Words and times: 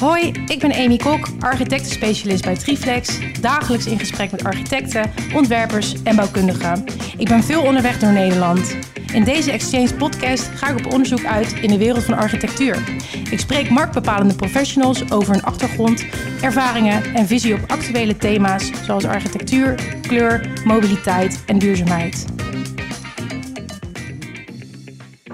Hoi, 0.00 0.32
ik 0.46 0.58
ben 0.58 0.72
Amy 0.72 0.96
Kok, 0.96 1.28
architectenspecialist 1.40 2.44
bij 2.44 2.56
Triflex. 2.56 3.18
Dagelijks 3.40 3.86
in 3.86 3.98
gesprek 3.98 4.30
met 4.30 4.44
architecten, 4.44 5.10
ontwerpers 5.34 6.02
en 6.02 6.16
bouwkundigen. 6.16 6.84
Ik 7.16 7.28
ben 7.28 7.42
veel 7.42 7.62
onderweg 7.62 7.98
door 7.98 8.12
Nederland. 8.12 8.76
In 9.12 9.24
deze 9.24 9.52
Exchange 9.52 9.94
podcast 9.94 10.48
ga 10.54 10.68
ik 10.68 10.78
op 10.78 10.92
onderzoek 10.92 11.24
uit 11.24 11.52
in 11.52 11.70
de 11.70 11.78
wereld 11.78 12.04
van 12.04 12.14
architectuur. 12.14 13.00
Ik 13.30 13.38
spreek 13.38 13.70
marktbepalende 13.70 14.34
professionals 14.34 15.10
over 15.10 15.32
hun 15.32 15.42
achtergrond, 15.42 16.04
ervaringen 16.40 17.14
en 17.14 17.26
visie 17.26 17.54
op 17.54 17.60
actuele 17.66 18.16
thema's 18.16 18.70
zoals 18.84 19.04
architectuur, 19.04 19.74
kleur, 20.02 20.50
mobiliteit 20.64 21.42
en 21.46 21.58
duurzaamheid. 21.58 22.37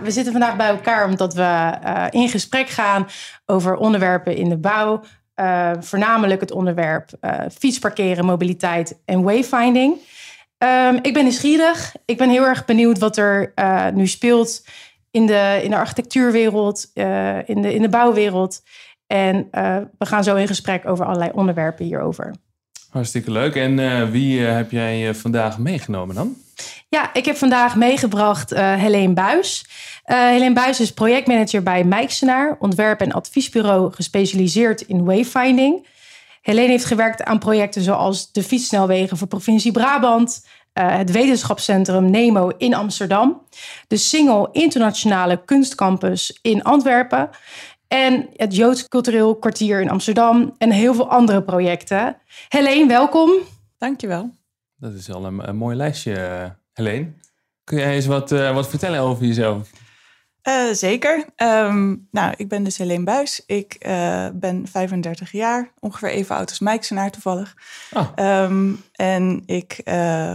We 0.04 0.10
zitten 0.10 0.32
vandaag 0.32 0.56
bij 0.56 0.68
elkaar 0.68 1.04
omdat 1.04 1.34
we 1.34 1.78
uh, 1.84 2.06
in 2.10 2.28
gesprek 2.28 2.68
gaan 2.68 3.06
over 3.46 3.76
onderwerpen 3.76 4.36
in 4.36 4.48
de 4.48 4.56
bouw. 4.56 5.04
Uh, 5.36 5.70
voornamelijk 5.80 6.40
het 6.40 6.50
onderwerp 6.50 7.10
uh, 7.20 7.40
fietsparkeren, 7.58 8.24
mobiliteit 8.24 8.98
en 9.04 9.22
wayfinding. 9.22 9.96
Um, 10.58 10.98
ik 11.02 11.12
ben 11.14 11.22
nieuwsgierig. 11.22 11.94
Ik 12.04 12.16
ben 12.16 12.30
heel 12.30 12.44
erg 12.44 12.64
benieuwd 12.64 12.98
wat 12.98 13.16
er 13.16 13.52
nu 13.94 14.06
speelt 14.06 14.64
in 15.10 15.26
de, 15.26 15.60
in 15.62 15.70
de 15.70 15.76
architectuurwereld, 15.76 16.90
in, 17.44 17.62
de, 17.62 17.74
in 17.74 17.82
de 17.82 17.88
bouwwereld. 17.88 18.62
En 19.06 19.48
we 19.98 20.06
gaan 20.06 20.24
zo 20.24 20.36
in 20.36 20.46
gesprek 20.46 20.88
over 20.88 21.04
allerlei 21.04 21.30
onderwerpen 21.34 21.84
hierover. 21.84 22.34
Hartstikke 22.90 23.30
leuk. 23.30 23.54
En 23.54 24.10
wie 24.10 24.40
heb 24.40 24.70
jij 24.70 25.14
vandaag 25.14 25.58
meegenomen 25.58 26.14
dan? 26.14 26.36
Ja, 26.88 27.14
ik 27.14 27.24
heb 27.24 27.36
vandaag 27.36 27.76
meegebracht 27.76 28.52
uh, 28.52 28.74
Helene 28.74 29.12
Buis. 29.12 29.66
Uh, 30.06 30.28
Helene 30.28 30.54
Buis 30.54 30.80
is 30.80 30.92
projectmanager 30.92 31.62
bij 31.62 31.84
Mijksenaar, 31.84 32.56
ontwerp- 32.58 33.00
en 33.00 33.12
adviesbureau 33.12 33.92
gespecialiseerd 33.92 34.80
in 34.80 35.04
wayfinding. 35.04 35.86
Helene 36.42 36.68
heeft 36.68 36.84
gewerkt 36.84 37.22
aan 37.22 37.38
projecten 37.38 37.82
zoals 37.82 38.32
de 38.32 38.42
fietssnelwegen 38.42 39.16
voor 39.16 39.26
provincie 39.26 39.72
Brabant, 39.72 40.46
uh, 40.74 40.96
het 40.96 41.10
wetenschapscentrum 41.10 42.10
NEMO 42.10 42.50
in 42.58 42.74
Amsterdam, 42.74 43.42
de 43.88 43.96
Single 43.96 44.48
Internationale 44.52 45.44
Kunstcampus 45.44 46.38
in 46.42 46.62
Antwerpen 46.62 47.30
en 47.88 48.28
het 48.36 48.56
Joods 48.56 48.88
Cultureel 48.88 49.36
Kwartier 49.36 49.80
in 49.80 49.90
Amsterdam 49.90 50.54
en 50.58 50.70
heel 50.70 50.94
veel 50.94 51.10
andere 51.10 51.42
projecten. 51.42 52.16
Helene, 52.48 52.86
welkom. 52.86 53.30
Dankjewel. 53.78 54.43
Dat 54.84 54.94
is 54.94 55.10
al 55.10 55.24
een, 55.24 55.48
een 55.48 55.56
mooi 55.56 55.76
lijstje, 55.76 56.56
Helene. 56.72 57.12
Kun 57.64 57.78
jij 57.78 57.94
eens 57.94 58.06
wat, 58.06 58.32
uh, 58.32 58.54
wat 58.54 58.68
vertellen 58.68 59.00
over 59.00 59.24
jezelf? 59.24 59.70
Uh, 60.48 60.72
zeker. 60.72 61.24
Um, 61.36 62.08
nou, 62.10 62.34
ik 62.36 62.48
ben 62.48 62.64
dus 62.64 62.76
Helene 62.76 63.04
Buis. 63.04 63.42
Ik 63.46 63.76
uh, 63.86 64.28
ben 64.34 64.68
35 64.68 65.32
jaar, 65.32 65.72
ongeveer 65.78 66.08
even 66.08 66.36
oud 66.36 66.48
als 66.48 66.58
Mijksenaar 66.58 67.10
toevallig. 67.10 67.56
Oh. 67.92 68.10
Um, 68.16 68.82
en 68.92 69.42
ik 69.46 69.80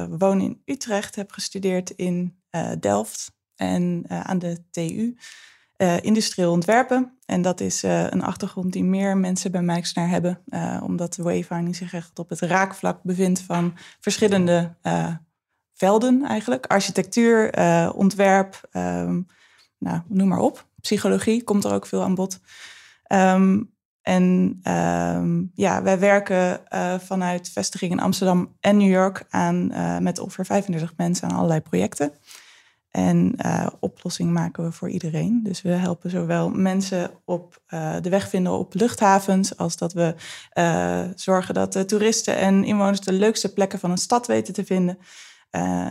woon 0.10 0.42
in 0.42 0.62
Utrecht, 0.66 1.16
heb 1.16 1.32
gestudeerd 1.32 1.90
in 1.90 2.38
Delft 2.80 3.32
en 3.56 4.04
aan 4.08 4.40
de 4.40 4.58
TU. 4.72 5.18
Industrieel 6.02 6.52
ontwerpen. 6.52 7.18
En 7.26 7.42
dat 7.42 7.60
is 7.60 7.84
een 7.84 8.24
achtergrond 8.24 8.74
die 8.74 8.84
meer 8.84 9.18
mensen 9.18 9.52
bij 9.52 9.62
Mijksenaar 9.62 10.10
hebben. 10.10 10.42
omdat 10.84 11.14
de 11.14 11.24
wayfinding 11.24 11.76
zich 11.76 11.94
echt 11.94 12.20
op 12.20 12.30
het 12.30 12.40
raakvlak 12.40 13.04
bevindt 13.04 13.40
van 13.40 13.78
verschillende 14.00 14.76
velden 15.80 16.26
eigenlijk. 16.26 16.66
Architectuur, 16.66 17.60
uh, 17.60 17.90
ontwerp, 17.96 18.62
um, 18.72 19.28
nou, 19.78 20.02
noem 20.08 20.28
maar 20.28 20.40
op. 20.40 20.66
Psychologie 20.82 21.44
komt 21.44 21.64
er 21.64 21.74
ook 21.74 21.86
veel 21.86 22.04
aan 22.04 22.16
bod. 22.16 22.40
Um, 23.12 23.72
en 24.02 24.60
um, 24.64 25.52
ja, 25.54 25.84
wij 25.84 26.00
werken 26.00 26.62
uh, 26.74 27.00
vanuit 27.00 27.50
vestigingen 27.50 27.98
in 27.98 28.04
Amsterdam 28.04 28.56
en 28.60 28.78
New 28.78 28.90
York 28.90 29.26
aan, 29.30 29.70
uh, 29.72 29.98
met 29.98 30.20
ongeveer 30.20 30.46
35 30.46 30.94
mensen 30.98 31.30
aan 31.30 31.36
allerlei 31.36 31.62
projecten. 31.62 32.12
En 32.90 33.34
uh, 33.46 33.68
oplossingen 33.80 34.34
maken 34.34 34.64
we 34.64 34.72
voor 34.72 34.90
iedereen. 34.90 35.40
Dus 35.44 35.62
we 35.62 35.70
helpen 35.70 36.10
zowel 36.10 36.50
mensen 36.50 37.12
op 37.26 37.62
de 38.02 38.10
weg 38.10 38.30
vinden 38.30 38.52
op 38.52 38.74
luchthavens, 38.74 39.58
als 39.58 39.78
dat 39.78 39.94
we 39.94 40.16
zorgen 41.16 41.54
dat 41.54 41.74
de 41.74 41.86
toeristen 41.86 42.38
en 42.38 42.64
inwoners 42.64 43.00
de 43.00 43.14
leukste 43.14 43.54
plekken 43.54 43.80
van 43.80 43.92
een 43.92 43.98
stad 43.98 44.28
weten 44.28 44.54
te 44.54 44.66
vinden. 44.66 44.98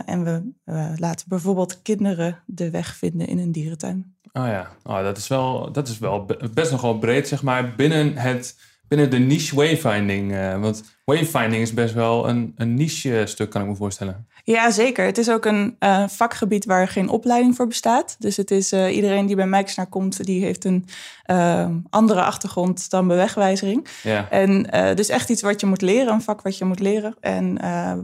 En 0.05 0.23
we 0.23 0.51
laten 0.95 1.25
bijvoorbeeld 1.29 1.81
kinderen 1.81 2.43
de 2.45 2.69
weg 2.69 2.95
vinden 2.95 3.27
in 3.27 3.39
een 3.39 3.51
dierentuin. 3.51 4.15
Oh 4.33 4.45
ja, 4.47 4.71
oh, 4.83 5.03
dat, 5.03 5.17
is 5.17 5.27
wel, 5.27 5.71
dat 5.71 5.87
is 5.87 5.97
wel 5.97 6.25
best 6.53 6.71
nogal 6.71 6.97
breed, 6.97 7.27
zeg 7.27 7.43
maar, 7.43 7.75
binnen, 7.75 8.17
het, 8.17 8.59
binnen 8.87 9.09
de 9.09 9.19
niche 9.19 9.55
wayfinding. 9.55 10.31
Want 10.59 10.83
wayfinding 11.09 11.61
is 11.61 11.73
best 11.73 11.93
wel 11.93 12.29
een, 12.29 12.53
een 12.55 12.73
niche 12.73 13.23
stuk, 13.25 13.49
kan 13.49 13.61
ik 13.61 13.67
me 13.67 13.75
voorstellen. 13.75 14.27
Ja, 14.43 14.71
zeker. 14.71 15.05
Het 15.05 15.17
is 15.17 15.29
ook 15.29 15.45
een 15.45 15.75
uh, 15.79 16.07
vakgebied 16.07 16.65
waar 16.65 16.87
geen 16.87 17.09
opleiding 17.09 17.55
voor 17.55 17.67
bestaat. 17.67 18.15
Dus 18.19 18.37
het 18.37 18.51
is 18.51 18.73
uh, 18.73 18.95
iedereen 18.95 19.25
die 19.25 19.35
bij 19.35 19.47
Mijksnaar 19.47 19.87
komt, 19.87 20.25
die 20.25 20.43
heeft 20.43 20.65
een 20.65 20.85
uh, 21.31 21.69
andere 21.89 22.21
achtergrond 22.21 22.89
dan 22.89 23.07
bewegwijzering. 23.07 23.87
Ja. 24.03 24.29
En 24.29 24.63
dus 24.95 25.09
echt 25.09 25.29
iets 25.29 25.41
wat 25.41 25.59
je 25.59 25.65
moet 25.65 25.81
leren, 25.81 26.13
een 26.13 26.21
vak 26.21 26.41
wat 26.41 26.57
je 26.57 26.65
moet 26.65 26.79
leren. 26.79 27.15
En 27.19 27.57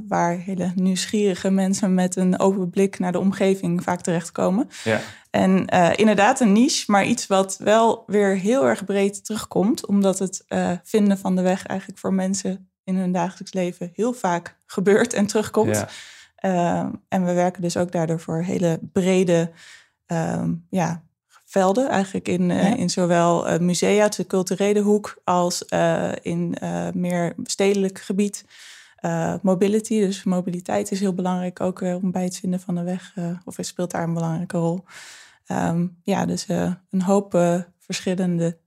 waar 0.08 0.38
hele 0.38 0.72
nieuwsgierige 0.76 1.50
mensen 1.50 1.94
met 1.94 2.16
een 2.16 2.40
open 2.40 2.70
blik 2.70 3.00
naar 3.00 3.12
de 3.12 3.20
omgeving 3.20 3.84
vaak 3.84 4.02
terechtkomen. 4.02 4.70
Ja. 4.84 5.00
En 5.30 5.66
inderdaad 5.96 6.40
een 6.40 6.52
niche, 6.52 6.92
maar 6.92 7.06
iets 7.06 7.28
wat 7.28 7.58
wel 7.60 8.04
weer 8.08 8.38
heel 8.38 8.68
erg 8.68 8.86
breed 8.86 9.26
terugkomt. 9.26 9.86
Omdat 9.86 10.20
het 10.20 10.46
vinden 10.84 11.18
van 11.18 11.36
de 11.36 11.42
weg 11.42 11.66
eigenlijk 11.66 12.00
voor 12.00 12.14
mensen 12.14 12.70
in 12.86 12.96
hun 12.96 13.12
dagelijks 13.12 13.54
leven 13.54 13.92
heel 13.94 14.14
vaak 14.14 14.58
gebeurt 14.66 15.14
en 15.14 15.26
terugkomt. 15.26 15.76
Ja. 15.76 15.88
Uh, 16.42 16.90
en 17.08 17.26
we 17.26 17.34
werken 17.34 17.62
dus 17.62 17.78
ook 17.78 17.92
daardoor 17.92 18.20
voor 18.20 18.42
hele 18.42 18.80
brede 18.92 19.52
uh, 20.08 20.44
ja, 20.70 21.04
velden. 21.46 21.90
Eigenlijk 21.90 22.28
in, 22.28 22.50
uh, 22.50 22.70
ja. 22.70 22.76
in 22.76 22.90
zowel 22.90 23.54
uh, 23.54 23.60
musea, 23.60 24.08
de 24.08 24.28
culturele 24.28 24.80
hoek, 24.80 25.22
als 25.24 25.64
uh, 25.70 26.12
in 26.22 26.58
meer 26.94 27.34
stedelijk 27.44 28.00
gebied. 28.00 28.46
mobility, 29.42 30.00
dus 30.00 30.24
mobiliteit 30.24 30.92
is 30.92 31.00
heel 31.00 31.14
belangrijk 31.14 31.62
ook 31.62 31.82
om 31.82 32.12
bij 32.12 32.24
het 32.24 32.38
vinden 32.38 32.60
van 32.60 32.76
de 32.76 32.84
weg. 32.84 33.14
of 33.46 33.56
speelt 33.60 33.92
daar 33.92 34.04
een 34.04 34.14
belangrijke 34.14 34.58
rol. 34.58 34.84
Um, 35.48 35.98
ja, 36.04 36.26
dus 36.26 36.48
een 36.90 37.02
hoop 37.02 37.32
verschillende 37.80 38.58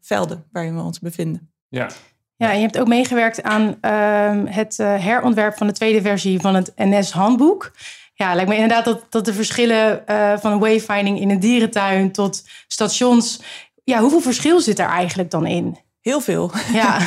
velden 0.00 0.44
waarin 0.52 0.76
we 0.76 0.82
ons 0.82 1.00
bevinden. 1.00 1.52
Ja, 1.68 1.90
ja, 2.36 2.50
en 2.50 2.56
je 2.56 2.62
hebt 2.62 2.78
ook 2.78 2.88
meegewerkt 2.88 3.42
aan 3.42 3.76
uh, 3.80 4.54
het 4.54 4.78
uh, 4.80 5.04
herontwerp 5.04 5.56
van 5.56 5.66
de 5.66 5.72
tweede 5.72 6.02
versie 6.02 6.40
van 6.40 6.54
het 6.54 6.72
NS-handboek. 6.76 7.72
Ja, 8.14 8.34
lijkt 8.34 8.50
me 8.50 8.54
inderdaad 8.54 8.84
dat, 8.84 9.06
dat 9.08 9.24
de 9.24 9.34
verschillen 9.34 10.02
uh, 10.06 10.32
van 10.38 10.58
wayfinding 10.58 11.20
in 11.20 11.30
een 11.30 11.40
dierentuin 11.40 12.12
tot 12.12 12.42
stations. 12.66 13.40
Ja, 13.84 14.00
hoeveel 14.00 14.20
verschil 14.20 14.60
zit 14.60 14.78
er 14.78 14.88
eigenlijk 14.88 15.30
dan 15.30 15.46
in? 15.46 15.78
Heel 16.00 16.20
veel. 16.20 16.50
Ja. 16.72 16.98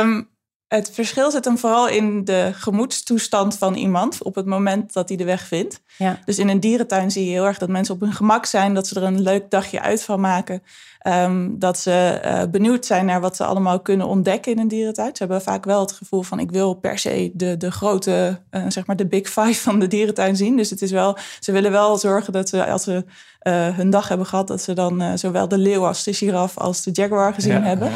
um, 0.00 0.28
het 0.74 0.90
verschil 0.92 1.30
zit 1.30 1.44
hem 1.44 1.58
vooral 1.58 1.88
in 1.88 2.24
de 2.24 2.50
gemoedstoestand 2.54 3.58
van 3.58 3.74
iemand 3.74 4.22
op 4.22 4.34
het 4.34 4.46
moment 4.46 4.92
dat 4.92 5.08
hij 5.08 5.18
de 5.18 5.24
weg 5.24 5.46
vindt. 5.46 5.80
Ja. 5.98 6.18
Dus 6.24 6.38
in 6.38 6.48
een 6.48 6.60
dierentuin 6.60 7.10
zie 7.10 7.24
je 7.24 7.30
heel 7.30 7.46
erg 7.46 7.58
dat 7.58 7.68
mensen 7.68 7.94
op 7.94 8.00
hun 8.00 8.12
gemak 8.12 8.46
zijn, 8.46 8.74
dat 8.74 8.86
ze 8.86 8.94
er 8.94 9.06
een 9.06 9.20
leuk 9.20 9.50
dagje 9.50 9.80
uit 9.80 10.02
van 10.02 10.20
maken. 10.20 10.62
Um, 11.06 11.58
dat 11.58 11.78
ze 11.78 12.20
uh, 12.24 12.42
benieuwd 12.50 12.86
zijn 12.86 13.06
naar 13.06 13.20
wat 13.20 13.36
ze 13.36 13.44
allemaal 13.44 13.80
kunnen 13.80 14.06
ontdekken 14.06 14.52
in 14.52 14.58
een 14.58 14.68
dierentuin. 14.68 15.10
Ze 15.12 15.22
hebben 15.22 15.42
vaak 15.42 15.64
wel 15.64 15.80
het 15.80 15.92
gevoel 15.92 16.22
van 16.22 16.38
ik 16.38 16.50
wil 16.50 16.74
per 16.74 16.98
se 16.98 17.30
de, 17.34 17.56
de 17.56 17.70
grote, 17.70 18.40
uh, 18.50 18.64
zeg 18.68 18.86
maar 18.86 18.96
de 18.96 19.06
big 19.06 19.28
five 19.28 19.54
van 19.54 19.78
de 19.78 19.86
dierentuin 19.86 20.36
zien. 20.36 20.56
Dus 20.56 20.70
het 20.70 20.82
is 20.82 20.90
wel, 20.90 21.16
ze 21.40 21.52
willen 21.52 21.70
wel 21.70 21.98
zorgen 21.98 22.32
dat 22.32 22.48
ze 22.48 22.66
als 22.66 22.82
ze 22.82 23.04
uh, 23.42 23.76
hun 23.76 23.90
dag 23.90 24.08
hebben 24.08 24.26
gehad, 24.26 24.48
dat 24.48 24.62
ze 24.62 24.72
dan 24.72 25.18
zowel 25.18 25.48
de 25.48 25.58
leeuw 25.58 25.86
als 25.86 26.04
de 26.04 26.12
giraf 26.12 26.58
als 26.58 26.82
de 26.82 26.90
jaguar 26.92 27.34
gezien 27.34 27.52
ja. 27.52 27.62
hebben. 27.62 27.92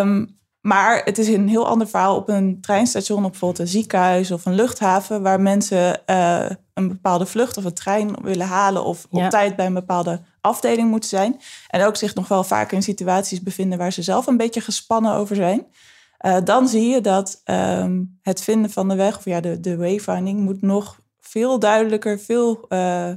um, 0.00 0.40
Maar 0.62 1.02
het 1.04 1.18
is 1.18 1.28
een 1.28 1.48
heel 1.48 1.68
ander 1.68 1.88
verhaal 1.88 2.16
op 2.16 2.28
een 2.28 2.60
treinstation, 2.60 3.24
op 3.24 3.30
bijvoorbeeld 3.30 3.60
een 3.60 3.68
ziekenhuis 3.68 4.30
of 4.30 4.46
een 4.46 4.54
luchthaven, 4.54 5.22
waar 5.22 5.40
mensen 5.40 6.00
uh, 6.06 6.46
een 6.74 6.88
bepaalde 6.88 7.26
vlucht 7.26 7.56
of 7.56 7.64
een 7.64 7.74
trein 7.74 8.16
willen 8.22 8.46
halen 8.46 8.84
of 8.84 9.06
op 9.10 9.30
tijd 9.30 9.56
bij 9.56 9.66
een 9.66 9.74
bepaalde 9.74 10.20
afdeling 10.40 10.90
moeten 10.90 11.08
zijn. 11.08 11.40
En 11.68 11.84
ook 11.84 11.96
zich 11.96 12.14
nog 12.14 12.28
wel 12.28 12.44
vaak 12.44 12.72
in 12.72 12.82
situaties 12.82 13.42
bevinden 13.42 13.78
waar 13.78 13.92
ze 13.92 14.02
zelf 14.02 14.26
een 14.26 14.36
beetje 14.36 14.60
gespannen 14.60 15.14
over 15.14 15.36
zijn. 15.36 15.66
Uh, 16.26 16.36
dan 16.44 16.68
zie 16.68 16.88
je 16.88 17.00
dat 17.00 17.42
um, 17.44 18.18
het 18.22 18.42
vinden 18.42 18.70
van 18.70 18.88
de 18.88 18.94
weg, 18.94 19.16
of 19.16 19.24
ja, 19.24 19.40
de, 19.40 19.60
de 19.60 19.76
wayfinding, 19.76 20.40
moet 20.40 20.62
nog 20.62 21.00
veel 21.20 21.58
duidelijker, 21.58 22.18
veel 22.18 22.64
uh, 22.68 23.08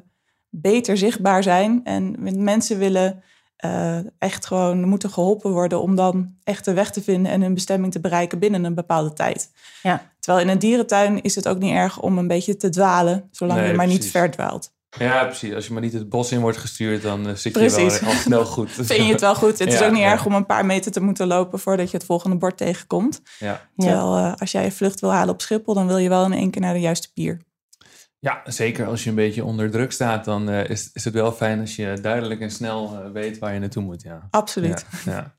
beter 0.50 0.98
zichtbaar 0.98 1.44
zijn. 1.44 1.82
En 1.84 2.16
mensen 2.44 2.78
willen 2.78 3.24
uh, 3.66 3.98
echt 4.20 4.46
gewoon 4.46 4.84
moeten 4.84 5.10
geholpen 5.10 5.52
worden 5.52 5.82
om 5.82 5.96
dan 5.96 6.36
echt 6.44 6.66
de 6.66 6.74
weg 6.74 6.92
te 6.92 7.02
vinden 7.02 7.32
en 7.32 7.42
hun 7.42 7.54
bestemming 7.54 7.92
te 7.92 8.00
bereiken 8.00 8.40
binnen 8.40 8.64
een 8.64 8.76
bepaalde 8.76 9.14
tijd. 9.14 9.52
Ja. 9.84 10.12
Terwijl 10.20 10.46
in 10.46 10.52
een 10.52 10.60
dierentuin 10.60 11.22
is 11.22 11.36
het 11.36 11.48
ook 11.48 11.60
niet 11.60 11.74
erg 11.74 12.00
om 12.00 12.18
een 12.18 12.28
beetje 12.28 12.58
te 12.58 12.70
dwalen, 12.70 13.28
zolang 13.32 13.60
nee, 13.60 13.70
je 13.70 13.76
maar 13.76 13.86
precies. 13.86 14.04
niet 14.04 14.12
verdwaalt. 14.12 14.74
Ja, 14.98 15.24
precies. 15.26 15.54
Als 15.54 15.68
je 15.68 15.74
maar 15.74 15.82
niet 15.82 15.94
het 15.94 16.10
bos 16.10 16.32
in 16.32 16.42
wordt 16.42 16.58
gestuurd, 16.58 17.02
dan 17.02 17.28
uh, 17.28 17.36
zit 17.36 17.56
je 17.56 17.70
wel 17.70 18.10
al 18.10 18.16
snel 18.16 18.46
goed. 18.56 18.72
Vind 18.72 19.06
je 19.06 19.12
het 19.12 19.22
wel 19.22 19.36
goed. 19.36 19.60
Het 19.60 19.74
is 19.74 19.82
ook 19.86 19.92
niet 19.92 20.02
erg 20.02 20.26
om 20.26 20.34
een 20.34 20.46
paar 20.46 20.66
meter 20.66 20.92
te 20.92 21.02
moeten 21.02 21.28
lopen 21.28 21.60
voordat 21.60 21.92
je 21.92 21.98
het 21.98 22.06
volgende 22.06 22.38
bord 22.38 22.58
tegenkomt. 22.58 23.22
Ja. 23.40 23.70
Terwijl 23.78 24.18
uh, 24.18 24.34
als 24.36 24.52
jij 24.52 24.64
je 24.64 24.72
vlucht 24.72 25.00
wil 25.00 25.12
halen 25.12 25.34
op 25.34 25.42
Schiphol, 25.42 25.74
dan 25.74 25.88
wil 25.88 25.98
je 25.98 26.10
wel 26.10 26.26
in 26.26 26.34
één 26.34 26.52
keer 26.52 26.62
naar 26.62 26.74
de 26.74 26.80
juiste 26.80 27.14
pier. 27.14 27.42
Ja, 28.20 28.42
zeker 28.46 28.86
als 28.86 29.04
je 29.04 29.10
een 29.10 29.16
beetje 29.16 29.44
onder 29.44 29.72
druk 29.72 29.92
staat, 29.92 30.26
dan 30.26 30.50
uh, 30.50 30.70
is, 30.70 30.90
is 30.94 31.06
het 31.06 31.14
wel 31.14 31.32
fijn 31.32 31.60
als 31.60 31.76
je 31.76 31.98
duidelijk 32.02 32.42
en 32.42 32.52
snel 32.52 33.12
weet 33.12 33.38
waar 33.38 33.54
je 33.54 33.60
naartoe 33.60 33.84
moet. 33.84 34.02
Ja. 34.02 34.28
Absoluut. 34.30 34.86
Ja, 35.06 35.36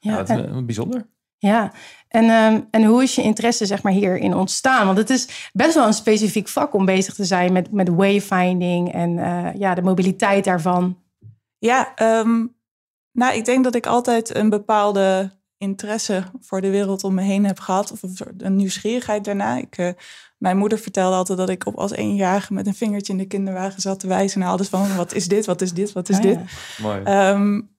ja. 0.00 0.16
dat 0.24 0.28
is 0.28 0.64
bijzonder. 0.64 1.06
Ja, 1.38 1.72
en, 2.08 2.30
um, 2.30 2.68
en 2.70 2.84
hoe 2.84 3.02
is 3.02 3.14
je 3.14 3.22
interesse 3.22 3.66
zeg 3.66 3.82
maar, 3.82 3.92
hierin 3.92 4.34
ontstaan? 4.34 4.86
Want 4.86 4.98
het 4.98 5.10
is 5.10 5.50
best 5.52 5.74
wel 5.74 5.86
een 5.86 5.92
specifiek 5.92 6.48
vak 6.48 6.74
om 6.74 6.84
bezig 6.84 7.14
te 7.14 7.24
zijn 7.24 7.52
met, 7.52 7.72
met 7.72 7.88
wayfinding 7.88 8.92
en 8.92 9.16
uh, 9.16 9.54
ja, 9.54 9.74
de 9.74 9.82
mobiliteit 9.82 10.44
daarvan. 10.44 11.02
Ja, 11.58 11.92
um, 12.20 12.56
nou, 13.12 13.34
ik 13.34 13.44
denk 13.44 13.64
dat 13.64 13.74
ik 13.74 13.86
altijd 13.86 14.34
een 14.34 14.48
bepaalde 14.48 15.30
interesse 15.58 16.24
voor 16.40 16.60
de 16.60 16.70
wereld 16.70 17.04
om 17.04 17.14
me 17.14 17.22
heen 17.22 17.44
heb 17.44 17.58
gehad. 17.58 17.92
Of 17.92 18.00
een 18.38 18.56
nieuwsgierigheid 18.56 19.24
daarna. 19.24 19.56
Ik, 19.56 19.78
uh, 19.78 19.88
mijn 20.38 20.56
moeder 20.56 20.78
vertelde 20.78 21.16
altijd 21.16 21.38
dat 21.38 21.48
ik 21.48 21.66
op 21.66 21.76
als 21.76 21.92
eenjarige 21.92 22.52
met 22.52 22.66
een 22.66 22.74
vingertje 22.74 23.12
in 23.12 23.18
de 23.18 23.26
kinderwagen 23.26 23.80
zat 23.80 24.00
te 24.00 24.06
wijzen 24.06 24.40
naar 24.40 24.48
alles 24.48 24.68
van 24.68 24.96
wat 24.96 25.14
is 25.14 25.28
dit, 25.28 25.46
wat 25.46 25.60
is 25.60 25.72
dit, 25.72 25.92
wat 25.92 26.08
is 26.08 26.16
oh, 26.16 26.22
dit. 26.22 26.38
Ja. 26.38 26.82
Mooi. 26.82 27.28
Um, 27.30 27.74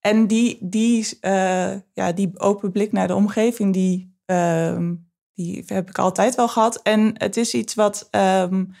en 0.00 0.26
die, 0.26 0.58
die, 0.60 1.18
uh, 1.20 1.72
ja, 1.92 2.12
die 2.14 2.38
open 2.38 2.72
blik 2.72 2.92
naar 2.92 3.06
de 3.06 3.14
omgeving, 3.14 3.72
die, 3.72 4.16
uh, 4.26 4.78
die 5.34 5.62
heb 5.66 5.88
ik 5.88 5.98
altijd 5.98 6.34
wel 6.34 6.48
gehad. 6.48 6.82
En 6.82 7.10
het 7.14 7.36
is 7.36 7.54
iets 7.54 7.74
wat 7.74 8.08
um, 8.10 8.74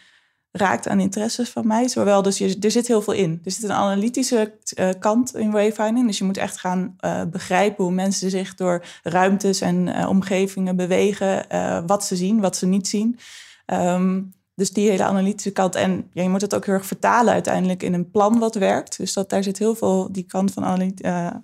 raakt 0.56 0.88
aan 0.88 1.00
interesses 1.00 1.50
van 1.50 1.66
mij. 1.66 1.88
Zowel, 1.88 2.22
dus 2.22 2.38
je, 2.38 2.56
er 2.60 2.70
zit 2.70 2.86
heel 2.86 3.02
veel 3.02 3.12
in. 3.12 3.40
Er 3.44 3.50
zit 3.50 3.62
een 3.62 3.72
analytische 3.72 4.54
uh, 4.78 4.88
kant 4.98 5.36
in 5.36 5.50
wayfinding. 5.50 6.06
Dus 6.06 6.18
je 6.18 6.24
moet 6.24 6.36
echt 6.36 6.58
gaan 6.58 6.96
uh, 7.00 7.22
begrijpen 7.30 7.84
hoe 7.84 7.92
mensen 7.92 8.30
zich 8.30 8.54
door 8.54 8.84
ruimtes 9.02 9.60
en 9.60 10.06
omgevingen 10.06 10.76
bewegen. 10.76 11.46
wat 11.86 12.04
ze 12.04 12.16
zien, 12.16 12.40
wat 12.40 12.56
ze 12.56 12.66
niet 12.66 12.88
zien. 12.88 13.18
Um, 13.66 14.32
dus 14.54 14.70
die 14.70 14.90
hele 14.90 15.04
analytische 15.04 15.50
kant. 15.50 15.74
En 15.74 16.10
ja, 16.12 16.22
je 16.22 16.28
moet 16.28 16.40
het 16.40 16.54
ook 16.54 16.64
heel 16.66 16.74
erg 16.74 16.86
vertalen 16.86 17.32
uiteindelijk 17.32 17.82
in 17.82 17.94
een 17.94 18.10
plan 18.10 18.38
wat 18.38 18.54
werkt. 18.54 18.96
Dus 18.96 19.12
dat, 19.12 19.30
daar 19.30 19.42
zit 19.42 19.58
heel 19.58 19.74
veel 19.74 20.12
die 20.12 20.24
kant 20.24 20.52
van 20.52 20.92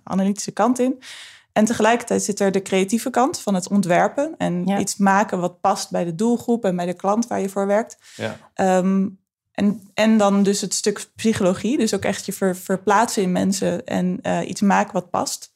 analytische 0.02 0.52
kant 0.52 0.78
in. 0.78 1.02
En 1.52 1.64
tegelijkertijd 1.64 2.22
zit 2.22 2.40
er 2.40 2.52
de 2.52 2.62
creatieve 2.62 3.10
kant 3.10 3.40
van 3.40 3.54
het 3.54 3.68
ontwerpen. 3.68 4.34
En 4.36 4.68
iets 4.80 4.96
maken 4.96 5.40
wat 5.40 5.60
past 5.60 5.90
bij 5.90 6.04
de 6.04 6.14
doelgroep 6.14 6.64
en 6.64 6.76
bij 6.76 6.86
de 6.86 6.94
klant 6.94 7.26
waar 7.26 7.40
je 7.40 7.48
voor 7.48 7.66
werkt. 7.66 7.96
Ja. 8.16 8.78
Um, 8.78 9.18
en, 9.52 9.90
en 9.94 10.18
dan 10.18 10.42
dus 10.42 10.60
het 10.60 10.74
stuk 10.74 11.10
psychologie. 11.16 11.78
Dus 11.78 11.94
ook 11.94 12.04
echt 12.04 12.26
je 12.26 12.32
ver, 12.32 12.56
verplaatsen 12.56 13.22
in 13.22 13.32
mensen 13.32 13.86
en 13.86 14.18
uh, 14.22 14.48
iets 14.48 14.60
maken 14.60 14.92
wat 14.92 15.10
past. 15.10 15.54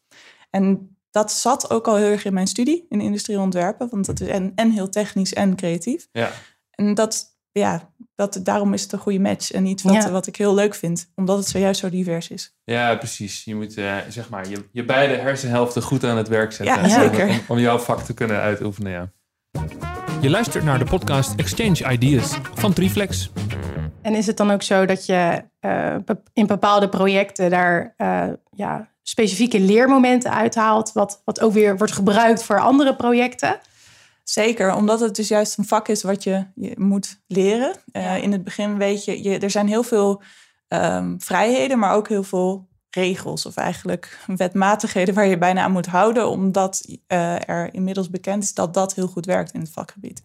En 0.50 0.96
dat 1.10 1.32
zat 1.32 1.70
ook 1.70 1.88
al 1.88 1.96
heel 1.96 2.10
erg 2.10 2.24
in 2.24 2.34
mijn 2.34 2.46
studie 2.46 2.86
in 2.88 3.00
industrieel 3.00 3.42
ontwerpen. 3.42 3.88
Want 3.90 4.06
dat 4.06 4.20
is 4.20 4.28
en, 4.28 4.52
en 4.54 4.70
heel 4.70 4.88
technisch 4.88 5.32
en 5.32 5.56
creatief. 5.56 6.08
Ja. 6.12 6.30
En 6.70 6.94
dat, 6.94 7.36
ja, 7.52 7.92
dat, 8.14 8.40
daarom 8.42 8.72
is 8.72 8.82
het 8.82 8.92
een 8.92 8.98
goede 8.98 9.18
match. 9.18 9.52
En 9.52 9.66
iets 9.66 9.82
wat, 9.82 10.10
wat 10.10 10.26
ik 10.26 10.36
heel 10.36 10.54
leuk 10.54 10.74
vind, 10.74 11.10
omdat 11.14 11.38
het 11.38 11.48
zojuist 11.48 11.80
zo 11.80 11.90
divers 11.90 12.28
is. 12.28 12.54
Ja, 12.64 12.94
precies. 12.94 13.44
Je 13.44 13.54
moet 13.54 13.76
uh, 13.76 13.96
zeg 14.08 14.28
maar 14.28 14.48
je, 14.48 14.64
je 14.72 14.84
beide 14.84 15.14
hersenhelften 15.14 15.82
goed 15.82 16.04
aan 16.04 16.16
het 16.16 16.28
werk 16.28 16.52
zetten. 16.52 16.88
Ja, 16.88 16.88
zeker. 16.88 17.28
Om, 17.28 17.40
om, 17.48 17.58
jouw 17.58 17.78
vak 17.78 18.00
te 18.00 18.14
kunnen 18.14 18.40
uitoefenen, 18.40 18.92
ja. 18.92 19.10
Je 20.20 20.30
luistert 20.30 20.64
naar 20.64 20.78
de 20.78 20.84
podcast 20.84 21.34
Exchange 21.36 21.92
Ideas 21.92 22.38
van 22.54 22.72
Triflex. 22.72 23.30
En 24.02 24.14
is 24.14 24.26
het 24.26 24.36
dan 24.36 24.50
ook 24.50 24.62
zo 24.62 24.86
dat 24.86 25.06
je 25.06 25.44
uh, 25.60 25.96
in 26.32 26.46
bepaalde 26.46 26.88
projecten 26.88 27.50
daar 27.50 27.94
uh, 27.98 28.24
ja, 28.50 28.88
specifieke 29.02 29.60
leermomenten 29.60 30.32
uithaalt, 30.32 30.92
wat, 30.92 31.22
wat 31.24 31.40
ook 31.40 31.52
weer 31.52 31.76
wordt 31.76 31.92
gebruikt 31.92 32.42
voor 32.42 32.60
andere 32.60 32.96
projecten? 32.96 33.58
Zeker, 34.24 34.74
omdat 34.74 35.00
het 35.00 35.16
dus 35.16 35.28
juist 35.28 35.58
een 35.58 35.64
vak 35.64 35.88
is 35.88 36.02
wat 36.02 36.22
je, 36.22 36.46
je 36.54 36.74
moet 36.78 37.20
leren. 37.26 37.76
Uh, 37.92 38.22
in 38.22 38.32
het 38.32 38.44
begin 38.44 38.78
weet 38.78 39.04
je, 39.04 39.22
je 39.22 39.38
er 39.38 39.50
zijn 39.50 39.68
heel 39.68 39.82
veel 39.82 40.22
um, 40.68 41.20
vrijheden, 41.20 41.78
maar 41.78 41.94
ook 41.94 42.08
heel 42.08 42.22
veel 42.22 42.68
regels 42.90 43.46
of 43.46 43.56
eigenlijk 43.56 44.18
wetmatigheden 44.26 45.14
waar 45.14 45.26
je 45.26 45.38
bijna 45.38 45.62
aan 45.62 45.72
moet 45.72 45.86
houden, 45.86 46.28
omdat 46.28 46.84
uh, 46.88 47.48
er 47.48 47.74
inmiddels 47.74 48.10
bekend 48.10 48.42
is 48.42 48.54
dat 48.54 48.74
dat 48.74 48.94
heel 48.94 49.06
goed 49.06 49.26
werkt 49.26 49.52
in 49.52 49.60
het 49.60 49.70
vakgebied. 49.70 50.22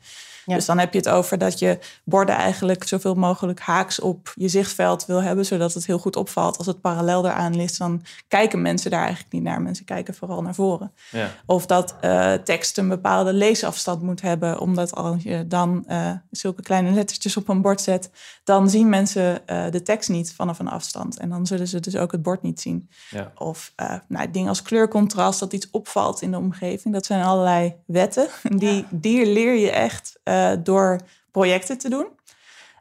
Dus 0.56 0.66
dan 0.66 0.78
heb 0.80 0.94
je 0.94 1.00
het 1.00 1.10
over 1.10 1.38
dat 1.38 1.60
je 1.60 1.80
borden 2.04 2.36
eigenlijk 2.36 2.84
zoveel 2.84 3.16
mogelijk 3.16 3.60
haaks 3.60 4.00
op 4.00 4.34
je 4.36 4.48
zichtveld 4.48 5.06
wil 5.06 5.22
hebben, 5.22 5.46
zodat 5.46 5.74
het 5.74 5.86
heel 5.86 6.00
goed 6.00 6.16
opvalt. 6.16 6.58
Als 6.58 6.68
het 6.68 6.82
parallel 6.82 7.26
eraan 7.26 7.56
ligt, 7.56 7.78
dan 7.78 8.02
kijken 8.28 8.62
mensen 8.62 8.92
daar 8.92 9.04
eigenlijk 9.04 9.34
niet 9.34 9.44
naar. 9.44 9.62
Mensen 9.62 9.86
kijken 9.86 10.14
vooral 10.14 10.42
naar 10.42 10.56
voren. 10.56 10.92
Ja. 11.12 11.30
Of 11.46 11.66
dat 11.66 11.96
uh, 12.02 12.34
tekst 12.34 12.78
een 12.78 12.88
bepaalde 12.88 13.34
leesafstand 13.34 14.02
moet 14.02 14.22
hebben, 14.22 14.60
omdat 14.60 14.96
als 14.96 15.24
je 15.24 15.48
dan 15.48 15.86
uh, 15.88 16.12
zulke 16.32 16.62
kleine 16.62 16.92
lettertjes 16.92 17.38
op 17.38 17.50
een 17.50 17.62
bord 17.62 17.82
zet, 17.82 18.10
dan 18.44 18.70
zien 18.70 18.90
mensen 18.90 19.42
uh, 19.46 19.72
de 19.72 19.82
tekst 19.82 20.10
niet 20.10 20.34
vanaf 20.34 20.60
een 20.60 20.70
afstand. 20.70 21.20
En 21.20 21.30
dan 21.30 21.46
zullen 21.46 21.68
ze 21.68 21.80
dus 21.80 21.96
ook 21.96 22.12
het 22.12 22.22
bord 22.22 22.42
niet 22.42 22.62
zien. 22.62 22.90
Ja. 23.10 23.32
Of 23.36 23.74
nou, 24.08 24.32
dingen 24.32 24.50
als 24.50 24.62
kleurcontrast, 24.62 25.40
dat 25.40 25.54
iets 25.54 25.70
opvalt 25.72 26.22
in 26.22 26.32
de 26.32 26.38
omgeving. 26.38 26.94
Dat 26.94 27.06
zijn 27.06 27.24
allerlei 27.24 27.76
wetten. 27.86 28.28
Die, 28.58 28.86
die 28.90 29.26
leer 29.26 29.56
je 29.56 29.72
echt 29.72 30.20
uh, 30.24 30.39
door 30.64 31.00
projecten 31.32 31.78
te 31.78 31.90
doen. 31.90 32.08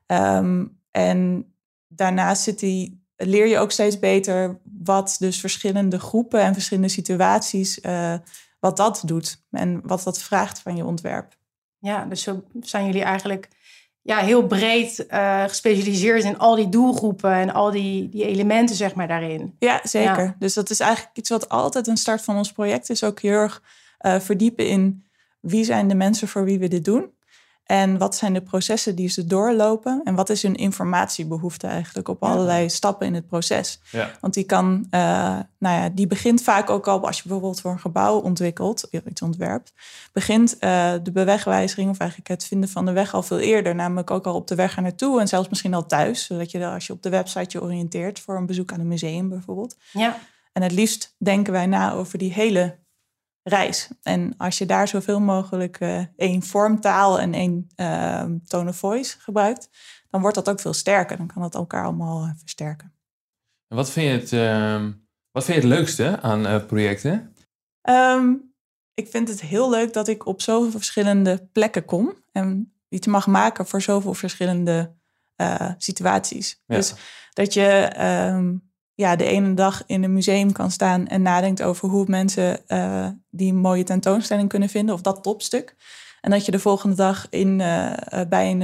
Um, 0.07 0.79
en 0.91 1.53
daarnaast 1.89 2.43
zit 2.43 2.59
die, 2.59 3.07
leer 3.17 3.47
je 3.47 3.59
ook 3.59 3.71
steeds 3.71 3.99
beter 3.99 4.61
wat 4.83 5.17
dus 5.19 5.41
verschillende 5.41 5.99
groepen 5.99 6.41
en 6.41 6.53
verschillende 6.53 6.89
situaties, 6.89 7.79
uh, 7.79 8.15
wat 8.61 8.77
dat 8.77 9.03
doet 9.05 9.43
en 9.51 9.81
wat 9.87 10.03
dat 10.03 10.23
vraagt 10.23 10.59
van 10.61 10.77
je 10.77 10.85
ontwerp. 10.85 11.37
Ja, 11.79 12.05
dus 12.05 12.23
zo 12.23 12.45
zijn 12.61 12.87
jullie 12.87 13.03
eigenlijk 13.03 13.49
ja, 14.03 14.19
heel 14.19 14.47
breed 14.47 15.07
uh, 15.11 15.43
gespecialiseerd 15.43 16.25
in 16.25 16.39
al 16.39 16.55
die 16.55 16.69
doelgroepen 16.69 17.33
en 17.33 17.53
al 17.53 17.71
die, 17.71 18.09
die 18.09 18.25
elementen, 18.25 18.77
zeg 18.77 18.95
maar, 18.95 19.09
daarin. 19.09 19.57
Ja, 19.59 19.81
zeker. 19.83 20.25
Ja. 20.25 20.37
Dus 20.39 20.55
dat 20.55 20.71
is 20.71 20.81
eigenlijk 20.81 21.17
iets 21.17 21.31
wat 21.31 21.49
altijd 21.49 21.87
een 21.87 21.97
start 21.97 22.23
van 22.23 22.37
ons 22.37 22.53
project 22.53 22.91
is. 22.91 23.05
Ook 23.05 23.21
heel 23.21 23.33
erg 23.33 23.63
uh, 24.01 24.21
verdiepen 24.21 24.69
in 24.69 25.05
wie 25.41 25.65
zijn 25.65 25.89
de 25.89 25.95
mensen 25.95 26.29
voor 26.29 26.45
wie 26.45 26.59
we 26.59 26.69
dit 26.69 26.85
doen. 26.85 27.11
En 27.69 27.99
wat 27.99 28.17
zijn 28.17 28.33
de 28.33 28.43
processen 28.43 28.95
die 28.95 29.09
ze 29.09 29.25
doorlopen? 29.25 30.01
En 30.05 30.15
wat 30.15 30.31
is 30.31 30.43
hun 30.43 30.55
informatiebehoefte 30.55 31.67
eigenlijk 31.67 32.09
op 32.09 32.23
allerlei 32.23 32.69
stappen 32.71 33.07
in 33.07 33.15
het 33.15 33.27
proces? 33.27 33.81
Ja. 33.91 34.11
Want 34.21 34.35
die 34.35 34.45
kan, 34.45 34.87
uh, 34.91 35.01
nou 35.59 35.83
ja, 35.83 35.89
die 35.89 36.07
begint 36.07 36.43
vaak 36.43 36.71
ook 36.71 36.89
al 36.89 37.07
als 37.07 37.17
je 37.17 37.23
bijvoorbeeld 37.23 37.61
voor 37.61 37.71
een 37.71 37.81
gebouw 37.81 38.19
ontwikkelt, 38.19 38.89
iets 39.09 39.23
ontwerpt, 39.23 39.73
begint 40.13 40.57
uh, 40.61 40.93
de 41.03 41.13
bewegwijziging 41.13 41.91
of 41.91 41.99
eigenlijk 41.99 42.31
het 42.31 42.45
vinden 42.45 42.69
van 42.69 42.87
de 42.87 42.93
weg 42.93 43.15
al 43.15 43.23
veel 43.23 43.39
eerder, 43.39 43.75
namelijk 43.75 44.11
ook 44.11 44.27
al 44.27 44.35
op 44.35 44.47
de 44.47 44.55
weg 44.55 44.77
er 44.77 44.83
naartoe 44.83 45.21
en 45.21 45.29
zelfs 45.29 45.49
misschien 45.49 45.75
al 45.75 45.87
thuis, 45.87 46.25
zodat 46.25 46.51
je 46.51 46.67
als 46.67 46.87
je 46.87 46.93
op 46.93 47.03
de 47.03 47.11
website 47.11 47.59
je 47.59 47.65
oriënteert 47.65 48.21
voor 48.21 48.37
een 48.37 48.47
bezoek 48.47 48.73
aan 48.73 48.81
een 48.81 48.89
museum 48.89 49.29
bijvoorbeeld. 49.29 49.77
Ja. 49.93 50.19
En 50.53 50.63
het 50.63 50.73
liefst 50.73 51.15
denken 51.19 51.53
wij 51.53 51.67
na 51.67 51.93
over 51.93 52.19
die 52.19 52.33
hele 52.33 52.77
reis. 53.49 53.89
En 54.03 54.35
als 54.37 54.59
je 54.59 54.67
daar 54.67 54.89
zoveel 54.89 55.21
mogelijk 55.21 55.81
uh, 55.81 56.03
één 56.17 56.43
vormtaal 56.43 57.21
en 57.21 57.35
één 57.35 57.69
uh, 57.77 58.25
tone 58.47 58.69
of 58.69 58.77
voice 58.77 59.21
gebruikt, 59.21 59.69
dan 60.11 60.21
wordt 60.21 60.37
dat 60.37 60.49
ook 60.49 60.61
veel 60.61 60.73
sterker. 60.73 61.17
Dan 61.17 61.27
kan 61.27 61.43
dat 61.43 61.55
elkaar 61.55 61.85
allemaal 61.85 62.25
uh, 62.25 62.31
versterken. 62.37 62.93
En 63.69 63.77
wat 63.77 63.91
vind 63.91 64.07
je 64.07 64.13
het, 64.13 64.33
uh, 64.33 64.89
wat 65.31 65.45
vind 65.45 65.63
je 65.63 65.69
het 65.69 65.79
leukste 65.79 66.21
aan 66.21 66.47
eh, 66.47 66.67
projecten? 66.67 67.35
Um, 67.89 68.55
ik 68.95 69.09
vind 69.09 69.29
het 69.29 69.41
heel 69.41 69.71
leuk 69.71 69.93
dat 69.93 70.09
ik 70.09 70.27
op 70.27 70.43
zoveel 70.43 70.71
verschillende 70.71 71.49
plekken 71.53 71.85
kom 71.85 72.15
en 72.33 72.73
iets 72.89 73.07
mag 73.07 73.27
maken 73.27 73.67
voor 73.67 73.83
zoveel 73.83 74.15
verschillende 74.15 74.97
eh, 75.37 75.71
situaties. 75.77 76.63
Ja. 76.67 76.77
Dus 76.77 76.95
dat 77.33 77.53
je 77.55 77.93
um, 78.35 78.68
ja, 78.99 79.17
de 79.17 79.25
ene 79.25 79.55
dag 79.55 79.83
in 79.87 80.05
een 80.05 80.13
museum 80.13 80.53
kan 80.53 80.71
staan 80.71 81.07
en 81.07 81.23
nadenkt 81.23 81.63
over 81.63 81.89
hoe 81.89 82.05
mensen 82.09 82.61
uh, 82.69 83.09
die 83.31 83.55
mooie 83.55 83.85
tentoonstelling 83.85 84.49
kunnen 84.49 84.69
vinden 84.69 84.95
of 84.95 85.01
dat 85.01 85.23
topstuk. 85.23 85.77
En 86.21 86.31
dat 86.31 86.45
je 86.45 86.51
de 86.51 86.59
volgende 86.59 86.97
dag 86.97 87.27
in, 87.31 87.59
uh, 87.59 87.93
bij 88.29 88.51
een 88.51 88.61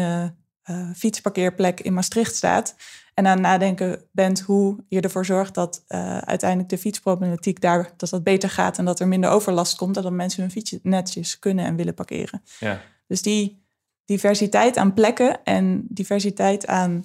uh, 0.71 0.91
fietsparkeerplek 0.97 1.81
in 1.81 1.93
Maastricht 1.93 2.35
staat 2.35 2.75
en 3.15 3.27
aan 3.27 3.33
het 3.33 3.41
nadenken 3.41 4.05
bent 4.11 4.41
hoe 4.41 4.85
je 4.89 5.01
ervoor 5.01 5.25
zorgt 5.25 5.55
dat 5.55 5.85
uiteindelijk 6.25 6.71
de 6.71 6.79
fietsproblematiek 6.79 7.61
daar 7.61 7.91
dat 7.97 8.11
dat 8.11 8.23
beter 8.23 8.51
gaat 8.51 8.79
en 8.79 8.85
dat 8.85 9.01
er 9.01 9.09
minder 9.09 9.31
overlast 9.31 9.77
komt 9.77 9.97
en 9.97 10.03
dat 10.03 10.13
mensen 10.13 10.43
hun 10.43 10.51
fiets 10.51 10.77
netjes 10.83 11.39
kunnen 11.39 11.65
en 11.65 11.77
willen 11.77 11.95
parkeren. 11.95 12.43
Ja. 12.59 12.81
Dus 13.07 13.23
die 13.23 13.65
diversiteit 14.05 14.77
aan 14.77 14.95
plekken 14.95 15.45
en 15.45 15.87
diversiteit 15.89 16.67
aan 16.67 17.05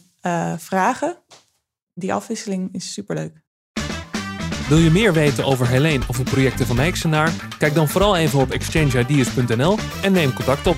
vragen, 0.57 1.17
die 1.99 2.13
afwisseling 2.13 2.69
is 2.73 2.93
superleuk. 2.93 3.41
Wil 4.69 4.77
je 4.77 4.89
meer 4.91 5.13
weten 5.13 5.45
over 5.45 5.67
Helene 5.67 6.03
of 6.07 6.17
de 6.17 6.23
projecten 6.23 6.65
van 6.65 6.75
Mijksenaar? 6.75 7.31
Kijk 7.57 7.73
dan 7.73 7.87
vooral 7.87 8.17
even 8.17 8.39
op 8.39 8.51
exchangeideas.nl 8.51 9.77
en 10.03 10.11
neem 10.11 10.33
contact 10.33 10.67
op. 10.67 10.77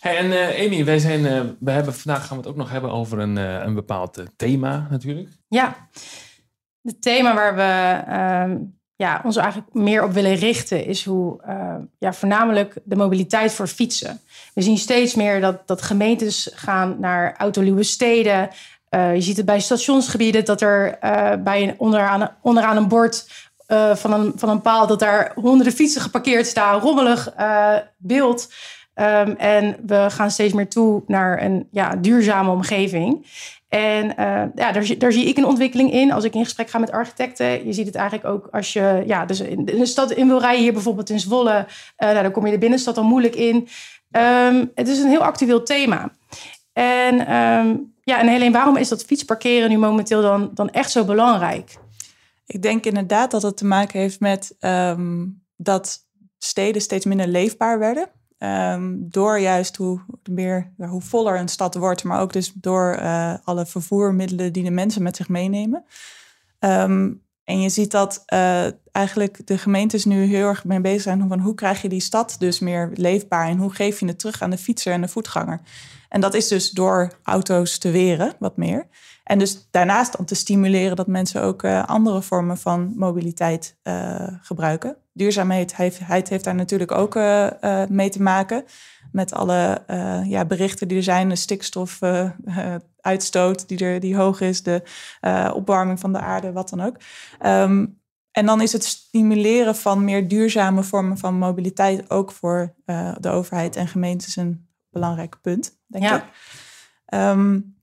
Hey, 0.00 0.16
en 0.16 0.26
uh, 0.26 0.66
Amy, 0.66 0.84
wij 0.84 0.98
zijn, 0.98 1.20
uh, 1.20 1.40
we 1.60 1.70
hebben, 1.70 1.94
vandaag 1.94 2.26
gaan 2.26 2.36
we 2.36 2.42
het 2.42 2.52
ook 2.52 2.58
nog 2.58 2.70
hebben 2.70 2.90
over 2.90 3.18
een, 3.18 3.36
uh, 3.36 3.62
een 3.62 3.74
bepaald 3.74 4.24
thema 4.36 4.86
natuurlijk. 4.90 5.28
Ja, 5.48 5.88
het 6.82 7.02
thema 7.02 7.34
waar 7.34 7.54
we 7.54 8.02
ehm, 8.12 8.58
ja, 8.96 9.20
ons 9.24 9.36
eigenlijk 9.36 9.74
meer 9.74 10.04
op 10.04 10.12
willen 10.12 10.34
richten 10.34 10.84
is 10.84 11.04
hoe 11.04 11.40
ja, 11.98 12.12
voornamelijk 12.12 12.76
de 12.84 12.96
mobiliteit 12.96 13.52
voor 13.52 13.66
fietsen. 13.66 14.20
We 14.54 14.62
zien 14.62 14.78
steeds 14.78 15.14
meer 15.14 15.40
dat, 15.40 15.66
dat 15.66 15.82
gemeentes 15.82 16.50
gaan 16.54 16.96
naar 17.00 17.36
autoluwe 17.36 17.82
steden. 17.82 18.48
Je 18.90 19.20
ziet 19.20 19.36
het 19.36 19.46
bij 19.46 19.60
stationsgebieden 19.60 20.44
dat 20.44 20.60
er 20.60 20.98
bij 21.42 21.62
een, 21.62 21.74
onderaan, 21.78 22.36
onderaan 22.42 22.76
een 22.76 22.88
bord 22.88 23.26
van, 23.94 24.12
een, 24.12 24.32
van 24.36 24.48
een 24.48 24.60
paal 24.60 24.86
dat 24.86 24.98
daar 24.98 25.32
honderden 25.34 25.72
fietsen 25.72 26.00
geparkeerd 26.00 26.46
staan, 26.46 26.80
rommelig 26.80 27.34
beeld. 27.96 28.48
Ehm, 28.94 29.30
en 29.30 29.76
we 29.86 30.06
gaan 30.10 30.30
steeds 30.30 30.52
meer 30.52 30.68
toe 30.68 31.02
naar 31.06 31.42
een 31.42 31.68
ja, 31.70 31.96
duurzame 31.96 32.50
omgeving. 32.50 33.26
En 33.68 34.06
ja, 34.54 34.72
daar, 34.72 34.98
daar, 34.98 35.12
zie 35.12 35.26
ik 35.26 35.36
een 35.36 35.44
ontwikkeling 35.44 35.92
in 35.92 36.12
als 36.12 36.24
ik 36.24 36.34
in 36.34 36.44
gesprek 36.44 36.70
ga 36.70 36.78
met 36.78 36.90
architecten. 36.90 37.66
Je 37.66 37.72
ziet 37.72 37.86
het 37.86 37.94
eigenlijk 37.94 38.28
ook 38.28 38.48
als 38.50 38.72
je 38.72 39.02
ja, 39.06 39.24
dus 39.26 39.40
in 39.40 39.64
de 39.64 39.86
stad 39.86 40.10
in 40.10 40.26
wil 40.26 40.40
rijden, 40.40 40.62
hier 40.62 40.72
bijvoorbeeld 40.72 41.10
in 41.10 41.20
Zwolle. 41.20 41.66
Nou, 41.96 42.22
dan 42.22 42.30
kom 42.30 42.46
je 42.46 42.52
de 42.52 42.58
binnenstad 42.58 42.96
al 42.96 43.04
moeilijk 43.04 43.34
in. 43.34 43.68
Um, 44.10 44.70
het 44.74 44.88
is 44.88 44.98
een 44.98 45.08
heel 45.08 45.24
actueel 45.24 45.62
thema. 45.62 46.10
En, 46.72 47.34
um, 47.36 47.94
ja, 48.10 48.20
en 48.20 48.28
Helene, 48.28 48.52
waarom 48.52 48.76
is 48.76 48.88
dat 48.88 49.04
fietsparkeren 49.04 49.70
nu 49.70 49.78
momenteel 49.78 50.22
dan, 50.22 50.50
dan 50.54 50.70
echt 50.70 50.90
zo 50.90 51.04
belangrijk? 51.04 51.78
Ik 52.46 52.62
denk 52.62 52.84
inderdaad 52.84 53.30
dat 53.30 53.42
het 53.42 53.56
te 53.56 53.64
maken 53.64 54.00
heeft 54.00 54.20
met 54.20 54.56
um, 54.60 55.42
dat 55.56 55.98
steden 56.38 56.82
steeds 56.82 57.04
minder 57.04 57.26
leefbaar 57.26 57.78
werden. 57.78 58.08
Um, 58.38 59.06
door 59.10 59.38
juist 59.38 59.76
hoe, 59.76 60.00
meer, 60.30 60.72
hoe 60.76 61.00
voller 61.02 61.38
een 61.38 61.48
stad 61.48 61.74
wordt, 61.74 62.04
maar 62.04 62.20
ook 62.20 62.32
dus 62.32 62.52
door 62.54 62.96
uh, 62.98 63.34
alle 63.44 63.66
vervoermiddelen 63.66 64.52
die 64.52 64.64
de 64.64 64.70
mensen 64.70 65.02
met 65.02 65.16
zich 65.16 65.28
meenemen. 65.28 65.84
Um, 66.58 67.22
en 67.44 67.60
je 67.60 67.68
ziet 67.68 67.90
dat 67.90 68.22
uh, 68.32 68.66
eigenlijk 68.92 69.46
de 69.46 69.58
gemeentes 69.58 70.04
nu 70.04 70.24
heel 70.24 70.48
erg 70.48 70.64
mee 70.64 70.80
bezig 70.80 71.02
zijn 71.02 71.28
van 71.28 71.40
hoe 71.40 71.54
krijg 71.54 71.82
je 71.82 71.88
die 71.88 72.00
stad 72.00 72.36
dus 72.38 72.58
meer 72.58 72.90
leefbaar 72.94 73.48
en 73.48 73.58
hoe 73.58 73.74
geef 73.74 74.00
je 74.00 74.06
het 74.06 74.18
terug 74.18 74.42
aan 74.42 74.50
de 74.50 74.58
fietser 74.58 74.92
en 74.92 75.00
de 75.00 75.08
voetganger. 75.08 75.60
En 76.10 76.20
dat 76.20 76.34
is 76.34 76.48
dus 76.48 76.70
door 76.70 77.12
auto's 77.22 77.78
te 77.78 77.90
weren, 77.90 78.32
wat 78.38 78.56
meer. 78.56 78.86
En 79.24 79.38
dus 79.38 79.68
daarnaast 79.70 80.16
om 80.16 80.24
te 80.24 80.34
stimuleren 80.34 80.96
dat 80.96 81.06
mensen 81.06 81.42
ook 81.42 81.62
uh, 81.62 81.84
andere 81.84 82.22
vormen 82.22 82.58
van 82.58 82.92
mobiliteit 82.96 83.76
uh, 83.82 84.26
gebruiken. 84.40 84.96
Duurzaamheid 85.12 85.76
heeft, 85.76 86.28
heeft 86.28 86.44
daar 86.44 86.54
natuurlijk 86.54 86.92
ook 86.92 87.16
uh, 87.16 87.48
mee 87.88 88.08
te 88.08 88.22
maken. 88.22 88.64
Met 89.12 89.32
alle 89.32 89.82
ja, 90.24 90.44
berichten 90.44 90.88
die 90.88 90.96
er 90.96 91.02
zijn, 91.02 91.28
de 91.28 91.36
stikstofuitstoot 91.36 93.68
die, 93.68 93.84
er, 93.84 94.00
die 94.00 94.16
hoog 94.16 94.40
is, 94.40 94.62
de 94.62 94.82
opwarming 95.54 96.00
van 96.00 96.12
de 96.12 96.18
aarde, 96.18 96.52
wat 96.52 96.68
dan 96.68 96.80
ook. 96.80 96.96
Um, 97.46 97.98
en 98.30 98.46
dan 98.46 98.60
is 98.60 98.72
het 98.72 98.84
stimuleren 98.84 99.76
van 99.76 100.04
meer 100.04 100.28
duurzame 100.28 100.82
vormen 100.82 101.18
van 101.18 101.34
mobiliteit 101.34 102.10
ook 102.10 102.32
voor 102.32 102.74
de 103.18 103.28
overheid 103.28 103.76
en 103.76 103.88
gemeentes 103.88 104.36
een 104.36 104.69
belangrijk 104.90 105.40
punt, 105.40 105.78
denk 105.86 106.04
ja. 106.04 106.16
ik. 106.16 106.24
Um, 107.14 107.78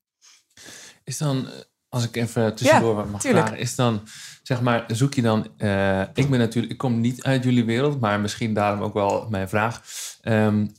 is 1.03 1.17
dan, 1.17 1.47
als 1.89 2.03
ik 2.03 2.15
even 2.15 2.55
tussendoor 2.55 2.95
wat 2.95 3.09
mag 3.09 3.21
tuurlijk. 3.21 3.45
vragen, 3.45 3.63
is 3.63 3.75
dan, 3.75 4.01
zeg 4.43 4.61
maar, 4.61 4.83
zoek 4.87 5.13
je 5.13 5.21
dan, 5.21 5.47
uh, 5.57 6.01
ik 6.01 6.29
ben 6.29 6.39
natuurlijk, 6.39 6.73
ik 6.73 6.77
kom 6.77 6.99
niet 6.99 7.23
uit 7.23 7.43
jullie 7.43 7.65
wereld, 7.65 7.99
maar 7.99 8.19
misschien 8.19 8.53
daarom 8.53 8.81
ook 8.81 8.93
wel 8.93 9.27
mijn 9.29 9.49
vraag. 9.49 9.81
Um, 10.23 10.71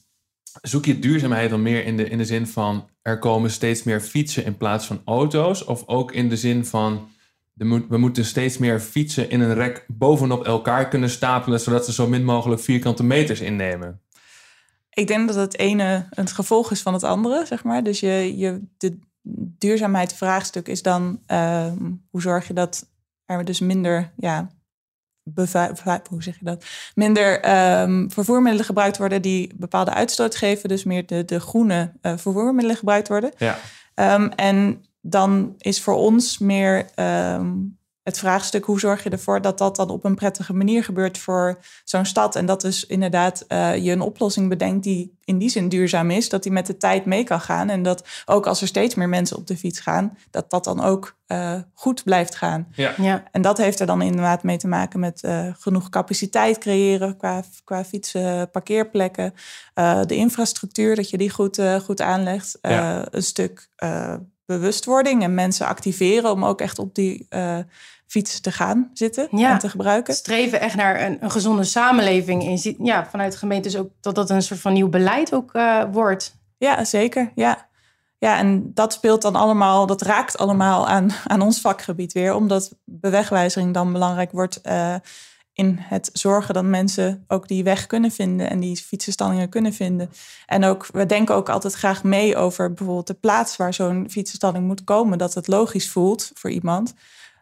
zoek 0.62 0.84
je 0.84 0.98
duurzaamheid 0.98 1.50
dan 1.50 1.62
meer 1.62 1.84
in 1.84 1.96
de, 1.96 2.08
in 2.08 2.18
de 2.18 2.24
zin 2.24 2.46
van, 2.46 2.88
er 3.02 3.18
komen 3.18 3.50
steeds 3.50 3.82
meer 3.82 4.00
fietsen 4.00 4.44
in 4.44 4.56
plaats 4.56 4.86
van 4.86 5.02
auto's, 5.04 5.64
of 5.64 5.86
ook 5.86 6.12
in 6.12 6.28
de 6.28 6.36
zin 6.36 6.64
van, 6.64 7.08
de, 7.52 7.84
we 7.88 7.98
moeten 7.98 8.24
steeds 8.24 8.58
meer 8.58 8.80
fietsen 8.80 9.30
in 9.30 9.40
een 9.40 9.54
rek 9.54 9.84
bovenop 9.86 10.46
elkaar 10.46 10.88
kunnen 10.88 11.10
stapelen, 11.10 11.60
zodat 11.60 11.84
ze 11.84 11.92
zo 11.92 12.08
min 12.08 12.24
mogelijk 12.24 12.60
vierkante 12.60 13.04
meters 13.04 13.40
innemen? 13.40 14.00
Ik 14.98 15.06
denk 15.06 15.26
dat 15.26 15.36
het 15.36 15.58
ene 15.58 16.06
het 16.10 16.32
gevolg 16.32 16.70
is 16.70 16.82
van 16.82 16.92
het 16.92 17.02
andere, 17.02 17.46
zeg 17.46 17.64
maar. 17.64 17.82
Dus 17.82 18.00
je, 18.00 18.36
je, 18.36 18.62
de, 18.76 18.98
duurzaamheidsvraagstuk 19.58 20.68
is 20.68 20.82
dan 20.82 21.20
ehm, 21.26 21.92
hoe 22.10 22.20
zorg 22.20 22.46
je 22.46 22.54
dat 22.54 22.86
er 23.24 23.44
dus 23.44 23.60
minder, 23.60 24.12
ja, 24.16 24.50
hoe 26.08 26.22
zeg 26.22 26.38
je 26.38 26.44
dat? 26.44 26.64
Minder 26.94 27.34
um, 27.80 28.10
vervoermiddelen 28.10 28.66
gebruikt 28.66 28.98
worden 28.98 29.22
die 29.22 29.54
bepaalde 29.56 29.92
uitstoot 29.92 30.36
geven, 30.36 30.68
dus 30.68 30.84
meer 30.84 31.06
de, 31.06 31.24
de 31.24 31.40
groene 31.40 31.92
uh, 32.02 32.12
vervoermiddelen 32.16 32.76
gebruikt 32.76 33.08
worden. 33.08 33.32
Ja. 33.36 33.58
Um, 34.14 34.28
en 34.28 34.84
dan 35.00 35.54
is 35.58 35.82
voor 35.82 35.94
ons 35.94 36.38
meer 36.38 36.86
het 38.08 38.18
vraagstuk 38.18 38.64
hoe 38.64 38.80
zorg 38.80 39.02
je 39.02 39.10
ervoor 39.10 39.40
dat 39.40 39.58
dat 39.58 39.76
dan 39.76 39.90
op 39.90 40.04
een 40.04 40.14
prettige 40.14 40.54
manier 40.54 40.84
gebeurt 40.84 41.18
voor 41.18 41.58
zo'n 41.84 42.04
stad. 42.04 42.36
En 42.36 42.46
dat 42.46 42.60
dus 42.60 42.86
inderdaad 42.86 43.44
uh, 43.48 43.76
je 43.76 43.92
een 43.92 44.00
oplossing 44.00 44.48
bedenkt 44.48 44.84
die 44.84 45.16
in 45.24 45.38
die 45.38 45.48
zin 45.48 45.68
duurzaam 45.68 46.10
is, 46.10 46.28
dat 46.28 46.42
die 46.42 46.52
met 46.52 46.66
de 46.66 46.76
tijd 46.76 47.04
mee 47.04 47.24
kan 47.24 47.40
gaan. 47.40 47.68
En 47.68 47.82
dat 47.82 48.08
ook 48.24 48.46
als 48.46 48.60
er 48.60 48.66
steeds 48.66 48.94
meer 48.94 49.08
mensen 49.08 49.36
op 49.36 49.46
de 49.46 49.56
fiets 49.56 49.80
gaan, 49.80 50.18
dat 50.30 50.50
dat 50.50 50.64
dan 50.64 50.84
ook 50.84 51.16
uh, 51.26 51.54
goed 51.74 52.04
blijft 52.04 52.34
gaan. 52.34 52.68
Ja. 52.74 52.94
ja. 52.96 53.24
En 53.32 53.42
dat 53.42 53.58
heeft 53.58 53.80
er 53.80 53.86
dan 53.86 54.02
inderdaad 54.02 54.42
mee 54.42 54.56
te 54.56 54.68
maken 54.68 55.00
met 55.00 55.22
uh, 55.22 55.46
genoeg 55.58 55.88
capaciteit 55.88 56.58
creëren 56.58 57.16
qua, 57.16 57.42
qua 57.64 57.84
fietsen, 57.84 58.50
parkeerplekken, 58.50 59.34
de 60.06 60.14
infrastructuur, 60.14 60.96
dat 60.96 61.10
je 61.10 61.18
die 61.18 61.30
goed, 61.30 61.62
goed 61.84 62.00
aanlegt. 62.00 62.58
Ja. 62.62 63.06
Een 63.10 63.22
stuk 63.22 63.68
bewustwording 64.46 65.22
en 65.22 65.34
mensen 65.34 65.66
activeren 65.66 66.30
om 66.30 66.44
ook 66.44 66.60
echt 66.60 66.78
op 66.78 66.94
die 66.94 67.26
fiets 68.08 68.40
te 68.40 68.52
gaan 68.52 68.90
zitten 68.92 69.28
en 69.30 69.58
te 69.58 69.68
gebruiken. 69.68 70.14
Streven 70.14 70.60
echt 70.60 70.74
naar 70.74 71.00
een, 71.00 71.18
een 71.20 71.30
gezonde 71.30 71.64
samenleving. 71.64 72.42
In, 72.42 72.76
ja, 72.84 73.06
vanuit 73.06 73.32
de 73.32 73.38
gemeente 73.38 73.68
is 73.68 73.76
ook 73.76 73.90
dat 74.00 74.14
dat 74.14 74.30
een 74.30 74.42
soort 74.42 74.60
van 74.60 74.72
nieuw 74.72 74.88
beleid 74.88 75.34
ook 75.34 75.54
uh, 75.54 75.82
wordt. 75.92 76.36
Ja, 76.56 76.84
zeker. 76.84 77.32
Ja. 77.34 77.68
ja, 78.18 78.38
en 78.38 78.70
dat 78.74 78.92
speelt 78.92 79.22
dan 79.22 79.34
allemaal, 79.34 79.86
dat 79.86 80.02
raakt 80.02 80.38
allemaal 80.38 80.88
aan, 80.88 81.10
aan 81.26 81.40
ons 81.40 81.60
vakgebied 81.60 82.12
weer, 82.12 82.34
omdat 82.34 82.74
bewegwijzering 82.84 83.74
dan 83.74 83.92
belangrijk 83.92 84.32
wordt. 84.32 84.60
Uh, 84.62 84.94
in 85.52 85.76
het 85.80 86.10
zorgen 86.12 86.54
dat 86.54 86.64
mensen 86.64 87.24
ook 87.28 87.48
die 87.48 87.64
weg 87.64 87.86
kunnen 87.86 88.10
vinden 88.10 88.50
en 88.50 88.60
die 88.60 88.76
fietsenstallingen 88.76 89.48
kunnen 89.48 89.72
vinden. 89.72 90.10
En 90.46 90.64
ook, 90.64 90.86
we 90.92 91.06
denken 91.06 91.34
ook 91.34 91.48
altijd 91.48 91.74
graag 91.74 92.04
mee 92.04 92.36
over 92.36 92.72
bijvoorbeeld 92.72 93.06
de 93.06 93.14
plaats 93.14 93.56
waar 93.56 93.74
zo'n 93.74 94.06
fietsenstalling 94.10 94.66
moet 94.66 94.84
komen, 94.84 95.18
dat 95.18 95.34
het 95.34 95.46
logisch 95.46 95.90
voelt 95.90 96.30
voor 96.34 96.50
iemand. 96.50 96.94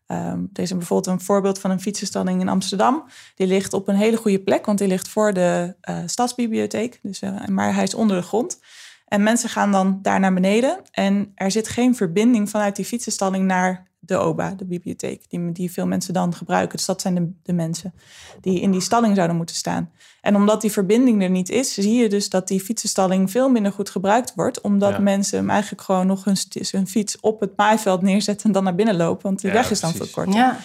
Um, 0.08 0.50
er 0.52 0.62
is 0.62 0.70
bijvoorbeeld 0.70 1.06
een 1.18 1.24
voorbeeld 1.24 1.58
van 1.58 1.70
een 1.70 1.80
fietsenstalling 1.80 2.40
in 2.40 2.48
Amsterdam. 2.48 3.04
Die 3.34 3.46
ligt 3.46 3.72
op 3.72 3.88
een 3.88 3.96
hele 3.96 4.16
goede 4.16 4.40
plek, 4.40 4.66
want 4.66 4.78
die 4.78 4.88
ligt 4.88 5.08
voor 5.08 5.32
de 5.32 5.74
uh, 5.88 5.98
stadsbibliotheek. 6.06 6.98
Dus, 7.02 7.22
uh, 7.22 7.46
maar 7.46 7.74
hij 7.74 7.82
is 7.82 7.94
onder 7.94 8.16
de 8.16 8.22
grond. 8.22 8.60
En 9.08 9.22
mensen 9.22 9.48
gaan 9.48 9.72
dan 9.72 9.98
daar 10.02 10.20
naar 10.20 10.34
beneden. 10.34 10.78
En 10.90 11.32
er 11.34 11.50
zit 11.50 11.68
geen 11.68 11.94
verbinding 11.94 12.50
vanuit 12.50 12.76
die 12.76 12.84
fietsenstalling 12.84 13.44
naar 13.44 13.85
de 14.06 14.18
OBA, 14.18 14.50
de 14.50 14.64
bibliotheek, 14.64 15.24
die, 15.28 15.52
die 15.52 15.72
veel 15.72 15.86
mensen 15.86 16.14
dan 16.14 16.34
gebruiken. 16.34 16.76
Dus 16.76 16.86
dat 16.86 17.00
zijn 17.00 17.14
de, 17.14 17.30
de 17.42 17.52
mensen 17.52 17.94
die 18.40 18.60
in 18.60 18.70
die 18.70 18.80
stalling 18.80 19.14
zouden 19.14 19.36
moeten 19.36 19.56
staan. 19.56 19.90
En 20.20 20.36
omdat 20.36 20.60
die 20.60 20.72
verbinding 20.72 21.22
er 21.22 21.30
niet 21.30 21.48
is, 21.48 21.74
zie 21.74 21.94
je 21.94 22.08
dus 22.08 22.28
dat 22.28 22.48
die 22.48 22.60
fietsenstalling 22.60 23.30
veel 23.30 23.48
minder 23.48 23.72
goed 23.72 23.90
gebruikt 23.90 24.32
wordt. 24.34 24.60
Omdat 24.60 24.98
mensen 24.98 25.38
hem 25.38 25.50
eigenlijk 25.50 25.82
gewoon 25.82 26.06
nog 26.06 26.24
hun, 26.24 26.36
hun, 26.70 26.86
fiets 26.86 27.20
op 27.20 27.40
het 27.40 27.56
maaiveld 27.56 28.02
neerzetten 28.02 28.46
en 28.46 28.52
dan 28.52 28.64
naar 28.64 28.74
binnen 28.74 28.96
lopen. 28.96 29.22
Want 29.22 29.40
die 29.40 29.52
weg 29.52 29.70
is 29.70 29.80
dan 29.80 29.92
veel 29.92 30.06
korter. 30.06 30.34
Ja. 30.34 30.58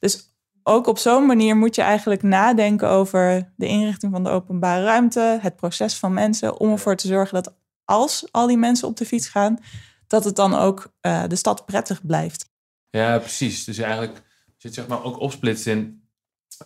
Dus 0.00 0.28
ook 0.62 0.86
op 0.86 0.98
zo'n 0.98 1.26
manier 1.26 1.56
moet 1.56 1.74
je 1.74 1.82
eigenlijk 1.82 2.22
nadenken 2.22 2.88
over 2.88 3.52
de 3.56 3.66
inrichting 3.66 4.12
van 4.12 4.24
de 4.24 4.30
openbare 4.30 4.84
ruimte, 4.84 5.38
het 5.40 5.56
proces 5.56 5.94
van 5.94 6.12
mensen, 6.12 6.60
om 6.60 6.70
ervoor 6.70 6.96
te 6.96 7.06
zorgen 7.06 7.34
dat 7.34 7.54
als 7.84 8.28
al 8.30 8.46
die 8.46 8.56
mensen 8.56 8.88
op 8.88 8.96
de 8.96 9.06
fiets 9.06 9.28
gaan, 9.28 9.58
dat 10.06 10.24
het 10.24 10.36
dan 10.36 10.54
ook 10.54 10.92
uh, 11.02 11.22
de 11.28 11.36
stad 11.36 11.66
prettig 11.66 12.06
blijft. 12.06 12.47
Ja, 12.90 13.18
precies. 13.18 13.64
Dus 13.64 13.78
eigenlijk 13.78 14.22
zit 14.56 14.74
zeg 14.74 14.86
maar 14.86 15.04
ook 15.04 15.20
opsplitst 15.20 15.66
in 15.66 16.08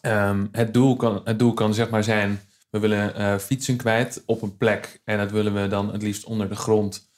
um, 0.03 0.49
het, 0.53 0.75
doel 0.75 0.97
kan, 0.97 1.21
het 1.25 1.39
doel 1.39 1.53
kan 1.53 1.75
zeg 1.75 1.91
maar 1.91 2.05
zijn, 2.05 2.41
we 2.71 2.79
willen 2.79 3.21
uh, 3.21 3.39
fietsen 3.39 3.77
kwijt 3.77 4.23
op 4.27 4.43
een 4.43 4.57
plek 4.57 5.01
en 5.05 5.19
dat 5.19 5.31
willen 5.31 5.55
we 5.55 5.67
dan 5.67 5.93
het 5.93 6.03
liefst 6.03 6.25
onder 6.25 6.49
de 6.49 6.57
grond. 6.57 7.11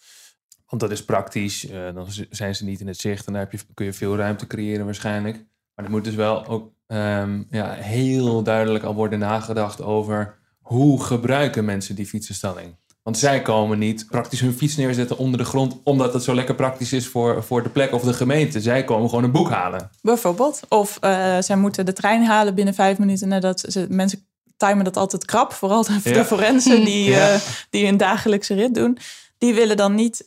Want 0.66 0.80
dat 0.80 0.90
is 0.90 1.04
praktisch, 1.04 1.70
uh, 1.70 1.94
dan 1.94 2.06
zijn 2.30 2.54
ze 2.54 2.64
niet 2.64 2.80
in 2.80 2.86
het 2.86 2.98
zicht 2.98 3.26
en 3.26 3.32
daar 3.32 3.42
heb 3.42 3.52
je, 3.52 3.58
kun 3.74 3.86
je 3.86 3.92
veel 3.92 4.16
ruimte 4.16 4.46
creëren 4.46 4.84
waarschijnlijk. 4.84 5.44
Maar 5.74 5.84
er 5.84 5.90
moet 5.90 6.04
dus 6.04 6.14
wel 6.14 6.46
ook 6.46 6.72
um, 6.86 7.46
ja, 7.50 7.72
heel 7.72 8.42
duidelijk 8.42 8.84
al 8.84 8.94
worden 8.94 9.18
nagedacht 9.18 9.82
over 9.82 10.38
hoe 10.60 11.02
gebruiken 11.02 11.64
mensen 11.64 11.94
die 11.94 12.06
fietsenstalling. 12.06 12.76
Want 13.04 13.18
zij 13.18 13.42
komen 13.42 13.78
niet 13.78 14.06
praktisch 14.08 14.40
hun 14.40 14.52
fiets 14.52 14.76
neerzetten 14.76 15.18
onder 15.18 15.38
de 15.38 15.44
grond, 15.44 15.76
omdat 15.82 16.12
het 16.12 16.22
zo 16.22 16.34
lekker 16.34 16.54
praktisch 16.54 16.92
is 16.92 17.08
voor, 17.08 17.44
voor 17.44 17.62
de 17.62 17.68
plek 17.68 17.92
of 17.92 18.02
de 18.02 18.12
gemeente. 18.12 18.60
Zij 18.60 18.84
komen 18.84 19.08
gewoon 19.08 19.24
een 19.24 19.32
boek 19.32 19.50
halen. 19.50 19.90
Bijvoorbeeld. 20.02 20.60
Of 20.68 20.98
uh, 21.00 21.36
zij 21.40 21.56
moeten 21.56 21.86
de 21.86 21.92
trein 21.92 22.24
halen 22.24 22.54
binnen 22.54 22.74
vijf 22.74 22.98
minuten 22.98 23.28
nadat 23.28 23.64
ze 23.68 23.86
mensen 23.88 24.26
timen 24.56 24.84
dat 24.84 24.96
altijd 24.96 25.24
krap. 25.24 25.52
Vooral 25.52 25.82
de, 25.84 26.00
de 26.02 26.24
forensen 26.24 26.84
die, 26.84 27.10
ja. 27.10 27.38
die 27.70 27.86
een 27.86 27.96
dagelijkse 27.96 28.54
rit 28.54 28.74
doen. 28.74 28.98
Die 29.38 29.54
willen 29.54 29.76
dan 29.76 29.94
niet 29.94 30.24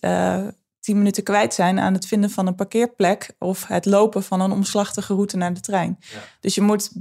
tien 0.79 0.97
minuten 0.97 1.23
kwijt 1.23 1.53
zijn 1.53 1.79
aan 1.79 1.93
het 1.93 2.07
vinden 2.07 2.29
van 2.29 2.47
een 2.47 2.55
parkeerplek 2.55 3.35
of 3.39 3.67
het 3.67 3.85
lopen 3.85 4.23
van 4.23 4.41
een 4.41 4.51
omslachtige 4.51 5.13
route 5.13 5.37
naar 5.37 5.53
de 5.53 5.59
trein. 5.59 5.99
Dus 6.39 6.55
je 6.55 6.61
moet 6.61 6.91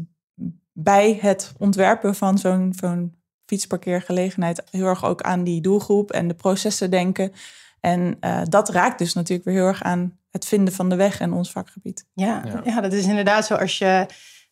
bij 0.72 1.18
het 1.20 1.52
ontwerpen 1.58 2.14
van 2.14 2.38
zo'n 2.38 2.72
zo'n 2.80 3.14
fietsparkeergelegenheid 3.46 4.62
heel 4.70 4.86
erg 4.86 5.04
ook 5.04 5.22
aan 5.22 5.44
die 5.44 5.60
doelgroep 5.60 6.10
en 6.10 6.28
de 6.28 6.34
processen 6.34 6.90
denken. 6.90 7.32
En 7.80 8.16
uh, 8.20 8.40
dat 8.44 8.68
raakt 8.68 8.98
dus 8.98 9.12
natuurlijk 9.12 9.48
weer 9.48 9.56
heel 9.56 9.66
erg 9.66 9.82
aan 9.82 10.18
het 10.30 10.46
vinden 10.46 10.74
van 10.74 10.88
de 10.88 10.96
weg 10.96 11.20
en 11.20 11.32
ons 11.32 11.50
vakgebied. 11.50 12.06
Ja, 12.14 12.42
ja. 12.44 12.60
ja 12.64 12.80
dat 12.80 12.92
is 12.92 13.06
inderdaad 13.06 13.46
zo. 13.46 13.54
Als 13.54 13.78
je 13.78 14.06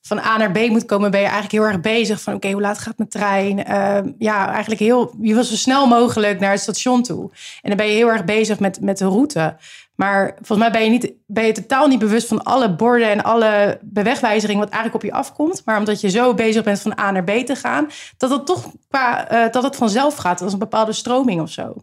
van 0.06 0.18
A 0.18 0.36
naar 0.36 0.50
B 0.50 0.68
moet 0.68 0.84
komen, 0.84 1.10
ben 1.10 1.20
je 1.20 1.26
eigenlijk 1.26 1.54
heel 1.54 1.72
erg 1.72 1.80
bezig 1.80 2.20
van 2.20 2.34
oké, 2.34 2.50
hoe 2.50 2.60
laat 2.60 2.78
gaat 2.78 2.98
mijn 2.98 3.08
trein? 3.08 3.58
Uh, 3.58 4.12
ja, 4.18 4.50
eigenlijk 4.50 4.80
heel, 4.80 5.14
je 5.20 5.34
wil 5.34 5.44
zo 5.44 5.54
snel 5.54 5.86
mogelijk 5.86 6.40
naar 6.40 6.50
het 6.50 6.60
station 6.60 7.02
toe. 7.02 7.30
En 7.62 7.68
dan 7.68 7.76
ben 7.76 7.86
je 7.86 7.92
heel 7.92 8.10
erg 8.10 8.24
bezig 8.24 8.58
met, 8.58 8.80
met 8.80 8.98
de 8.98 9.04
route. 9.04 9.56
Maar 9.94 10.34
volgens 10.34 10.58
mij 10.58 10.70
ben 10.70 10.84
je, 10.84 10.90
niet, 10.90 11.12
ben 11.26 11.46
je 11.46 11.52
totaal 11.52 11.86
niet 11.86 11.98
bewust 11.98 12.28
van 12.28 12.42
alle 12.42 12.74
borden 12.74 13.10
en 13.10 13.22
alle 13.22 13.78
bewegwijzering 13.82 14.58
wat 14.58 14.68
eigenlijk 14.68 15.04
op 15.04 15.10
je 15.10 15.16
afkomt. 15.16 15.62
Maar 15.64 15.78
omdat 15.78 16.00
je 16.00 16.10
zo 16.10 16.34
bezig 16.34 16.64
bent 16.64 16.80
van 16.80 16.98
A 16.98 17.10
naar 17.10 17.24
B 17.24 17.30
te 17.30 17.56
gaan, 17.56 17.86
dat 18.16 18.30
het 18.30 18.46
toch 18.46 18.70
qua 18.88 19.32
uh, 19.32 19.52
dat 19.52 19.62
het 19.62 19.76
vanzelf 19.76 20.16
gaat. 20.16 20.38
Dat 20.38 20.46
is 20.46 20.52
een 20.52 20.58
bepaalde 20.58 20.92
stroming 20.92 21.40
of 21.40 21.50
zo. 21.50 21.74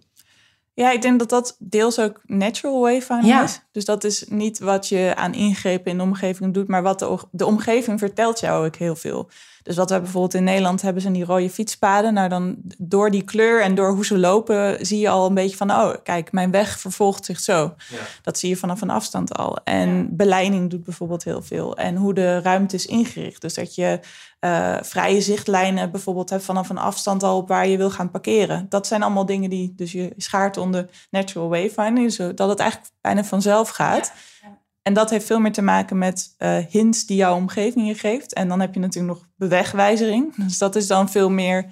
Ja, 0.74 0.92
ik 0.92 1.02
denk 1.02 1.20
dat 1.20 1.30
dat 1.30 1.56
deels 1.60 2.00
ook 2.00 2.22
natural 2.26 2.82
wayfinding 2.82 3.34
ja. 3.34 3.44
is. 3.44 3.62
Dus 3.72 3.86
dat 3.86 4.04
is 4.04 4.26
niet 4.28 4.60
wat 4.60 4.88
je 4.88 5.14
aan 5.16 5.34
ingrepen 5.34 5.92
in 5.92 5.98
de 5.98 6.04
omgeving 6.04 6.54
doet, 6.54 6.68
maar 6.68 6.82
wat 6.82 7.00
de, 7.00 7.18
de 7.32 7.46
omgeving 7.46 8.00
vertelt 8.00 8.40
jou 8.40 8.66
ook 8.66 8.76
heel 8.76 8.96
veel. 8.96 9.30
Dus 9.64 9.76
wat 9.76 9.90
we 9.90 10.00
bijvoorbeeld 10.00 10.34
in 10.34 10.44
Nederland 10.44 10.82
hebben, 10.82 11.02
zijn 11.02 11.14
die 11.14 11.26
rode 11.26 11.50
fietspaden. 11.50 12.14
Nou, 12.14 12.30
dan 12.30 12.56
door 12.78 13.12
die 13.12 13.24
kleur 13.24 13.62
en 13.62 13.76
door 13.76 13.94
hoe 13.94 14.06
ze 14.06 14.18
lopen, 14.18 14.86
zie 14.86 15.00
je 15.00 15.10
al 15.10 15.28
een 15.28 15.34
beetje 15.34 15.58
van, 15.58 15.72
oh, 15.72 15.94
kijk, 16.04 16.32
mijn 16.32 16.52
weg 16.52 16.80
vervolgt 16.80 17.26
zich 17.26 17.40
zo. 17.40 17.74
Ja. 17.90 17.98
Dat 18.22 18.40
zie 18.40 18.50
je 18.50 18.58
vanaf 18.58 18.82
een 18.82 18.90
afstand 18.90 19.34
al. 19.38 19.58
En 19.64 19.96
ja. 19.98 20.06
beleiding 20.10 20.70
doet 20.70 20.84
bijvoorbeeld 20.84 21.24
heel 21.24 21.42
veel. 21.42 21.78
En 21.78 21.96
hoe 21.96 22.14
de 22.14 22.40
ruimte 22.40 22.76
is 22.76 22.86
ingericht. 22.86 23.42
Dus 23.42 23.54
dat 23.54 23.76
je 23.76 24.00
uh, 24.42 24.78
vrije 24.82 25.22
zichtlijnen 25.22 25.92
bijvoorbeeld 25.92 26.30
hebt 26.30 26.44
vanaf 26.44 26.70
een 26.70 26.78
afstand 26.78 27.24
al 27.24 27.38
op 27.38 27.48
waar 27.48 27.68
je 27.68 27.78
wil 27.78 27.92
gaan 27.92 28.12
parkeren. 28.12 28.66
Dat 28.70 28.88
zijn 28.88 29.04
allemaal 29.04 29.26
dingen 29.26 29.50
die, 29.50 29.74
dus 29.76 29.92
je 29.92 30.14
schaart 30.18 30.58
onder 30.58 30.90
natural 31.10 31.50
wayfinding, 31.50 32.12
zodat 32.12 32.50
het 32.50 32.60
eigenlijk 32.60 32.92
bijna 33.02 33.24
vanzelf 33.24 33.70
gaat. 33.70 34.14
Ja. 34.42 34.60
En 34.82 34.94
dat 34.94 35.10
heeft 35.10 35.26
veel 35.26 35.40
meer 35.40 35.52
te 35.52 35.62
maken 35.62 35.98
met 35.98 36.36
uh, 36.38 36.58
hints 36.58 37.06
die 37.06 37.18
jouw 37.18 37.36
omgeving 37.36 37.88
je 37.88 37.96
geeft. 37.96 38.34
En 38.34 38.48
dan 38.48 38.60
heb 38.60 38.74
je 38.74 38.80
natuurlijk 38.80 39.14
nog 39.14 39.28
bewegwijzering. 39.36 40.36
Dus 40.46 40.58
dat 40.58 40.76
is 40.76 40.88
dan 40.88 41.10
veel 41.10 41.30
meer 41.30 41.66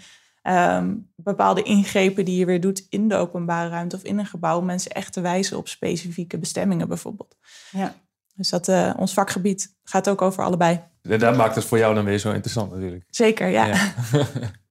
um, 0.43 1.11
bepaalde 1.15 1.63
ingrepen 1.63 2.25
die 2.25 2.37
je 2.37 2.45
weer 2.45 2.61
doet 2.61 2.85
in 2.89 3.07
de 3.07 3.15
openbare 3.15 3.69
ruimte 3.69 3.95
of 3.95 4.03
in 4.03 4.19
een 4.19 4.25
gebouw. 4.25 4.57
Om 4.57 4.65
mensen 4.65 4.91
echt 4.91 5.13
te 5.13 5.21
wijzen 5.21 5.57
op 5.57 5.67
specifieke 5.67 6.37
bestemmingen 6.37 6.87
bijvoorbeeld. 6.87 7.35
Ja. 7.71 7.95
Dus 8.35 8.49
dat, 8.49 8.67
uh, 8.67 8.93
ons 8.97 9.13
vakgebied 9.13 9.75
gaat 9.83 10.09
ook 10.09 10.21
over 10.21 10.43
allebei. 10.43 10.81
En 11.01 11.19
dat 11.19 11.37
maakt 11.37 11.55
het 11.55 11.65
voor 11.65 11.77
jou 11.77 11.95
dan 11.95 12.05
weer 12.05 12.17
zo 12.17 12.31
interessant 12.31 12.71
natuurlijk. 12.71 13.05
Zeker, 13.09 13.47
ja. 13.47 13.65
ja. 13.65 13.93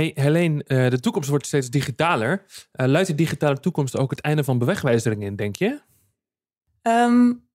Hey 0.00 0.12
Helene, 0.14 0.64
eh, 0.64 0.90
de 0.90 1.00
toekomst 1.00 1.28
wordt 1.28 1.46
steeds 1.46 1.70
digitaler. 1.70 2.44
Uh, 2.80 2.86
luidt 2.86 3.08
de 3.08 3.14
digitale 3.14 3.60
toekomst 3.60 3.96
ook 3.96 4.10
het 4.10 4.20
einde 4.20 4.44
van 4.44 4.58
bewegwijzering 4.58 5.22
in, 5.22 5.36
denk 5.36 5.56
je? 5.56 5.80
Um, 6.82 7.48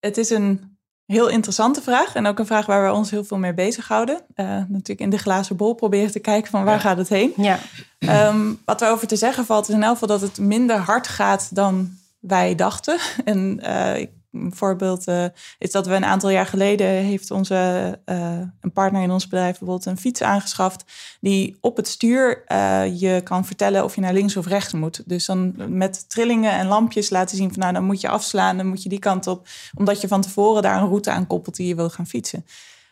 het 0.00 0.16
is 0.16 0.30
een 0.30 0.78
heel 1.04 1.28
interessante 1.28 1.82
vraag 1.82 2.14
en 2.14 2.26
ook 2.26 2.38
een 2.38 2.46
vraag 2.46 2.66
waar 2.66 2.86
we 2.86 2.96
ons 2.96 3.10
heel 3.10 3.24
veel 3.24 3.38
mee 3.38 3.54
bezighouden. 3.54 4.20
Uh, 4.34 4.46
natuurlijk 4.46 5.00
in 5.00 5.10
de 5.10 5.18
glazen 5.18 5.56
bol 5.56 5.74
proberen 5.74 6.10
te 6.10 6.18
kijken 6.18 6.50
van 6.50 6.64
waar 6.64 6.74
ja. 6.74 6.80
gaat 6.80 6.96
het 6.96 7.08
heen. 7.08 7.32
Ja. 7.36 7.58
Um, 8.28 8.58
wat 8.64 8.82
er 8.82 8.90
over 8.90 9.06
te 9.06 9.16
zeggen 9.16 9.44
valt 9.44 9.68
is 9.68 9.74
in 9.74 9.82
elk 9.82 9.92
geval 9.92 10.18
dat 10.18 10.20
het 10.20 10.38
minder 10.38 10.76
hard 10.76 11.08
gaat 11.08 11.54
dan 11.54 11.90
wij 12.18 12.54
dachten. 12.54 12.98
En 13.24 13.60
ik 13.96 14.10
een 14.44 14.54
voorbeeld 14.54 15.08
uh, 15.08 15.24
is 15.58 15.70
dat 15.70 15.86
we 15.86 15.94
een 15.94 16.04
aantal 16.04 16.30
jaar 16.30 16.46
geleden 16.46 16.86
heeft 16.86 17.30
onze 17.30 17.54
uh, 18.06 18.38
een 18.60 18.72
partner 18.72 19.02
in 19.02 19.10
ons 19.10 19.28
bedrijf 19.28 19.58
bijvoorbeeld 19.58 19.86
een 19.86 19.98
fiets 19.98 20.22
aangeschaft 20.22 20.84
die 21.20 21.56
op 21.60 21.76
het 21.76 21.88
stuur 21.88 22.44
uh, 22.48 23.00
je 23.00 23.20
kan 23.24 23.46
vertellen 23.46 23.84
of 23.84 23.94
je 23.94 24.00
naar 24.00 24.12
links 24.12 24.36
of 24.36 24.46
rechts 24.46 24.72
moet. 24.72 25.02
Dus 25.06 25.26
dan 25.26 25.54
met 25.68 26.08
trillingen 26.08 26.52
en 26.52 26.66
lampjes 26.66 27.10
laten 27.10 27.36
zien 27.36 27.52
van 27.52 27.58
nou 27.58 27.72
dan 27.72 27.84
moet 27.84 28.00
je 28.00 28.08
afslaan, 28.08 28.56
dan 28.56 28.66
moet 28.66 28.82
je 28.82 28.88
die 28.88 28.98
kant 28.98 29.26
op, 29.26 29.48
omdat 29.74 30.00
je 30.00 30.08
van 30.08 30.20
tevoren 30.20 30.62
daar 30.62 30.80
een 30.80 30.88
route 30.88 31.10
aan 31.10 31.26
koppelt 31.26 31.56
die 31.56 31.68
je 31.68 31.74
wil 31.74 31.90
gaan 31.90 32.06
fietsen. 32.06 32.46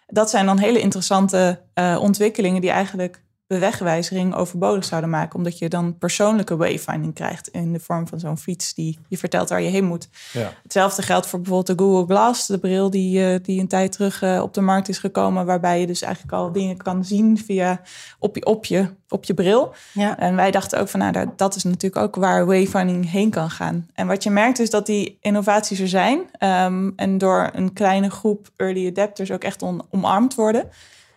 Dat 0.06 0.30
zijn 0.30 0.46
dan 0.46 0.58
hele 0.58 0.80
interessante 0.80 1.60
ontwikkelingen 1.98 2.60
die 2.60 2.70
eigenlijk 2.70 3.22
bewegwijzering 3.54 4.34
overbodig 4.34 4.84
zouden 4.84 5.10
maken. 5.10 5.36
Omdat 5.36 5.58
je 5.58 5.68
dan 5.68 5.98
persoonlijke 5.98 6.56
wayfinding 6.56 7.14
krijgt 7.14 7.48
in 7.48 7.72
de 7.72 7.80
vorm 7.80 8.08
van 8.08 8.20
zo'n 8.20 8.38
fiets 8.38 8.74
die 8.74 8.98
je 9.08 9.18
vertelt 9.18 9.48
waar 9.48 9.62
je 9.62 9.70
heen 9.70 9.84
moet. 9.84 10.08
Ja. 10.32 10.52
Hetzelfde 10.62 11.02
geldt 11.02 11.26
voor 11.26 11.40
bijvoorbeeld 11.40 11.78
de 11.78 11.84
Google 11.84 12.14
Glass, 12.14 12.46
de 12.46 12.58
bril 12.58 12.90
die, 12.90 13.20
uh, 13.20 13.36
die 13.42 13.60
een 13.60 13.68
tijd 13.68 13.92
terug 13.92 14.22
uh, 14.22 14.42
op 14.42 14.54
de 14.54 14.60
markt 14.60 14.88
is 14.88 14.98
gekomen. 14.98 15.46
Waarbij 15.46 15.80
je 15.80 15.86
dus 15.86 16.02
eigenlijk 16.02 16.32
al 16.32 16.52
dingen 16.52 16.76
kan 16.76 17.04
zien 17.04 17.38
via 17.38 17.80
op 18.18 18.36
je, 18.36 18.44
op 18.44 18.64
je, 18.64 18.88
op 19.08 19.24
je 19.24 19.34
bril. 19.34 19.74
Ja. 19.92 20.18
En 20.18 20.36
wij 20.36 20.50
dachten 20.50 20.80
ook 20.80 20.88
van 20.88 21.00
nou, 21.00 21.30
dat 21.36 21.54
is 21.54 21.64
natuurlijk 21.64 22.02
ook 22.02 22.16
waar 22.16 22.46
wayfinding 22.46 23.10
heen 23.10 23.30
kan 23.30 23.50
gaan. 23.50 23.86
En 23.94 24.06
wat 24.06 24.22
je 24.22 24.30
merkt 24.30 24.58
is 24.58 24.70
dat 24.70 24.86
die 24.86 25.18
innovaties 25.20 25.80
er 25.80 25.88
zijn. 25.88 26.18
Um, 26.18 26.92
en 26.96 27.18
door 27.18 27.50
een 27.52 27.72
kleine 27.72 28.10
groep 28.10 28.50
early 28.56 28.88
adapters 28.88 29.30
ook 29.30 29.44
echt 29.44 29.62
on, 29.62 29.82
omarmd 29.90 30.34
worden. 30.34 30.68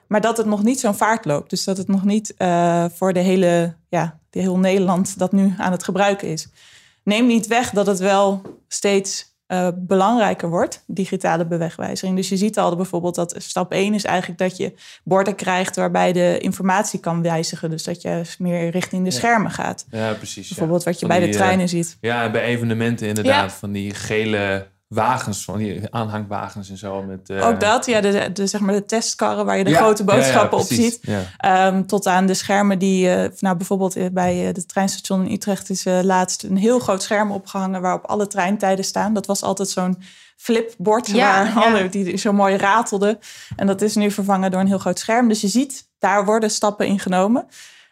Maar 0.07 0.21
dat 0.21 0.37
het 0.37 0.45
nog 0.45 0.63
niet 0.63 0.79
zo'n 0.79 0.95
vaart 0.95 1.25
loopt. 1.25 1.49
Dus 1.49 1.63
dat 1.63 1.77
het 1.77 1.87
nog 1.87 2.03
niet 2.03 2.33
uh, 2.37 2.85
voor 2.93 3.13
de 3.13 3.19
hele, 3.19 3.75
ja, 3.89 4.19
de 4.29 4.39
heel 4.39 4.57
Nederland 4.57 5.19
dat 5.19 5.31
nu 5.31 5.53
aan 5.57 5.71
het 5.71 5.83
gebruiken 5.83 6.27
is. 6.27 6.47
Neem 7.03 7.27
niet 7.27 7.47
weg 7.47 7.69
dat 7.69 7.87
het 7.87 7.99
wel 7.99 8.41
steeds 8.67 9.35
uh, 9.47 9.67
belangrijker 9.75 10.49
wordt, 10.49 10.83
digitale 10.87 11.45
bewegwijzering. 11.45 12.15
Dus 12.15 12.29
je 12.29 12.37
ziet 12.37 12.57
al 12.57 12.75
bijvoorbeeld 12.75 13.15
dat 13.15 13.35
stap 13.37 13.71
1 13.71 13.93
is 13.93 14.03
eigenlijk 14.03 14.39
dat 14.39 14.57
je 14.57 14.73
borden 15.03 15.35
krijgt 15.35 15.75
waarbij 15.75 16.13
de 16.13 16.37
informatie 16.37 16.99
kan 16.99 17.21
wijzigen. 17.21 17.69
Dus 17.69 17.83
dat 17.83 18.01
je 18.01 18.21
meer 18.39 18.69
richting 18.69 19.03
de 19.03 19.11
schermen 19.11 19.51
gaat. 19.51 19.85
Ja, 19.91 20.13
precies. 20.13 20.47
Bijvoorbeeld 20.47 20.83
wat 20.83 20.99
je 20.99 21.07
bij 21.07 21.19
de 21.19 21.29
treinen 21.29 21.65
uh, 21.65 21.71
ziet. 21.71 21.97
Ja, 22.01 22.31
bij 22.31 22.41
evenementen 22.41 23.07
inderdaad. 23.07 23.51
Van 23.51 23.71
die 23.71 23.93
gele 23.93 24.67
wagens, 24.87 25.43
van 25.43 25.57
die 25.57 25.93
aanhangwagens 25.93 26.69
en 26.69 26.77
zo. 26.77 27.03
Met, 27.03 27.29
uh... 27.29 27.47
Ook 27.47 27.59
dat, 27.59 27.85
ja, 27.85 28.01
de, 28.01 28.31
de, 28.33 28.47
zeg 28.47 28.61
maar 28.61 28.73
de 28.73 28.85
testkarren 28.85 29.45
waar 29.45 29.57
je 29.57 29.63
de 29.63 29.69
ja, 29.69 29.77
grote 29.77 30.03
boodschappen 30.03 30.57
ja, 30.57 30.65
ja, 30.69 30.69
op 30.69 30.79
ziet. 30.79 30.99
Um, 31.45 31.85
tot 31.85 32.07
aan 32.07 32.25
de 32.25 32.33
schermen 32.33 32.79
die, 32.79 33.07
uh, 33.07 33.25
nou 33.39 33.55
bijvoorbeeld 33.57 33.95
eh, 33.95 34.05
bij 34.11 34.35
het 34.35 34.67
treinstation 34.67 35.25
in 35.25 35.31
Utrecht 35.31 35.69
is 35.69 35.85
uh, 35.85 35.99
laatst 36.01 36.43
een 36.43 36.57
heel 36.57 36.79
groot 36.79 37.03
scherm 37.03 37.31
opgehangen 37.31 37.81
waarop 37.81 38.05
alle 38.05 38.27
treintijden 38.27 38.85
staan. 38.85 39.13
Dat 39.13 39.25
was 39.25 39.43
altijd 39.43 39.69
zo'n 39.69 40.01
flipbord 40.37 41.11
waar 41.11 41.53
alle, 41.55 41.89
die 41.89 42.17
zo 42.17 42.33
mooi 42.33 42.55
ratelde. 42.55 43.19
En 43.55 43.67
dat 43.67 43.81
is 43.81 43.95
nu 43.95 44.11
vervangen 44.11 44.51
door 44.51 44.59
een 44.59 44.67
heel 44.67 44.77
groot 44.77 44.99
scherm. 44.99 45.27
Dus 45.27 45.41
je 45.41 45.47
ziet, 45.47 45.89
daar 45.99 46.25
worden 46.25 46.51
stappen 46.51 46.87
in 46.87 46.99
genomen. 46.99 47.47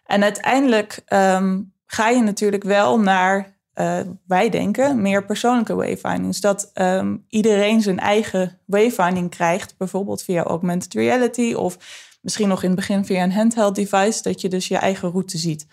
En 0.05 0.23
uiteindelijk 0.23 1.03
um, 1.07 1.73
ga 1.85 2.09
je 2.09 2.21
natuurlijk 2.21 2.63
wel 2.63 2.99
naar 2.99 3.54
uh, 3.75 3.99
wij 4.27 4.49
denken, 4.49 5.01
meer 5.01 5.25
persoonlijke 5.25 5.75
wayfinding. 5.75 6.25
Dus 6.25 6.41
dat 6.41 6.71
um, 6.73 7.25
iedereen 7.29 7.81
zijn 7.81 7.99
eigen 7.99 8.59
wayfinding 8.65 9.29
krijgt, 9.29 9.77
bijvoorbeeld 9.77 10.23
via 10.23 10.43
augmented 10.43 10.93
reality 10.93 11.53
of 11.53 11.77
misschien 12.21 12.47
nog 12.47 12.63
in 12.63 12.69
het 12.69 12.77
begin 12.77 13.05
via 13.05 13.23
een 13.23 13.31
handheld 13.31 13.75
device, 13.75 14.21
dat 14.21 14.41
je 14.41 14.49
dus 14.49 14.67
je 14.67 14.77
eigen 14.77 15.11
route 15.11 15.37
ziet. 15.37 15.67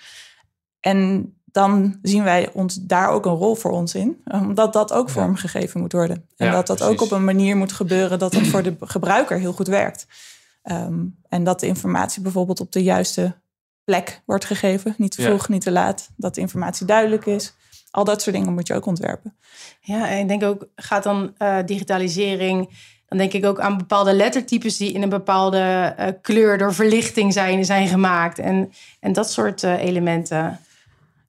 En 0.81 1.33
dan 1.45 1.99
zien 2.03 2.25
wij 2.25 2.51
ons 2.53 2.75
daar 2.75 3.09
ook 3.09 3.27
een 3.27 3.35
rol 3.35 3.55
voor 3.55 3.71
ons 3.71 3.95
in, 3.95 4.23
omdat 4.25 4.73
dat 4.73 4.93
ook 4.93 5.11
vormgegeven 5.11 5.81
moet 5.81 5.93
worden. 5.93 6.29
En 6.37 6.47
ja, 6.47 6.53
dat 6.53 6.67
dat 6.67 6.77
precies. 6.77 6.95
ook 6.95 7.03
op 7.03 7.11
een 7.11 7.25
manier 7.25 7.57
moet 7.57 7.73
gebeuren 7.73 8.19
dat 8.19 8.33
het 8.33 8.47
voor 8.47 8.63
de 8.63 8.77
gebruiker 8.81 9.39
heel 9.39 9.53
goed 9.53 9.67
werkt. 9.67 10.07
Um, 10.65 11.19
en 11.29 11.45
dat 11.45 11.61
de 11.61 11.67
informatie 11.67 12.23
bijvoorbeeld 12.23 12.61
op 12.61 12.73
de 12.73 12.83
juiste 12.83 13.41
plek 13.85 14.23
wordt 14.27 14.45
gegeven, 14.45 14.95
niet 14.99 15.17
te 15.17 15.23
vroeg, 15.23 15.47
ja. 15.47 15.53
niet 15.53 15.63
te 15.63 15.71
laat, 15.71 16.11
dat 16.17 16.35
de 16.35 16.41
informatie 16.41 16.87
duidelijk 16.87 17.27
is. 17.27 17.55
Al 17.93 18.05
dat 18.05 18.23
soort 18.23 18.37
dingen 18.37 18.53
moet 18.53 18.67
je 18.67 18.75
ook 18.75 18.87
ontwerpen. 18.87 19.37
Ja, 19.81 20.09
en 20.09 20.19
ik 20.19 20.29
denk 20.29 20.43
ook, 20.43 20.67
gaat 20.77 21.03
dan 21.03 21.35
uh, 21.39 21.59
digitalisering... 21.67 22.69
dan 23.09 23.19
denk 23.19 23.33
ik 23.33 23.45
ook 23.45 23.61
aan 23.61 23.79
bepaalde 23.79 24.13
lettertypes... 24.13 24.77
die 24.77 24.93
in 24.93 25.03
een 25.03 25.09
bepaalde 25.09 25.95
uh, 25.99 26.07
kleur 26.23 26.59
door 26.59 26.75
verlichting 26.75 27.33
zijn, 27.33 27.65
zijn 27.65 27.89
gemaakt. 27.89 28.39
En, 28.39 28.73
en 29.01 29.13
dat 29.13 29.31
soort 29.31 29.63
uh, 29.63 29.83
elementen. 29.83 30.61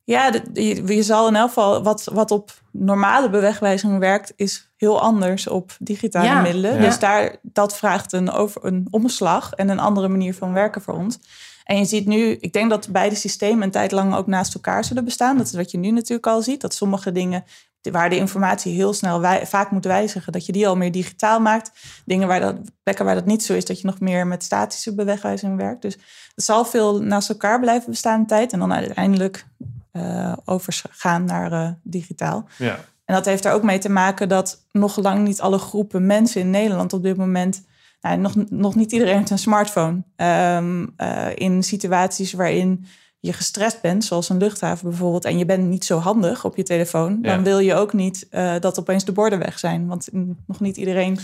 Ja, 0.03 0.31
de, 0.31 0.41
je, 0.53 0.95
je, 0.95 1.03
zal 1.03 1.27
in 1.27 1.35
elk 1.35 1.47
geval... 1.47 1.83
Wat, 1.83 2.09
wat 2.13 2.31
op 2.31 2.51
normale 2.71 3.29
bewegwijzing 3.29 3.99
werkt... 3.99 4.33
is 4.35 4.71
heel 4.77 5.01
anders 5.01 5.47
op 5.47 5.75
digitale 5.79 6.25
ja, 6.25 6.41
middelen. 6.41 6.75
Ja. 6.75 6.81
Dus 6.81 6.99
daar, 6.99 7.35
dat 7.41 7.77
vraagt 7.77 8.11
een, 8.13 8.31
over, 8.31 8.65
een 8.65 8.87
omslag... 8.91 9.51
en 9.51 9.69
een 9.69 9.79
andere 9.79 10.07
manier 10.07 10.33
van 10.33 10.53
werken 10.53 10.81
voor 10.81 10.93
ons... 10.93 11.19
En 11.63 11.77
je 11.77 11.85
ziet 11.85 12.05
nu, 12.05 12.31
ik 12.31 12.53
denk 12.53 12.69
dat 12.69 12.89
beide 12.89 13.15
systemen 13.15 13.63
een 13.63 13.71
tijd 13.71 13.91
lang 13.91 14.15
ook 14.15 14.27
naast 14.27 14.53
elkaar 14.53 14.83
zullen 14.83 15.05
bestaan. 15.05 15.37
Dat 15.37 15.45
is 15.45 15.53
wat 15.53 15.71
je 15.71 15.77
nu 15.77 15.91
natuurlijk 15.91 16.27
al 16.27 16.41
ziet. 16.41 16.61
Dat 16.61 16.73
sommige 16.73 17.11
dingen 17.11 17.43
waar 17.91 18.09
de 18.09 18.15
informatie 18.15 18.73
heel 18.73 18.93
snel 18.93 19.21
wij, 19.21 19.47
vaak 19.47 19.71
moet 19.71 19.85
wijzigen, 19.85 20.31
dat 20.31 20.45
je 20.45 20.51
die 20.51 20.67
al 20.67 20.75
meer 20.75 20.91
digitaal 20.91 21.39
maakt. 21.39 21.71
Dingen 22.05 22.27
waar 22.27 22.39
dat, 22.39 22.55
plekken 22.83 23.05
waar 23.05 23.15
dat 23.15 23.25
niet 23.25 23.43
zo 23.43 23.53
is, 23.53 23.65
dat 23.65 23.81
je 23.81 23.87
nog 23.87 23.99
meer 23.99 24.27
met 24.27 24.43
statische 24.43 24.95
bewegwijzing 24.95 25.57
werkt. 25.57 25.81
Dus 25.81 25.97
het 26.35 26.43
zal 26.43 26.65
veel 26.65 27.01
naast 27.01 27.29
elkaar 27.29 27.59
blijven 27.59 27.89
bestaan 27.89 28.19
in 28.19 28.25
tijd 28.25 28.53
en 28.53 28.59
dan 28.59 28.73
uiteindelijk 28.73 29.45
uh, 29.93 30.33
overgaan 30.45 31.25
naar 31.25 31.51
uh, 31.51 31.69
digitaal. 31.83 32.47
Ja. 32.57 32.79
En 33.05 33.15
dat 33.15 33.25
heeft 33.25 33.45
er 33.45 33.53
ook 33.53 33.63
mee 33.63 33.79
te 33.79 33.89
maken 33.89 34.29
dat 34.29 34.65
nog 34.71 34.97
lang 34.97 35.27
niet 35.27 35.41
alle 35.41 35.57
groepen 35.57 36.05
mensen 36.05 36.41
in 36.41 36.49
Nederland 36.49 36.93
op 36.93 37.03
dit 37.03 37.17
moment. 37.17 37.63
Nou, 38.03 38.17
nog, 38.17 38.33
nog 38.49 38.75
niet 38.75 38.91
iedereen 38.91 39.17
heeft 39.17 39.29
een 39.29 39.37
smartphone. 39.37 40.03
Um, 40.15 40.93
uh, 40.97 41.27
in 41.35 41.63
situaties 41.63 42.33
waarin 42.33 42.85
je 43.19 43.33
gestrest 43.33 43.81
bent, 43.81 44.03
zoals 44.03 44.29
een 44.29 44.37
luchthaven 44.37 44.89
bijvoorbeeld, 44.89 45.25
en 45.25 45.37
je 45.37 45.45
bent 45.45 45.67
niet 45.67 45.85
zo 45.85 45.97
handig 45.97 46.45
op 46.45 46.55
je 46.55 46.63
telefoon, 46.63 47.21
dan 47.21 47.43
wil 47.43 47.59
je 47.59 47.75
ook 47.75 47.93
niet 47.93 48.27
uh, 48.31 48.53
dat 48.59 48.79
opeens 48.79 49.05
de 49.05 49.11
borden 49.11 49.39
weg 49.39 49.59
zijn. 49.59 49.87
Want 49.87 50.09
nog 50.47 50.59
niet 50.59 50.77
iedereen 50.77 51.19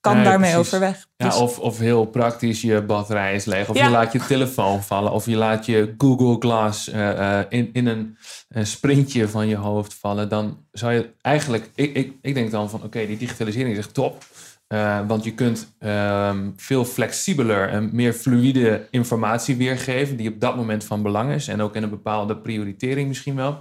kan 0.00 0.24
daarmee 0.24 0.56
overweg. 0.56 1.06
Ja, 1.16 1.26
dus... 1.26 1.36
of, 1.36 1.58
of 1.58 1.78
heel 1.78 2.04
praktisch, 2.04 2.60
je 2.60 2.82
batterij 2.82 3.34
is 3.34 3.44
leeg. 3.44 3.68
Of 3.68 3.78
je 3.78 3.90
laat 3.90 4.12
je 4.12 4.26
telefoon 4.26 4.82
vallen. 4.82 5.12
Of 5.12 5.26
je 5.26 5.36
laat 5.36 5.66
je 5.66 5.94
Google 5.98 6.36
Glass 6.38 6.88
uh, 6.88 7.40
in, 7.48 7.70
in 7.72 7.86
een, 7.86 8.16
een, 8.48 8.66
sprintje 8.66 9.28
van 9.28 9.48
je 9.48 9.56
hoofd 9.56 9.94
vallen. 9.94 10.28
Dan 10.28 10.58
zou 10.72 10.92
je 10.92 11.10
eigenlijk... 11.20 11.70
Ik, 11.74 11.94
ik, 11.94 12.12
ik 12.22 12.34
denk 12.34 12.50
dan 12.50 12.70
van, 12.70 12.82
oké, 12.82 13.06
die 13.06 13.16
digitalisering 13.16 13.72
is 13.72 13.78
echt 13.78 13.94
top. 13.94 14.24
Uh, 14.68 15.06
want 15.06 15.24
je 15.24 15.34
kunt 15.34 15.76
um, 15.80 16.52
veel 16.56 16.84
flexibeler 16.84 17.68
en 17.68 17.90
meer 17.92 18.12
fluïde 18.12 18.88
informatie 18.90 19.56
weergeven... 19.56 20.16
die 20.16 20.28
op 20.28 20.40
dat 20.40 20.56
moment 20.56 20.84
van 20.84 21.02
belang 21.02 21.32
is. 21.32 21.48
En 21.48 21.60
ook 21.60 21.76
in 21.76 21.82
een 21.82 21.90
bepaalde 21.90 22.36
prioritering 22.36 23.08
misschien 23.08 23.36
wel. 23.36 23.58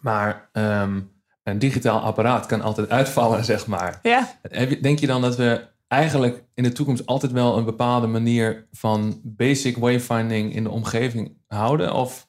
Maar... 0.00 0.48
Um, 0.52 1.18
een 1.42 1.58
digitaal 1.58 2.00
apparaat 2.00 2.46
kan 2.46 2.60
altijd 2.60 2.90
uitvallen, 2.90 3.44
zeg 3.54 3.66
maar. 3.66 3.98
Ja. 4.02 4.38
Denk 4.80 4.98
je 4.98 5.06
dan 5.06 5.20
dat 5.20 5.36
we 5.36 5.68
eigenlijk 5.88 6.44
in 6.54 6.62
de 6.62 6.72
toekomst 6.72 7.06
altijd 7.06 7.32
wel 7.32 7.56
een 7.56 7.64
bepaalde 7.64 8.06
manier 8.06 8.66
van 8.72 9.20
basic 9.24 9.76
wayfinding 9.76 10.54
in 10.54 10.62
de 10.62 10.70
omgeving 10.70 11.36
houden? 11.46 11.94
Of? 11.94 12.28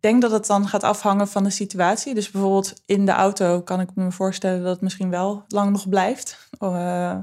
Ik 0.00 0.08
denk 0.08 0.22
dat 0.22 0.30
het 0.30 0.46
dan 0.46 0.68
gaat 0.68 0.82
afhangen 0.82 1.28
van 1.28 1.44
de 1.44 1.50
situatie. 1.50 2.14
Dus 2.14 2.30
bijvoorbeeld 2.30 2.82
in 2.86 3.06
de 3.06 3.12
auto 3.12 3.62
kan 3.62 3.80
ik 3.80 3.88
me 3.94 4.12
voorstellen 4.12 4.62
dat 4.62 4.72
het 4.72 4.80
misschien 4.80 5.10
wel 5.10 5.44
lang 5.48 5.70
nog 5.70 5.88
blijft. 5.88 6.48
Uh, 6.60 7.18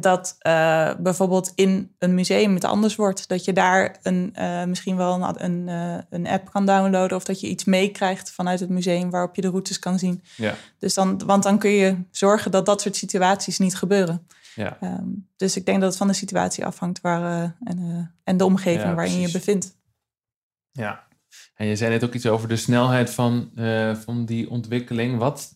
dat 0.00 0.36
uh, 0.46 0.90
bijvoorbeeld 0.98 1.52
in 1.54 1.94
een 1.98 2.14
museum 2.14 2.54
het 2.54 2.64
anders 2.64 2.96
wordt. 2.96 3.28
Dat 3.28 3.44
je 3.44 3.52
daar 3.52 3.96
een, 4.02 4.34
uh, 4.38 4.64
misschien 4.64 4.96
wel 4.96 5.22
een, 5.22 5.44
een, 5.44 5.68
uh, 5.68 5.98
een, 6.10 6.26
app 6.26 6.50
kan 6.50 6.66
downloaden 6.66 7.16
of 7.16 7.24
dat 7.24 7.40
je 7.40 7.48
iets 7.48 7.64
meekrijgt 7.64 8.30
vanuit 8.30 8.60
het 8.60 8.68
museum 8.68 9.10
waarop 9.10 9.34
je 9.34 9.42
de 9.42 9.48
routes 9.48 9.78
kan 9.78 9.98
zien. 9.98 10.22
Ja. 10.36 10.54
Dus 10.78 10.94
dan, 10.94 11.22
want 11.26 11.42
dan 11.42 11.58
kun 11.58 11.70
je 11.70 11.96
zorgen 12.10 12.50
dat 12.50 12.66
dat 12.66 12.80
soort 12.80 12.96
situaties 12.96 13.58
niet 13.58 13.76
gebeuren. 13.76 14.26
Ja. 14.54 14.78
Um, 14.82 15.28
dus 15.36 15.56
ik 15.56 15.66
denk 15.66 15.80
dat 15.80 15.88
het 15.88 15.98
van 15.98 16.08
de 16.08 16.14
situatie 16.14 16.66
afhangt 16.66 17.00
waar, 17.00 17.54
en, 17.64 18.10
en 18.24 18.36
de 18.36 18.44
omgeving 18.44 18.88
ja, 18.88 18.94
waarin 18.94 19.14
je 19.14 19.26
je 19.26 19.32
bevindt. 19.32 19.76
Ja, 20.72 21.06
en 21.54 21.66
je 21.66 21.76
zei 21.76 21.90
net 21.90 22.04
ook 22.04 22.14
iets 22.14 22.26
over 22.26 22.48
de 22.48 22.56
snelheid 22.56 23.10
van, 23.10 23.50
van 24.04 24.24
die 24.24 24.50
ontwikkeling. 24.50 25.18
Wat, 25.18 25.54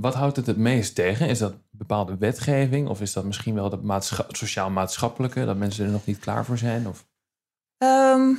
wat 0.00 0.14
houdt 0.14 0.36
het 0.36 0.46
het 0.46 0.56
meest 0.56 0.94
tegen? 0.94 1.28
Is 1.28 1.38
dat 1.38 1.54
bepaalde 1.70 2.16
wetgeving? 2.16 2.88
Of 2.88 3.00
is 3.00 3.12
dat 3.12 3.24
misschien 3.24 3.54
wel 3.54 3.70
dat 3.70 3.82
maatscha 3.82 4.24
sociaal-maatschappelijke, 4.28 5.44
dat 5.44 5.56
mensen 5.56 5.84
er 5.84 5.90
nog 5.90 6.06
niet 6.06 6.18
klaar 6.18 6.44
voor 6.44 6.58
zijn? 6.58 6.88
Of? 6.88 7.06
Um, 7.78 8.38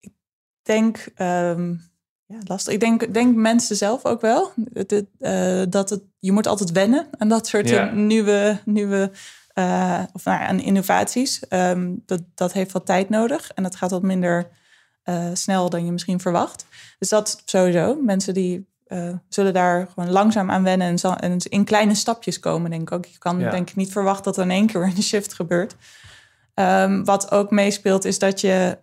ik 0.00 0.12
denk, 0.62 1.06
um, 1.18 1.82
ja, 2.26 2.38
lastig. 2.44 2.72
Ik 2.72 2.80
denk, 2.80 3.14
denk 3.14 3.36
mensen 3.36 3.76
zelf 3.76 4.04
ook 4.04 4.20
wel. 4.20 4.52
Het, 4.72 4.90
het, 4.90 5.06
uh, 5.18 5.62
dat 5.68 5.90
het, 5.90 6.02
je 6.18 6.32
moet 6.32 6.46
altijd 6.46 6.72
wennen 6.72 7.06
aan 7.18 7.28
dat 7.28 7.46
soort 7.46 7.68
ja. 7.68 7.90
nieuwe, 7.90 8.58
nieuwe 8.64 9.10
uh, 9.54 10.02
of 10.12 10.24
nou, 10.24 10.42
aan 10.42 10.60
innovaties. 10.60 11.42
Um, 11.50 12.02
dat, 12.06 12.22
dat 12.34 12.52
heeft 12.52 12.72
wat 12.72 12.86
tijd 12.86 13.08
nodig 13.08 13.50
en 13.50 13.62
dat 13.62 13.76
gaat 13.76 13.90
wat 13.90 14.02
minder 14.02 14.48
uh, 15.04 15.28
snel 15.32 15.70
dan 15.70 15.84
je 15.84 15.92
misschien 15.92 16.20
verwacht. 16.20 16.66
Dus 16.98 17.08
dat 17.08 17.42
sowieso. 17.44 17.94
Mensen 17.94 18.34
die 18.34 18.72
uh, 18.86 19.14
zullen 19.28 19.52
daar 19.52 19.88
gewoon 19.94 20.10
langzaam 20.10 20.50
aan 20.50 20.62
wennen 20.62 20.86
en, 20.86 20.98
zal, 20.98 21.16
en, 21.16 21.38
in 21.38 21.64
kleine 21.64 21.94
stapjes 21.94 22.40
komen, 22.40 22.70
denk 22.70 22.82
ik 22.82 22.92
ook. 22.92 23.04
Je 23.04 23.18
kan 23.18 23.38
ja. 23.38 23.50
denk 23.50 23.70
ik 23.70 23.76
niet 23.76 23.92
verwachten 23.92 24.24
dat 24.24 24.36
er 24.36 24.42
in 24.42 24.50
één 24.50 24.66
keer 24.66 24.82
een 24.82 25.02
shift 25.02 25.34
gebeurt. 25.34 25.74
Um, 26.54 27.04
wat 27.04 27.30
ook 27.30 27.50
meespeelt 27.50 28.04
is 28.04 28.18
dat 28.18 28.40
je 28.40 28.78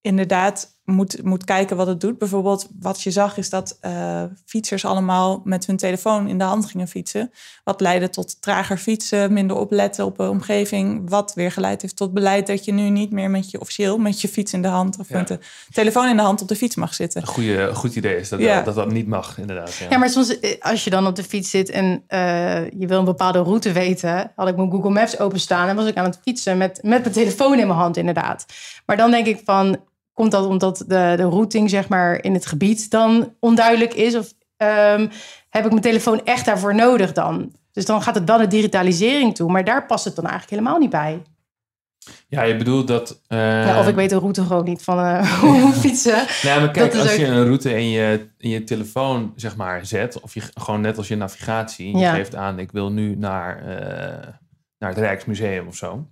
inderdaad 0.00 0.80
moet, 0.84 1.22
moet 1.22 1.44
kijken 1.44 1.76
wat 1.76 1.86
het 1.86 2.00
doet. 2.00 2.18
Bijvoorbeeld 2.18 2.68
wat 2.80 3.02
je 3.02 3.10
zag 3.10 3.36
is 3.36 3.50
dat 3.50 3.78
uh, 3.82 4.22
fietsers 4.46 4.84
allemaal 4.84 5.40
met 5.44 5.66
hun 5.66 5.76
telefoon 5.76 6.28
in 6.28 6.38
de 6.38 6.44
hand 6.44 6.66
gingen 6.66 6.88
fietsen. 6.88 7.30
Wat 7.64 7.80
leidde 7.80 8.10
tot 8.10 8.42
trager 8.42 8.76
fietsen, 8.76 9.32
minder 9.32 9.56
opletten 9.56 10.04
op 10.04 10.16
de 10.16 10.28
omgeving. 10.28 11.10
Wat 11.10 11.34
weer 11.34 11.52
geleid 11.52 11.82
heeft 11.82 11.96
tot 11.96 12.12
beleid 12.12 12.46
dat 12.46 12.64
je 12.64 12.72
nu 12.72 12.88
niet 12.88 13.12
meer 13.12 13.30
met 13.30 13.50
je 13.50 13.60
officieel 13.60 13.98
met 13.98 14.20
je 14.20 14.28
fiets 14.28 14.52
in 14.52 14.62
de 14.62 14.68
hand 14.68 14.98
of 14.98 15.08
ja. 15.08 15.16
met 15.16 15.28
de 15.28 15.38
telefoon 15.70 16.08
in 16.08 16.16
de 16.16 16.22
hand 16.22 16.42
op 16.42 16.48
de 16.48 16.56
fiets 16.56 16.76
mag 16.76 16.94
zitten. 16.94 17.20
Een 17.20 17.26
goede, 17.26 17.74
goed 17.74 17.96
idee 17.96 18.16
is 18.16 18.28
dat, 18.28 18.40
ja. 18.40 18.62
dat 18.62 18.74
dat 18.74 18.92
niet 18.92 19.06
mag, 19.06 19.38
inderdaad. 19.38 19.74
Ja. 19.74 19.86
ja, 19.90 19.98
maar 19.98 20.10
soms 20.10 20.40
eh, 20.40 20.60
als 20.60 20.84
je 20.84 20.90
dan 20.90 21.06
op 21.06 21.16
de 21.16 21.24
fiets 21.24 21.50
zit 21.50 21.70
en 21.70 22.04
uh, 22.08 22.70
je 22.70 22.86
wil 22.86 22.98
een 22.98 23.04
bepaalde 23.04 23.38
route 23.38 23.72
weten, 23.72 24.32
had 24.36 24.48
ik 24.48 24.56
mijn 24.56 24.70
Google 24.70 24.90
Maps 24.90 25.18
openstaan 25.18 25.68
en 25.68 25.76
was 25.76 25.86
ik 25.86 25.96
aan 25.96 26.04
het 26.04 26.18
fietsen 26.22 26.58
met, 26.58 26.78
met 26.82 27.00
mijn 27.00 27.12
telefoon 27.12 27.58
in 27.58 27.66
mijn 27.66 27.78
hand, 27.78 27.96
inderdaad. 27.96 28.46
Maar 28.86 28.96
dan 28.96 29.10
denk 29.10 29.26
ik 29.26 29.40
van 29.44 29.76
Komt 30.12 30.30
dat 30.30 30.46
omdat 30.46 30.78
de, 30.78 31.14
de 31.16 31.22
routing 31.22 31.70
zeg 31.70 31.88
maar, 31.88 32.22
in 32.22 32.34
het 32.34 32.46
gebied 32.46 32.90
dan 32.90 33.34
onduidelijk 33.40 33.94
is? 33.94 34.16
Of 34.16 34.32
um, 34.56 35.10
heb 35.50 35.64
ik 35.64 35.70
mijn 35.70 35.82
telefoon 35.82 36.24
echt 36.24 36.44
daarvoor 36.44 36.74
nodig 36.74 37.12
dan? 37.12 37.52
Dus 37.72 37.86
dan 37.86 38.02
gaat 38.02 38.14
het 38.14 38.24
wel 38.24 38.38
de 38.38 38.46
digitalisering 38.46 39.34
toe. 39.34 39.50
Maar 39.52 39.64
daar 39.64 39.86
past 39.86 40.04
het 40.04 40.14
dan 40.14 40.26
eigenlijk 40.26 40.54
helemaal 40.54 40.78
niet 40.78 40.90
bij. 40.90 41.22
Ja, 42.28 42.42
je 42.42 42.56
bedoelt 42.56 42.88
dat... 42.88 43.20
Uh... 43.28 43.38
Ja, 43.38 43.78
of 43.78 43.88
ik 43.88 43.94
weet 43.94 44.10
de 44.10 44.18
route 44.18 44.42
gewoon 44.42 44.64
niet 44.64 44.82
van 44.82 44.98
uh, 44.98 45.40
hoe 45.40 45.72
fietsen. 45.72 46.26
Nee, 46.42 46.58
maar 46.58 46.70
kijk, 46.70 46.94
als 46.94 47.12
ook... 47.12 47.18
je 47.18 47.26
een 47.26 47.44
route 47.44 47.74
in 47.74 47.88
je, 47.88 48.28
in 48.38 48.50
je 48.50 48.64
telefoon 48.64 49.32
zeg 49.36 49.56
maar 49.56 49.86
zet... 49.86 50.20
of 50.20 50.34
je 50.34 50.42
gewoon 50.54 50.80
net 50.80 50.98
als 50.98 51.08
je 51.08 51.16
navigatie... 51.16 51.96
je 51.98 52.06
geeft 52.06 52.34
aan, 52.34 52.58
ik 52.58 52.72
wil 52.72 52.92
nu 52.92 53.16
naar, 53.16 53.58
uh, 53.60 53.66
naar 54.78 54.90
het 54.90 54.98
Rijksmuseum 54.98 55.66
of 55.66 55.76
zo... 55.76 56.06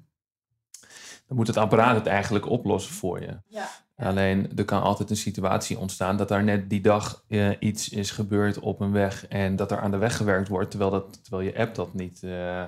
dan 1.26 1.36
moet 1.36 1.46
het 1.46 1.56
apparaat 1.56 1.94
het 1.94 2.06
eigenlijk 2.06 2.48
oplossen 2.48 2.94
voor 2.94 3.20
je. 3.20 3.40
Ja. 3.48 3.68
Alleen 4.02 4.50
er 4.56 4.64
kan 4.64 4.82
altijd 4.82 5.10
een 5.10 5.16
situatie 5.16 5.78
ontstaan 5.78 6.16
dat 6.16 6.28
daar 6.28 6.44
net 6.44 6.70
die 6.70 6.80
dag 6.80 7.24
uh, 7.28 7.50
iets 7.58 7.88
is 7.88 8.10
gebeurd 8.10 8.58
op 8.58 8.80
een 8.80 8.92
weg 8.92 9.26
en 9.28 9.56
dat 9.56 9.70
er 9.70 9.80
aan 9.80 9.90
de 9.90 9.96
weg 9.96 10.16
gewerkt 10.16 10.48
wordt, 10.48 10.70
terwijl, 10.70 10.90
dat, 10.90 11.20
terwijl 11.22 11.48
je 11.48 11.58
app 11.58 11.74
dat 11.74 11.94
niet 11.94 12.20
uh, 12.24 12.30
uh, 12.32 12.66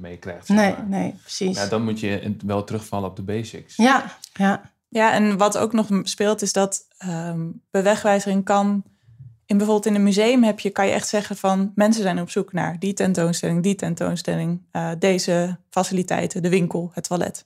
meekrijgt. 0.00 0.48
Nee, 0.48 0.72
maar. 0.72 0.88
nee, 0.88 1.14
precies. 1.20 1.56
Ja, 1.56 1.66
dan 1.66 1.84
moet 1.84 2.00
je 2.00 2.36
wel 2.44 2.64
terugvallen 2.64 3.08
op 3.08 3.16
de 3.16 3.22
basics. 3.22 3.76
Ja, 3.76 4.04
ja. 4.32 4.70
Ja, 4.88 5.12
en 5.12 5.36
wat 5.36 5.58
ook 5.58 5.72
nog 5.72 5.88
speelt 6.02 6.42
is 6.42 6.52
dat 6.52 6.80
um, 7.06 7.62
bewegwijzering 7.70 8.44
kan. 8.44 8.84
In 9.46 9.56
bijvoorbeeld 9.56 9.86
in 9.86 9.94
een 9.94 10.02
museum 10.02 10.42
heb 10.42 10.60
je, 10.60 10.70
kan 10.70 10.86
je 10.86 10.92
echt 10.92 11.08
zeggen 11.08 11.36
van 11.36 11.72
mensen 11.74 12.02
zijn 12.02 12.20
op 12.20 12.30
zoek 12.30 12.52
naar 12.52 12.78
die 12.78 12.92
tentoonstelling, 12.92 13.62
die 13.62 13.74
tentoonstelling, 13.74 14.62
deze 14.98 15.58
faciliteiten, 15.70 16.42
de 16.42 16.48
winkel, 16.48 16.90
het 16.94 17.04
toilet. 17.08 17.44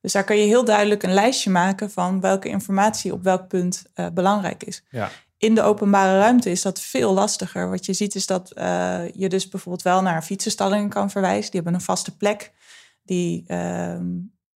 Dus 0.00 0.12
daar 0.12 0.24
kan 0.24 0.36
je 0.36 0.46
heel 0.46 0.64
duidelijk 0.64 1.02
een 1.02 1.14
lijstje 1.14 1.50
maken 1.50 1.90
van 1.90 2.20
welke 2.20 2.48
informatie 2.48 3.12
op 3.12 3.22
welk 3.22 3.48
punt 3.48 3.84
uh, 3.94 4.06
belangrijk 4.14 4.64
is. 4.64 4.82
Ja. 4.90 5.10
In 5.36 5.54
de 5.54 5.62
openbare 5.62 6.18
ruimte 6.18 6.50
is 6.50 6.62
dat 6.62 6.80
veel 6.80 7.12
lastiger. 7.12 7.70
Wat 7.70 7.86
je 7.86 7.92
ziet 7.92 8.14
is 8.14 8.26
dat 8.26 8.52
uh, 8.54 9.08
je 9.12 9.28
dus 9.28 9.48
bijvoorbeeld 9.48 9.84
wel 9.84 10.02
naar 10.02 10.22
fietsenstallingen 10.22 10.88
kan 10.88 11.10
verwijzen. 11.10 11.50
Die 11.50 11.60
hebben 11.60 11.74
een 11.74 11.86
vaste 11.86 12.16
plek. 12.16 12.52
Die, 13.02 13.44
uh, 13.46 13.98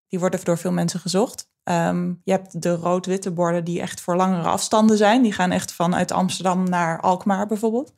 die 0.08 0.20
worden 0.20 0.40
door 0.44 0.58
veel 0.58 0.72
mensen 0.72 1.00
gezocht. 1.00 1.50
Um, 1.64 2.22
je 2.24 2.32
hebt 2.32 2.62
de 2.62 2.76
rood-witte 2.76 3.32
borden 3.32 3.64
die 3.64 3.82
echt 3.82 4.02
voor 4.02 4.16
langere 4.16 4.48
afstanden 4.48 4.98
zijn. 4.98 5.22
Die 5.22 5.34
gaan 5.34 5.52
echt 5.52 5.72
vanuit 5.72 6.12
Amsterdam 6.12 6.70
naar 6.70 7.02
Alkmaar 7.02 7.48
bijvoorbeeld. 7.48 7.94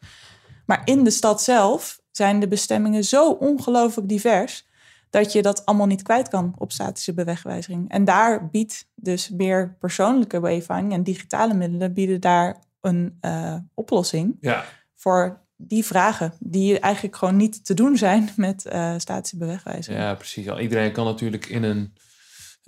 Maar 0.66 0.82
in 0.86 1.04
de 1.04 1.12
stad 1.12 1.42
zelf 1.42 2.00
zijn 2.12 2.40
de 2.40 2.48
bestemmingen 2.48 3.04
zo 3.04 3.32
ongelooflijk 3.32 4.10
divers 4.10 4.68
dat 5.14 5.32
je 5.32 5.42
dat 5.42 5.66
allemaal 5.66 5.88
niet 5.88 6.02
kwijt 6.02 6.28
kan 6.28 6.54
op 6.58 6.72
statische 6.72 7.14
bewegwijzering. 7.14 7.90
En 7.90 8.06
daar 8.06 8.50
biedt 8.50 8.88
dus 8.96 9.30
meer 9.30 9.76
persoonlijke 9.80 10.40
wayfinding 10.40 10.94
en 10.94 11.04
digitale 11.04 11.54
middelen 11.54 11.94
bieden 11.94 12.22
daar 12.22 12.64
een 12.82 13.18
uh, 13.22 13.56
oplossing 13.74 14.38
ja. 14.40 14.66
voor 14.96 15.42
die 15.56 15.86
vragen 15.86 16.34
die 16.40 16.80
eigenlijk 16.80 17.16
gewoon 17.16 17.36
niet 17.36 17.66
te 17.66 17.74
doen 17.74 17.98
zijn 17.98 18.30
met 18.36 18.66
uh, 18.66 18.94
statische 18.98 19.38
bewegwijzering. 19.38 20.02
Ja, 20.02 20.14
precies. 20.14 20.46
Iedereen 20.46 20.92
kan 20.92 21.06
natuurlijk 21.06 21.46
in 21.46 21.64
een 21.64 21.94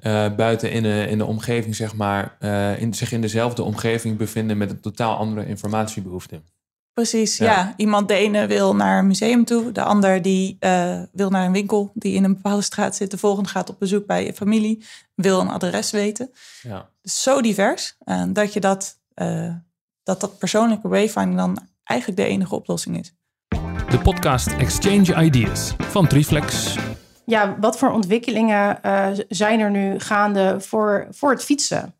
uh, 0.04 0.36
buiten 0.36 0.72
in 0.72 0.84
de, 0.84 1.06
in 1.10 1.18
de 1.18 1.26
omgeving, 1.26 1.76
zeg 1.76 1.96
maar, 1.96 2.38
in, 2.80 2.94
zich 2.94 3.12
in 3.12 3.22
dezelfde 3.22 3.64
omgeving 3.64 4.18
bevinden 4.18 4.58
met 4.58 4.70
een 4.70 4.80
totaal 4.82 5.18
andere 5.18 5.48
informatiebehoefte. 5.48 6.42
Precies, 6.96 7.38
ja. 7.38 7.46
ja. 7.46 7.74
Iemand, 7.78 8.08
de 8.08 8.14
ene 8.14 8.48
wil 8.48 8.76
naar 8.76 9.00
een 9.00 9.08
museum 9.08 9.46
toe, 9.46 9.72
de 9.72 9.84
ander 9.84 10.22
die 10.22 10.58
uh, 10.60 11.02
wil 11.12 11.30
naar 11.30 11.46
een 11.46 11.52
winkel 11.52 11.92
die 11.94 12.14
in 12.14 12.24
een 12.24 12.34
bepaalde 12.34 12.62
straat 12.62 12.96
zit. 12.96 13.12
De 13.12 13.18
volgende 13.18 13.50
gaat 13.50 13.70
op 13.70 13.80
bezoek 13.80 14.06
bij 14.06 14.26
je 14.26 14.34
familie, 14.34 14.86
wil 15.16 15.40
een 15.40 15.50
adres 15.50 15.92
weten. 15.92 16.32
Ja. 16.62 16.90
Dus 17.02 17.22
zo 17.22 17.42
divers 17.42 17.96
uh, 18.06 18.24
dat 18.28 18.54
je 18.54 18.60
dat 18.60 19.00
uh, 19.16 19.54
dat 20.04 20.22
dat 20.22 20.38
persoonlijke 20.38 20.88
wayfinding 20.88 21.38
dan 21.38 21.68
eigenlijk 21.84 22.20
de 22.20 22.28
enige 22.28 22.56
oplossing 22.56 23.00
is. 23.00 23.14
De 23.90 24.00
podcast 24.04 24.48
Exchange 24.48 25.24
Ideas 25.24 25.76
van 25.80 26.08
Triflex. 26.08 26.76
Ja, 27.26 27.58
wat 27.60 27.78
voor 27.78 27.92
ontwikkelingen 27.92 28.80
uh, 28.86 29.08
zijn 29.28 29.60
er 29.60 29.72
nu 29.72 30.00
gaande 30.00 30.56
voor, 30.60 31.08
voor 31.12 31.32
het 31.32 31.44
fietsen? 31.44 31.94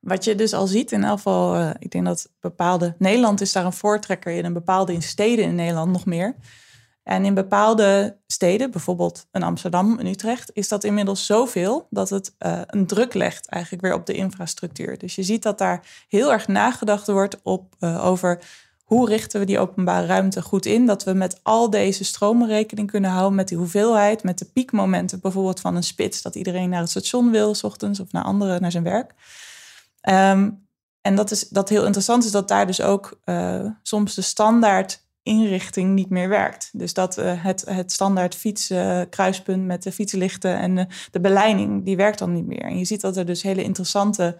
Wat 0.00 0.24
je 0.24 0.34
dus 0.34 0.52
al 0.52 0.66
ziet, 0.66 0.92
in 0.92 1.04
elk 1.04 1.16
geval, 1.16 1.56
uh, 1.56 1.70
ik 1.78 1.90
denk 1.90 2.04
dat 2.04 2.28
bepaalde. 2.40 2.94
Nederland 2.98 3.40
is 3.40 3.52
daar 3.52 3.64
een 3.64 3.72
voortrekker 3.72 4.32
in, 4.32 4.44
en 4.44 4.52
bepaalde 4.52 4.92
in 4.92 5.02
steden 5.02 5.44
in 5.44 5.54
Nederland 5.54 5.92
nog 5.92 6.06
meer. 6.06 6.34
En 7.02 7.24
in 7.24 7.34
bepaalde 7.34 8.16
steden, 8.26 8.70
bijvoorbeeld 8.70 9.26
een 9.30 9.42
Amsterdam, 9.42 9.98
een 9.98 10.06
Utrecht, 10.06 10.50
is 10.52 10.68
dat 10.68 10.84
inmiddels 10.84 11.26
zoveel 11.26 11.86
dat 11.90 12.10
het 12.10 12.34
uh, 12.38 12.60
een 12.66 12.86
druk 12.86 13.14
legt 13.14 13.48
eigenlijk 13.48 13.82
weer 13.82 13.94
op 13.94 14.06
de 14.06 14.12
infrastructuur. 14.12 14.98
Dus 14.98 15.14
je 15.14 15.22
ziet 15.22 15.42
dat 15.42 15.58
daar 15.58 15.86
heel 16.08 16.32
erg 16.32 16.48
nagedacht 16.48 17.06
wordt 17.06 17.38
op, 17.42 17.74
uh, 17.80 18.06
over 18.06 18.42
hoe 18.84 19.08
richten 19.08 19.40
we 19.40 19.46
die 19.46 19.58
openbare 19.58 20.06
ruimte 20.06 20.42
goed 20.42 20.66
in, 20.66 20.86
dat 20.86 21.04
we 21.04 21.12
met 21.12 21.40
al 21.42 21.70
deze 21.70 22.04
stromen 22.04 22.48
rekening 22.48 22.90
kunnen 22.90 23.10
houden, 23.10 23.34
met 23.34 23.48
die 23.48 23.58
hoeveelheid, 23.58 24.22
met 24.22 24.38
de 24.38 24.44
piekmomenten 24.44 25.20
bijvoorbeeld 25.20 25.60
van 25.60 25.76
een 25.76 25.82
spits, 25.82 26.22
dat 26.22 26.34
iedereen 26.34 26.68
naar 26.68 26.80
het 26.80 26.90
station 26.90 27.30
wil, 27.30 27.54
s 27.54 27.64
ochtends 27.64 28.00
of 28.00 28.12
naar 28.12 28.24
andere, 28.24 28.60
naar 28.60 28.70
zijn 28.70 28.84
werk. 28.84 29.14
Um, 30.08 30.68
en 31.00 31.14
dat 31.14 31.30
is 31.30 31.48
dat 31.48 31.68
heel 31.68 31.84
interessant 31.84 32.24
is 32.24 32.30
dat 32.30 32.48
daar 32.48 32.66
dus 32.66 32.80
ook 32.80 33.20
uh, 33.24 33.66
soms 33.82 34.14
de 34.14 34.22
standaard 34.22 35.08
inrichting 35.22 35.94
niet 35.94 36.10
meer 36.10 36.28
werkt. 36.28 36.70
Dus 36.72 36.94
dat 36.94 37.18
uh, 37.18 37.44
het, 37.44 37.64
het 37.66 37.92
standaard 37.92 38.34
fietskruispunt 38.34 39.66
met 39.66 39.82
de 39.82 39.92
fietslichten 39.92 40.58
en 40.58 40.88
de, 41.10 41.20
beleiding, 41.20 41.84
die 41.84 41.96
werkt 41.96 42.18
dan 42.18 42.32
niet 42.32 42.46
meer. 42.46 42.62
En 42.62 42.78
je 42.78 42.84
ziet 42.84 43.00
dat 43.00 43.16
er 43.16 43.26
dus 43.26 43.42
hele 43.42 43.62
interessante 43.62 44.36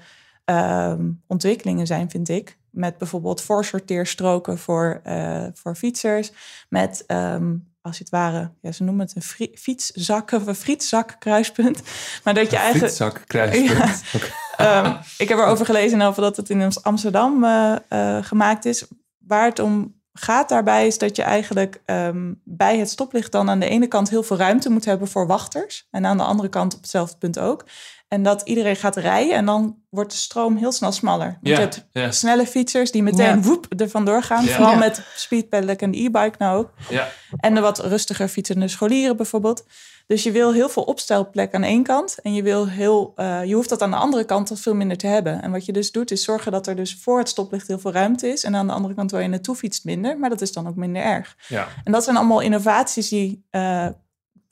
uh, 0.51 0.95
ontwikkelingen 1.27 1.87
zijn, 1.87 2.11
vind 2.11 2.29
ik. 2.29 2.59
Met 2.71 2.99
bijvoorbeeld 2.99 3.41
voorsorteerstroken 3.41 4.59
voor, 4.59 5.01
uh, 5.07 5.47
voor 5.55 5.75
fietsers. 5.75 6.33
Met, 6.69 7.05
um, 7.07 7.69
als 7.83 7.99
het 7.99 8.09
ware, 8.09 8.53
ja, 8.61 8.73
ze 8.73 8.85
noemen 8.85 9.07
het 9.07 9.17
een 9.17 9.49
fietszak 9.55 10.33
of 10.33 10.47
een 10.47 10.55
frietzak-kruispunt. 10.55 11.83
Maar 12.25 12.35
dat 12.35 12.51
je 12.51 12.57
eigenlijk. 12.57 12.95
Frietzak-kruispunt. 12.95 14.03
Ja, 14.13 14.19
um, 14.61 14.97
ik 15.19 15.29
heb 15.29 15.39
erover 15.39 15.67
gelezen 15.67 16.01
over 16.01 16.23
dat 16.23 16.37
het 16.37 16.51
in 16.51 16.73
Amsterdam 16.83 17.45
uh, 17.45 17.77
gemaakt 18.21 18.65
is. 18.65 18.85
Waar 19.19 19.45
het 19.45 19.59
om 19.59 19.99
gaat 20.13 20.49
daarbij 20.49 20.87
is 20.87 20.99
dat 20.99 21.17
je 21.17 21.23
eigenlijk 21.23 21.83
um, 21.87 22.41
bij 22.45 22.79
het 22.79 22.91
stoplicht 22.91 23.33
dan 23.33 23.51
aan 23.51 23.59
de 23.61 23.69
ene 23.69 23.87
kant 23.87 24.11
heel 24.11 24.23
veel 24.23 24.37
ruimte 24.37 24.71
moet 24.71 24.85
hebben 24.85 25.09
voor 25.09 25.27
wachters. 25.27 25.87
En 25.91 26.07
aan 26.07 26.17
de 26.17 26.23
andere 26.23 26.49
kant 26.49 26.75
op 26.75 26.81
hetzelfde 26.81 27.17
punt 27.19 27.39
ook. 27.39 27.65
En 28.09 28.23
dat 28.23 28.43
iedereen 28.45 28.77
gaat 28.77 28.97
rijden 28.97 29.35
en 29.35 29.45
dan 29.47 29.77
wordt 29.91 30.11
de 30.11 30.17
stroom 30.17 30.57
heel 30.57 30.73
snel 30.73 30.93
smaller. 30.93 31.39
Want 31.41 31.57
je 31.57 31.81
hebt 31.93 32.15
snelle 32.15 32.47
fietsers 32.47 32.91
die 32.91 33.03
meteen 33.03 33.27
Ja. 33.27 33.41
woep 33.41 33.67
er 33.77 33.89
vandoor 33.91 34.23
gaan. 34.23 34.45
Vooral 34.45 34.77
met 34.77 35.03
speedpedelec 35.17 35.81
en 35.83 35.95
e-bike 35.95 36.35
nou 36.39 36.59
ook. 36.59 36.71
Ja, 36.89 37.09
En 37.37 37.55
de 37.55 37.61
wat 37.61 37.79
rustiger 37.79 38.29
fietsende 38.29 38.69
scholieren 38.69 39.17
bijvoorbeeld. 39.17 39.65
Dus 40.11 40.23
je 40.23 40.31
wil 40.31 40.53
heel 40.53 40.69
veel 40.69 40.83
opstelplek 40.83 41.55
aan 41.55 41.63
één 41.63 41.83
kant. 41.83 42.19
En 42.23 42.35
je, 42.35 42.43
wil 42.43 42.69
heel, 42.69 43.13
uh, 43.17 43.45
je 43.45 43.55
hoeft 43.55 43.69
dat 43.69 43.83
aan 43.83 43.91
de 43.91 43.97
andere 43.97 44.25
kant 44.25 44.53
veel 44.55 44.75
minder 44.75 44.97
te 44.97 45.07
hebben. 45.07 45.43
En 45.43 45.51
wat 45.51 45.65
je 45.65 45.73
dus 45.73 45.93
doet 45.93 46.11
is 46.11 46.25
zorgen 46.25 46.53
dat 46.53 46.67
er 46.67 46.77
dus 46.77 46.99
voor 47.03 47.19
het 47.19 47.29
stoplicht 47.29 47.67
heel 47.67 47.79
veel 47.79 47.93
ruimte 47.93 48.29
is. 48.29 48.45
En 48.45 48.55
aan 48.57 48.67
de 48.67 48.73
andere 48.73 48.95
kant 48.95 49.11
waar 49.11 49.23
je 49.23 49.29
naartoe 49.29 49.55
fietst 49.55 49.85
minder. 49.85 50.19
Maar 50.19 50.31
dat 50.31 50.41
is 50.41 50.53
dan 50.53 50.69
ook 50.69 50.77
minder 50.77 51.03
erg. 51.03 51.37
ja. 51.49 51.69
En 51.85 51.93
dat 51.93 52.05
zijn 52.05 52.17
allemaal 52.17 52.41
innovaties 52.41 53.09
die, 53.09 53.45
uh, 53.51 53.89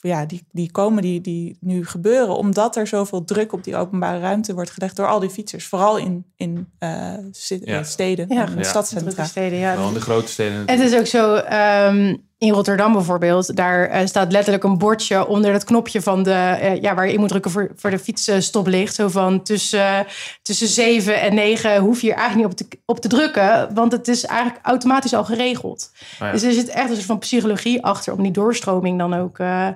ja, 0.00 0.26
die, 0.26 0.46
die 0.50 0.70
komen, 0.70 1.02
die, 1.02 1.20
die 1.20 1.56
nu 1.60 1.86
gebeuren. 1.86 2.36
Omdat 2.36 2.76
er 2.76 2.86
zoveel 2.86 3.24
druk 3.24 3.52
op 3.52 3.64
die 3.64 3.76
openbare 3.76 4.20
ruimte 4.20 4.54
wordt 4.54 4.70
gelegd 4.70 4.96
door 4.96 5.06
al 5.08 5.20
die 5.20 5.30
fietsers. 5.30 5.66
Vooral 5.66 5.96
in, 5.96 6.24
in 6.36 6.72
uh, 6.80 7.14
Ja. 7.60 7.82
steden 7.82 8.26
Ja. 8.28 8.46
en 8.46 8.56
Ja. 8.56 8.62
stadcentra. 8.62 9.10
Drukke 9.10 9.30
steden, 9.30 9.58
ja. 9.58 9.76
Wel 9.76 9.88
in 9.88 9.94
de 9.94 10.00
grote 10.00 10.28
steden. 10.28 10.62
Het 10.66 10.80
is 10.80 10.94
ook 10.94 11.06
zo, 11.06 11.34
ehm, 11.34 12.16
in 12.38 12.52
Rotterdam 12.52 12.92
bijvoorbeeld, 12.92 13.56
daar 13.56 13.88
eh, 13.88 14.06
staat 14.06 14.32
letterlijk 14.32 14.64
een 14.64 14.78
bordje 14.78 15.26
onder 15.26 15.52
het 15.52 15.64
knopje 15.64 16.02
van 16.02 16.22
de, 16.22 16.32
eh, 16.32 16.80
ja, 16.80 16.94
waar 16.94 17.06
je 17.06 17.12
in 17.12 17.20
moet 17.20 17.28
drukken 17.28 17.50
voor, 17.50 17.70
voor 17.76 17.90
de 17.90 17.98
fietsstoplicht. 17.98 18.94
Zo 18.94 19.08
van 19.08 19.42
tussen, 19.42 20.06
tussen 20.42 20.66
7 20.68 21.20
en 21.20 21.34
9 21.34 21.80
hoef 21.80 22.00
je 22.00 22.06
hier 22.06 22.16
eigenlijk 22.16 22.50
niet 22.50 22.60
op 22.62 22.68
te, 22.70 22.78
op 22.86 23.00
te 23.00 23.08
drukken, 23.08 23.74
want 23.74 23.92
het 23.92 24.08
is 24.08 24.24
eigenlijk 24.24 24.66
automatisch 24.66 25.14
al 25.14 25.24
geregeld. 25.24 25.90
Oh 25.94 26.18
ja. 26.18 26.32
Dus 26.32 26.42
er 26.42 26.52
zit 26.52 26.68
echt 26.68 26.88
een 26.88 26.94
soort 26.94 27.06
van 27.06 27.18
psychologie 27.18 27.82
achter 27.84 28.12
om 28.12 28.22
die 28.22 28.32
doorstroming 28.32 28.98
dan 28.98 29.14
ook 29.14 29.38
eh, 29.38 29.68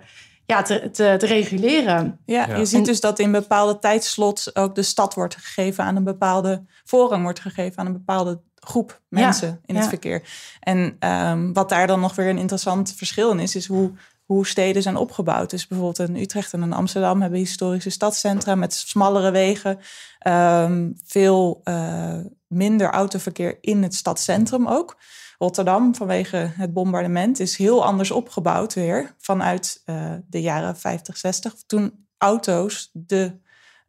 ja, 0.46 0.62
te, 0.62 0.90
te, 0.90 1.14
te 1.18 1.26
reguleren. 1.26 2.18
Ja, 2.26 2.46
Ja. 2.48 2.56
je 2.56 2.64
ziet 2.64 2.78
En- 2.78 2.84
dus 2.84 3.00
dat 3.00 3.18
in 3.18 3.32
bepaalde 3.32 3.78
tijdslots 3.78 4.54
ook 4.56 4.74
de 4.74 4.82
stad 4.82 5.14
wordt 5.14 5.36
gegeven 5.36 5.84
aan 5.84 5.96
een 5.96 6.04
bepaalde 6.04 6.62
voorrang 6.84 7.22
wordt 7.22 7.40
gegeven 7.40 7.78
aan 7.78 7.86
een 7.86 7.92
bepaalde 7.92 8.40
groep 8.54 9.00
mensen 9.08 9.60
in 9.64 9.74
het 9.74 9.84
ja. 9.84 9.90
verkeer. 9.90 10.22
En 10.60 10.96
ehm, 10.98 11.52
wat 11.52 11.68
daar 11.68 11.86
dan 11.86 12.00
nog 12.00 12.14
weer 12.14 12.28
een 12.28 12.38
interessant 12.38 12.92
verschil 12.92 13.30
in 13.30 13.40
is, 13.40 13.56
is 13.56 13.66
hoe, 13.66 13.92
hoe 14.24 14.46
steden 14.46 14.82
zijn 14.82 14.96
opgebouwd. 14.96 15.50
Dus 15.50 15.66
bijvoorbeeld 15.66 16.08
in 16.08 16.16
Utrecht 16.16 16.52
en 16.52 16.62
in 16.62 16.72
Amsterdam 16.72 17.20
hebben 17.20 17.38
historische 17.38 17.90
stadscentra 17.90 18.54
met 18.54 18.74
smallere 18.74 19.30
wegen, 19.30 19.78
ehm, 20.18 20.90
veel 21.04 21.60
eh, 21.64 22.18
minder 22.46 22.90
autoverkeer 22.90 23.58
in 23.60 23.82
het 23.82 23.94
stadscentrum 23.94 24.68
ook. 24.68 24.96
Rotterdam, 25.38 25.94
vanwege 25.94 26.50
het 26.54 26.72
bombardement, 26.72 27.40
is 27.40 27.56
heel 27.56 27.84
anders 27.84 28.10
opgebouwd 28.10 28.74
weer 28.74 29.14
vanuit 29.18 29.82
eh, 29.84 30.12
de 30.26 30.40
jaren 30.40 30.76
50, 30.76 31.16
60. 31.16 31.54
Toen 31.66 32.06
auto's 32.18 32.90
de, 32.92 33.40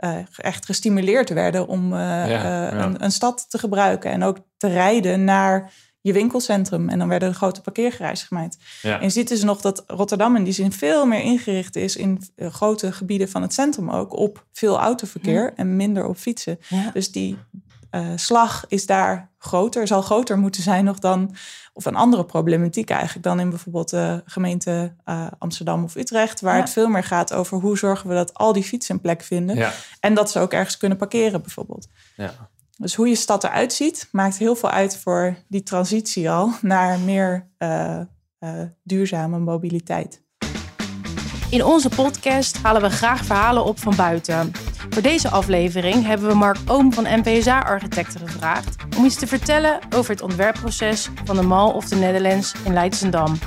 eh, 0.04 0.18
echt 0.36 0.66
gestimuleerd 0.66 1.30
werden 1.30 1.68
om 1.68 1.94
eh, 1.94 2.00
Ja, 2.00 2.26
eh, 2.26 2.78
ja. 2.78 2.84
Een, 2.84 3.04
een 3.04 3.12
stad 3.12 3.46
te 3.50 3.58
gebruiken 3.58 4.12
en 4.12 4.24
ook 4.24 4.38
te 4.58 4.68
rijden 4.68 5.24
naar 5.24 5.72
je 6.02 6.14
winkelcentrum. 6.14 6.90
En 6.90 7.00
dan 7.00 7.08
werden 7.08 7.30
er 7.30 7.36
grote 7.36 7.62
parkeergarages 7.62 8.24
gemaakt. 8.24 8.58
Ja. 8.82 8.98
En 8.98 9.04
je 9.04 9.10
ziet 9.10 9.28
dus 9.28 9.44
nog 9.44 9.62
dat 9.62 9.84
Rotterdam 9.88 10.36
in 10.36 10.44
die 10.44 10.54
zin 10.54 10.72
veel 10.72 11.06
meer 11.06 11.22
ingericht 11.22 11.76
is 11.76 11.96
in 11.96 12.22
grote 12.38 12.92
gebieden 12.92 13.30
van 13.30 13.42
het 13.42 13.54
centrum 13.54 13.90
ook 13.90 14.18
op 14.18 14.46
veel 14.54 14.80
autoverkeer 14.80 15.54
en 15.56 15.76
minder 15.76 16.06
op 16.06 16.18
fietsen. 16.18 16.60
Ja. 16.68 16.92
Dus 16.94 17.12
die 17.12 17.38
eh, 17.94 18.08
slag 18.16 18.66
is 18.68 18.86
daar 18.86 19.32
groter, 19.38 19.88
zal 19.88 20.02
groter 20.02 20.38
moeten 20.38 20.64
zijn 20.64 20.86
nog 20.86 21.00
dan, 21.00 21.36
of 21.74 21.86
een 21.86 21.96
andere 21.96 22.26
problematiek 22.26 22.90
eigenlijk 22.90 23.24
dan 23.24 23.40
in 23.40 23.50
bijvoorbeeld 23.50 23.90
de 23.90 24.22
gemeente 24.26 24.96
eh, 25.04 25.28
Amsterdam 25.40 25.84
of 25.84 25.96
Utrecht, 25.96 26.42
waar 26.42 26.56
Ja. 26.56 26.62
het 26.62 26.70
veel 26.70 26.88
meer 26.88 27.04
gaat 27.04 27.34
over 27.34 27.58
hoe 27.58 27.78
zorgen 27.78 28.10
we 28.10 28.16
dat 28.16 28.34
al 28.34 28.54
die 28.54 28.64
fietsen 28.64 28.96
een 28.96 29.02
plek 29.02 29.22
vinden 29.22 29.56
Ja. 29.56 29.72
en 30.00 30.14
dat 30.14 30.32
ze 30.32 30.40
ook 30.40 30.54
ergens 30.54 30.78
kunnen 30.78 30.98
parkeren 30.98 31.42
bijvoorbeeld. 31.42 31.88
Ja. 32.16 32.34
Dus 32.78 32.96
hoe 32.96 33.08
je 33.08 33.16
stad 33.16 33.44
eruit 33.44 33.74
ziet, 33.74 34.08
maakt 34.12 34.38
heel 34.38 34.56
veel 34.56 34.70
uit 34.70 34.98
voor 34.98 35.36
die 35.48 35.64
transitie 35.64 36.30
al 36.30 36.52
naar 36.62 37.00
meer 37.00 37.50
eh, 37.58 38.00
duurzame 38.84 39.40
mobiliteit. 39.40 40.23
In 41.54 41.66
onze 41.66 41.90
podcast 41.90 42.58
halen 42.58 42.82
we 42.82 42.90
graag 42.90 43.26
verhalen 43.26 43.66
op 43.66 43.80
van 43.80 43.96
buiten. 43.96 44.52
Voor 44.90 45.02
deze 45.02 45.30
aflevering 45.30 46.06
hebben 46.06 46.28
we 46.28 46.34
Mark 46.34 46.58
Oom 46.68 46.94
van 46.94 47.04
NPSA 47.04 47.60
Architecten 47.60 48.28
gevraagd 48.28 48.76
om 48.98 49.06
iets 49.06 49.16
te 49.16 49.28
vertellen 49.28 49.80
over 49.96 50.12
het 50.12 50.22
ontwerpproces 50.22 51.10
van 51.26 51.36
de 51.36 51.42
Mall 51.42 51.72
of 51.72 51.86
the 51.86 51.96
Netherlands 51.96 52.54
in 52.66 52.74
Leidschendam. 52.74 53.38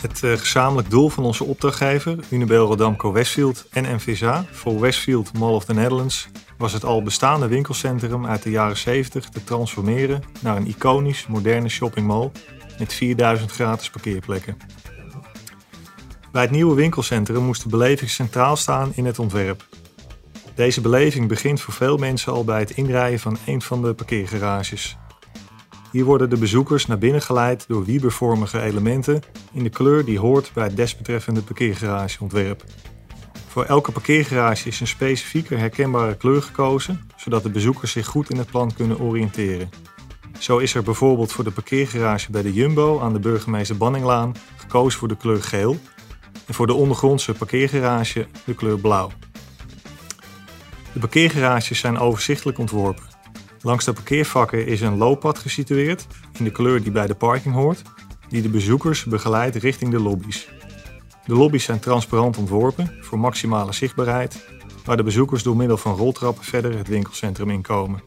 Het 0.00 0.22
eh, 0.22 0.32
gezamenlijk 0.32 0.90
doel 0.90 1.08
van 1.08 1.24
onze 1.24 1.44
opdrachtgever, 1.44 2.18
Unibel 2.30 2.66
Rodamco 2.66 3.12
Westfield 3.12 3.66
en 3.70 3.94
NVSA 3.94 4.44
voor 4.50 4.80
Westfield 4.80 5.38
Mall 5.38 5.54
of 5.54 5.64
the 5.64 5.74
Netherlands 5.74 6.28
was 6.58 6.72
het 6.72 6.84
al 6.84 7.02
bestaande 7.02 7.48
winkelcentrum 7.48 8.26
uit 8.26 8.42
de 8.42 8.50
jaren 8.50 8.76
70 8.76 9.28
te 9.28 9.44
transformeren 9.44 10.22
naar 10.40 10.56
een 10.56 10.66
iconisch 10.66 11.26
moderne 11.26 11.68
shoppingmall 11.68 12.30
met 12.78 12.92
4000 12.92 13.52
gratis 13.52 13.90
parkeerplekken. 13.90 14.56
Bij 16.36 16.44
het 16.44 16.54
nieuwe 16.54 16.74
winkelcentrum 16.74 17.42
moest 17.42 17.62
de 17.62 17.68
beleving 17.68 18.10
centraal 18.10 18.56
staan 18.56 18.92
in 18.94 19.04
het 19.04 19.18
ontwerp. 19.18 19.66
Deze 20.54 20.80
beleving 20.80 21.28
begint 21.28 21.60
voor 21.60 21.74
veel 21.74 21.96
mensen 21.96 22.32
al 22.32 22.44
bij 22.44 22.58
het 22.58 22.70
inrijden 22.70 23.18
van 23.18 23.38
een 23.46 23.62
van 23.62 23.82
de 23.82 23.94
parkeergarages. 23.94 24.96
Hier 25.92 26.04
worden 26.04 26.30
de 26.30 26.36
bezoekers 26.36 26.86
naar 26.86 26.98
binnen 26.98 27.22
geleid 27.22 27.64
door 27.68 27.84
wiebervormige 27.84 28.60
elementen 28.60 29.22
in 29.52 29.62
de 29.62 29.68
kleur 29.68 30.04
die 30.04 30.18
hoort 30.18 30.50
bij 30.54 30.64
het 30.64 30.76
desbetreffende 30.76 31.42
parkeergarageontwerp. 31.42 32.64
Voor 33.48 33.64
elke 33.64 33.92
parkeergarage 33.92 34.68
is 34.68 34.80
een 34.80 34.86
specifieke 34.86 35.54
herkenbare 35.54 36.16
kleur 36.16 36.42
gekozen, 36.42 37.08
zodat 37.16 37.42
de 37.42 37.50
bezoekers 37.50 37.92
zich 37.92 38.06
goed 38.06 38.30
in 38.30 38.38
het 38.38 38.50
plan 38.50 38.74
kunnen 38.74 39.00
oriënteren. 39.00 39.70
Zo 40.38 40.58
is 40.58 40.74
er 40.74 40.82
bijvoorbeeld 40.82 41.32
voor 41.32 41.44
de 41.44 41.50
parkeergarage 41.50 42.30
bij 42.30 42.42
de 42.42 42.52
Jumbo 42.52 43.00
aan 43.00 43.12
de 43.12 43.18
burgemeester 43.18 43.76
Banninglaan 43.76 44.34
gekozen 44.56 44.98
voor 44.98 45.08
de 45.08 45.16
kleur 45.16 45.42
geel 45.42 45.78
en 46.46 46.54
voor 46.54 46.66
de 46.66 46.74
ondergrondse 46.74 47.32
parkeergarage 47.32 48.26
de 48.44 48.54
kleur 48.54 48.78
blauw. 48.78 49.10
De 50.92 50.98
parkeergarages 50.98 51.78
zijn 51.78 51.98
overzichtelijk 51.98 52.58
ontworpen. 52.58 53.04
Langs 53.60 53.84
de 53.84 53.92
parkeervakken 53.92 54.66
is 54.66 54.80
een 54.80 54.96
looppad 54.96 55.38
gesitueerd 55.38 56.06
in 56.38 56.44
de 56.44 56.50
kleur 56.50 56.82
die 56.82 56.92
bij 56.92 57.06
de 57.06 57.14
parking 57.14 57.54
hoort, 57.54 57.82
die 58.28 58.42
de 58.42 58.48
bezoekers 58.48 59.04
begeleidt 59.04 59.56
richting 59.56 59.90
de 59.90 60.00
lobby's. 60.00 60.48
De 61.26 61.34
lobby's 61.34 61.64
zijn 61.64 61.78
transparant 61.78 62.36
ontworpen 62.36 62.94
voor 63.00 63.18
maximale 63.18 63.72
zichtbaarheid, 63.72 64.48
waar 64.84 64.96
de 64.96 65.02
bezoekers 65.02 65.42
door 65.42 65.56
middel 65.56 65.76
van 65.76 65.96
roltrappen 65.96 66.44
verder 66.44 66.76
het 66.76 66.88
winkelcentrum 66.88 67.50
inkomen. 67.50 68.02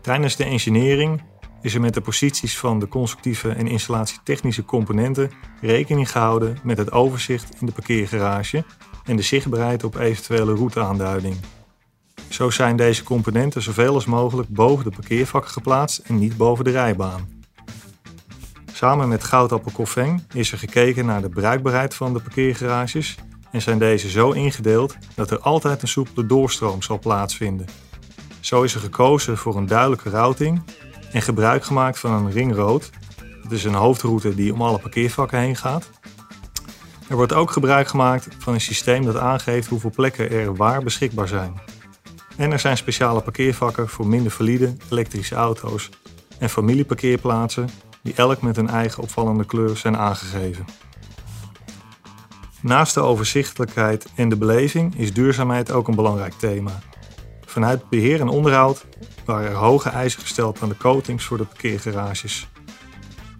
Tijdens 0.00 0.36
de 0.36 0.44
engineering 0.44 1.22
is 1.64 1.74
er 1.74 1.80
met 1.80 1.94
de 1.94 2.00
posities 2.00 2.58
van 2.58 2.78
de 2.78 2.88
constructieve 2.88 3.48
en 3.48 3.66
installatietechnische 3.66 4.64
componenten 4.64 5.30
rekening 5.60 6.10
gehouden 6.10 6.58
met 6.62 6.78
het 6.78 6.92
overzicht 6.92 7.60
in 7.60 7.66
de 7.66 7.72
parkeergarage 7.72 8.64
en 9.04 9.16
de 9.16 9.22
zichtbaarheid 9.22 9.84
op 9.84 9.96
eventuele 9.96 10.54
routeaanduiding. 10.54 11.36
Zo 12.28 12.50
zijn 12.50 12.76
deze 12.76 13.02
componenten 13.02 13.62
zoveel 13.62 13.94
als 13.94 14.04
mogelijk 14.04 14.48
boven 14.48 14.84
de 14.84 14.90
parkeervakken 14.90 15.50
geplaatst 15.50 15.98
en 15.98 16.18
niet 16.18 16.36
boven 16.36 16.64
de 16.64 16.70
rijbaan. 16.70 17.42
Samen 18.72 19.08
met 19.08 19.24
Goudappel 19.24 19.72
Koffeng 19.72 20.22
is 20.32 20.52
er 20.52 20.58
gekeken 20.58 21.06
naar 21.06 21.22
de 21.22 21.28
bruikbaarheid 21.28 21.94
van 21.94 22.12
de 22.12 22.20
parkeergarages 22.20 23.16
en 23.50 23.62
zijn 23.62 23.78
deze 23.78 24.10
zo 24.10 24.30
ingedeeld 24.30 24.96
dat 25.14 25.30
er 25.30 25.38
altijd 25.38 25.82
een 25.82 25.88
soepele 25.88 26.26
doorstroom 26.26 26.82
zal 26.82 26.98
plaatsvinden. 26.98 27.66
Zo 28.40 28.62
is 28.62 28.74
er 28.74 28.80
gekozen 28.80 29.36
voor 29.36 29.56
een 29.56 29.66
duidelijke 29.66 30.10
routing 30.10 30.62
en 31.14 31.22
gebruik 31.22 31.64
gemaakt 31.64 31.98
van 31.98 32.12
een 32.12 32.30
ringrood. 32.30 32.90
Dat 33.42 33.52
is 33.52 33.64
een 33.64 33.74
hoofdroute 33.74 34.34
die 34.34 34.52
om 34.52 34.62
alle 34.62 34.78
parkeervakken 34.78 35.38
heen 35.38 35.56
gaat. 35.56 35.90
Er 37.08 37.16
wordt 37.16 37.32
ook 37.32 37.50
gebruik 37.50 37.88
gemaakt 37.88 38.28
van 38.38 38.54
een 38.54 38.60
systeem 38.60 39.04
dat 39.04 39.16
aangeeft 39.16 39.68
hoeveel 39.68 39.90
plekken 39.90 40.30
er 40.30 40.56
waar 40.56 40.82
beschikbaar 40.82 41.28
zijn. 41.28 41.60
En 42.36 42.52
er 42.52 42.58
zijn 42.58 42.76
speciale 42.76 43.20
parkeervakken 43.20 43.88
voor 43.88 44.06
minder 44.06 44.32
valide 44.32 44.76
elektrische 44.90 45.34
auto's 45.34 45.88
en 46.38 46.50
familieparkeerplaatsen 46.50 47.68
die 48.02 48.14
elk 48.16 48.42
met 48.42 48.56
een 48.56 48.68
eigen 48.68 49.02
opvallende 49.02 49.44
kleur 49.44 49.76
zijn 49.76 49.96
aangegeven. 49.96 50.64
Naast 52.60 52.94
de 52.94 53.00
overzichtelijkheid 53.00 54.06
en 54.14 54.28
de 54.28 54.36
beleving 54.36 54.98
is 54.98 55.12
duurzaamheid 55.12 55.72
ook 55.72 55.88
een 55.88 55.94
belangrijk 55.94 56.34
thema. 56.34 56.82
Vanuit 57.44 57.88
beheer 57.88 58.20
en 58.20 58.28
onderhoud 58.28 58.86
waren 59.24 59.50
er 59.50 59.56
hoge 59.56 59.88
eisen 59.88 60.20
gesteld 60.20 60.62
aan 60.62 60.68
de 60.68 60.76
coatings 60.76 61.24
voor 61.24 61.36
de 61.36 61.44
parkeergarages. 61.44 62.48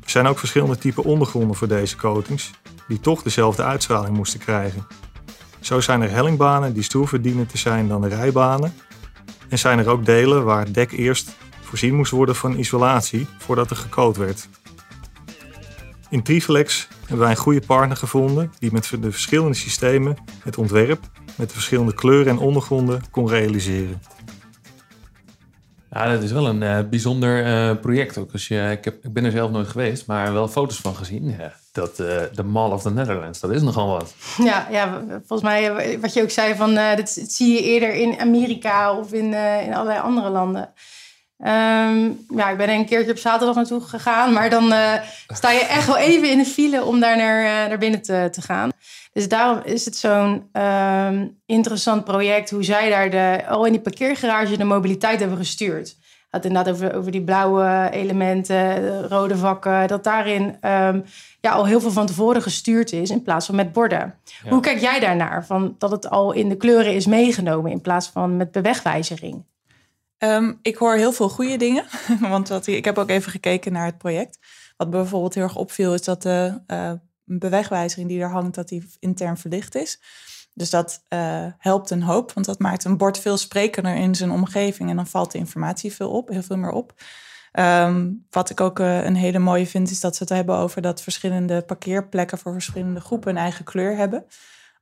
Er 0.05 0.11
zijn 0.11 0.27
ook 0.27 0.39
verschillende 0.39 0.79
typen 0.79 1.05
ondergronden 1.05 1.57
voor 1.57 1.69
deze 1.69 1.97
coatings, 1.97 2.51
die 2.89 3.01
toch 3.01 3.23
dezelfde 3.23 3.63
uitstraling 3.63 4.17
moesten 4.17 4.41
krijgen. 4.41 4.87
Zo 5.61 5.81
zijn 5.81 6.03
er 6.03 6.11
hellingbanen 6.11 6.75
die 6.75 6.83
stoerver 6.83 7.23
dienen 7.23 7.47
te 7.47 7.59
zijn 7.59 7.89
dan 7.89 8.01
de 8.01 8.09
rijbanen. 8.09 8.75
En 9.49 9.59
zijn 9.59 9.79
er 9.79 9.89
ook 9.89 10.05
delen 10.05 10.45
waar 10.45 10.65
het 10.65 10.75
dek 10.75 10.93
eerst 10.93 11.31
voorzien 11.61 11.95
moest 11.95 12.11
worden 12.11 12.37
van 12.37 12.59
isolatie 12.59 13.27
voordat 13.39 13.71
er 13.71 13.77
gecoat 13.77 14.17
werd. 14.17 14.49
In 16.09 16.23
Triflex 16.23 16.89
hebben 17.01 17.19
wij 17.19 17.31
een 17.31 17.37
goede 17.37 17.67
partner 17.67 17.97
gevonden 17.97 18.53
die 18.59 18.73
met 18.73 18.91
de 19.01 19.11
verschillende 19.11 19.55
systemen 19.55 20.17
het 20.43 20.59
ontwerp 20.59 21.01
met 21.37 21.49
de 21.49 21.55
verschillende 21.55 21.95
kleuren 21.95 22.33
en 22.33 22.39
ondergronden 22.39 23.03
kon 23.11 23.29
realiseren. 23.29 24.01
Ja, 25.95 26.11
dat 26.11 26.23
is 26.23 26.33
wel 26.33 26.47
een 26.47 26.63
uh, 26.63 26.79
bijzonder 26.91 27.47
uh, 27.47 27.81
project 27.81 28.19
ook. 28.19 28.33
Dus, 28.33 28.49
je, 28.49 28.69
ik, 28.71 28.85
heb, 28.85 29.05
ik 29.05 29.13
ben 29.13 29.25
er 29.25 29.31
zelf 29.31 29.51
nooit 29.51 29.69
geweest, 29.69 30.07
maar 30.07 30.33
wel 30.33 30.49
foto's 30.49 30.77
van 30.77 30.97
gezien. 30.97 31.37
Ja, 31.39 31.53
dat, 31.73 32.01
uh, 32.01 32.07
de 32.35 32.43
Mall 32.43 32.71
of 32.71 32.83
the 32.83 32.91
Netherlands, 32.91 33.41
dat 33.41 33.51
is 33.51 33.63
nogal 33.63 33.89
wat. 33.89 34.15
Ja, 34.37 34.67
ja 34.71 35.03
volgens 35.27 35.43
mij, 35.43 35.99
wat 36.01 36.13
je 36.13 36.23
ook 36.23 36.31
zei, 36.31 36.55
van, 36.55 36.75
dat, 36.75 36.97
dat 36.97 37.09
zie 37.09 37.53
je 37.53 37.63
eerder 37.63 37.95
in 37.95 38.19
Amerika 38.19 38.99
of 38.99 39.13
in, 39.13 39.35
in 39.65 39.75
allerlei 39.75 40.01
andere 40.01 40.29
landen. 40.29 40.73
Um, 41.39 42.27
ja, 42.29 42.51
ik 42.51 42.57
ben 42.57 42.69
er 42.69 42.75
een 42.75 42.87
keertje 42.87 43.11
op 43.11 43.19
zaterdag 43.19 43.55
naartoe 43.55 43.81
gegaan, 43.81 44.33
maar 44.33 44.51
dan 44.51 44.75
sta 45.27 45.51
je 45.51 45.61
echt 45.61 45.87
wel 45.87 45.97
even 45.97 46.31
in 46.31 46.39
de 46.39 46.45
file 46.45 46.85
om 46.85 47.01
daar 47.01 47.17
naar, 47.17 47.69
naar 47.69 47.79
binnen 47.79 48.03
te, 48.03 48.29
te 48.33 48.43
gaan. 48.43 48.71
Dus 49.15 49.29
daarom 49.29 49.63
is 49.65 49.85
het 49.85 49.97
zo'n 49.97 50.49
um, 50.53 51.41
interessant 51.47 52.05
project 52.05 52.51
hoe 52.51 52.65
zij 52.65 52.91
daar 52.91 53.11
de, 53.11 53.49
al 53.49 53.65
in 53.65 53.73
die 53.73 53.81
parkeergarage 53.81 54.57
de 54.57 54.65
mobiliteit 54.65 55.21
hebben 55.21 55.39
gestuurd. 55.39 55.97
Het 56.31 56.45
inderdaad 56.45 56.75
over, 56.75 56.95
over 56.95 57.11
die 57.13 57.25
blauwe 57.25 57.89
elementen, 57.93 58.75
de 58.75 59.09
rode 59.09 59.37
vakken, 59.37 59.89
dat 59.89 60.05
daarin 60.05 60.43
um, 60.43 61.05
ja, 61.41 61.51
al 61.51 61.67
heel 61.67 61.81
veel 61.81 61.91
van 61.91 62.07
tevoren 62.07 62.43
gestuurd 62.43 62.93
is 62.93 63.11
in 63.11 63.23
plaats 63.23 63.47
van 63.47 63.55
met 63.55 63.73
borden. 63.73 64.15
Hoe 64.49 64.61
kijk 64.61 64.81
jij 64.81 65.01
daarnaar? 65.01 65.47
Van 65.47 65.75
dat 65.79 65.91
het 65.91 66.11
al 66.11 66.33
in 66.33 66.49
de 66.49 66.57
kleuren 66.57 66.95
is 66.95 67.07
meegenomen 67.07 67.71
in 67.71 67.81
plaats 67.81 68.09
van 68.09 68.37
met 68.37 68.53
bewegwijzering? 68.53 69.45
Um, 70.19 70.59
ik 70.63 70.77
hoor 70.77 70.95
heel 70.95 71.13
veel 71.13 71.29
goede 71.29 71.57
dingen, 71.57 71.85
want 72.21 72.49
wat, 72.49 72.67
ik 72.67 72.85
heb 72.85 72.99
ook 72.99 73.11
even 73.11 73.31
gekeken 73.31 73.73
naar 73.73 73.87
het 73.87 73.99
project. 73.99 74.39
Wat 74.77 74.91
bijvoorbeeld 74.91 75.35
heel 75.35 75.43
erg 75.43 75.57
opviel 75.57 75.95
is 75.95 76.03
dat 76.03 76.23
de 76.23 76.61
uh, 76.67 76.93
bewegwijzering 77.25 78.09
die 78.09 78.21
er 78.21 78.31
hangt, 78.31 78.55
dat 78.55 78.69
die 78.69 78.89
intern 78.99 79.37
verlicht 79.37 79.75
is. 79.75 80.01
Dus 80.55 80.71
dat 80.71 81.05
uh, 81.09 81.47
helpt 81.59 81.91
een 81.91 82.03
hoop, 82.03 82.33
want 82.33 82.47
dat 82.47 82.59
maakt 82.59 82.85
een 82.85 82.97
bord 82.97 83.19
veel 83.19 83.37
sprekender 83.37 83.95
in 83.95 84.15
zijn 84.15 84.31
omgeving 84.31 84.91
en 84.91 84.97
dan 84.97 85.07
valt 85.07 85.33
de 85.33 85.39
informatie 85.39 85.93
veel 85.93 86.11
op, 86.11 86.29
heel 86.29 86.43
veel 86.43 86.57
meer 86.57 86.71
op. 86.71 86.95
Um, 87.59 88.27
wat 88.31 88.51
ik 88.51 88.61
ook 88.61 88.79
uh, 88.79 89.05
een 89.05 89.17
hele 89.17 89.39
mooie 89.39 89.67
vind, 89.67 89.91
is 89.91 90.01
dat 90.01 90.17
ze 90.17 90.23
het 90.23 90.33
hebben 90.33 90.57
over 90.57 90.83
dat 90.83 91.03
verschillende 91.03 91.63
parkeerplekken 91.63 92.39
voor 92.39 92.53
verschillende 92.53 93.01
groepen 93.01 93.31
een 93.31 93.37
eigen 93.37 93.65
kleur 93.65 93.97
hebben. 93.97 94.27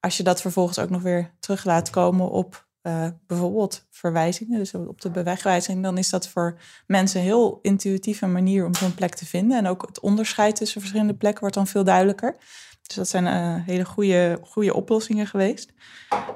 Als 0.01 0.17
je 0.17 0.23
dat 0.23 0.41
vervolgens 0.41 0.79
ook 0.79 0.91
nog 0.91 1.03
weer 1.03 1.31
terug 1.41 1.65
laat 1.65 1.91
komen 1.91 2.31
op 2.31 2.67
uh, 2.83 3.07
bijvoorbeeld 3.27 3.87
verwijzingen, 3.91 4.59
dus 4.59 4.75
op 4.75 5.01
de 5.01 5.11
bewegwijzing, 5.11 5.83
dan 5.83 5.99
is 5.99 6.11
dat 6.11 6.29
voor 6.29 6.59
mensen 6.87 7.21
een 7.21 7.27
heel 7.27 7.59
intuïtieve 7.63 8.27
manier 8.27 8.67
om 8.67 8.75
zo'n 8.75 8.95
plek 8.95 9.15
te 9.15 9.27
vinden. 9.27 9.59
En 9.59 9.67
ook 9.67 9.87
het 9.87 10.01
onderscheid 10.01 10.57
tussen 10.57 10.81
verschillende 10.81 11.15
plekken 11.15 11.41
wordt 11.41 11.57
dan 11.57 11.67
veel 11.67 11.85
duidelijker. 11.85 12.37
Dus 12.83 12.97
dat 12.97 13.09
zijn 13.09 13.25
uh, 13.25 13.67
hele 13.67 13.85
goede, 13.85 14.39
goede 14.43 14.75
oplossingen 14.75 15.27
geweest. 15.27 15.73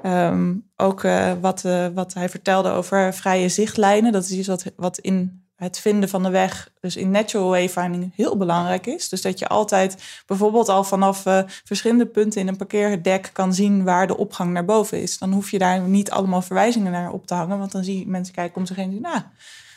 Um, 0.03 0.69
ook 0.75 1.03
uh, 1.03 1.33
wat, 1.41 1.61
wat 1.93 2.13
hij 2.13 2.29
vertelde 2.29 2.69
over 2.69 3.13
vrije 3.13 3.49
zichtlijnen. 3.49 4.11
Dat 4.11 4.23
is 4.23 4.31
iets 4.31 4.47
wat, 4.47 4.71
wat 4.75 4.97
in 4.97 5.46
het 5.57 5.79
vinden 5.79 6.09
van 6.09 6.23
de 6.23 6.29
weg, 6.29 6.71
dus 6.79 6.95
in 6.95 7.11
natural 7.11 7.49
wayfinding, 7.49 8.15
heel 8.15 8.37
belangrijk 8.37 8.85
is. 8.85 9.09
Dus 9.09 9.21
dat 9.21 9.39
je 9.39 9.47
altijd 9.47 10.23
bijvoorbeeld 10.25 10.69
al 10.69 10.83
vanaf 10.83 11.25
uh, 11.25 11.41
verschillende 11.45 12.05
punten 12.05 12.41
in 12.41 12.47
een 12.47 12.57
parkeerdek 12.57 13.29
kan 13.33 13.53
zien 13.53 13.83
waar 13.83 14.07
de 14.07 14.17
opgang 14.17 14.51
naar 14.51 14.65
boven 14.65 15.01
is. 15.01 15.17
Dan 15.17 15.31
hoef 15.31 15.51
je 15.51 15.57
daar 15.57 15.81
niet 15.81 16.11
allemaal 16.11 16.41
verwijzingen 16.41 16.91
naar 16.91 17.11
op 17.11 17.27
te 17.27 17.33
hangen, 17.33 17.59
want 17.59 17.71
dan 17.71 17.83
zie 17.83 17.99
je 17.99 18.07
mensen 18.07 18.33
kijken 18.33 18.57
om 18.57 18.65
zich 18.65 18.75
heen 18.75 18.91
en 18.91 19.01
nou, 19.01 19.21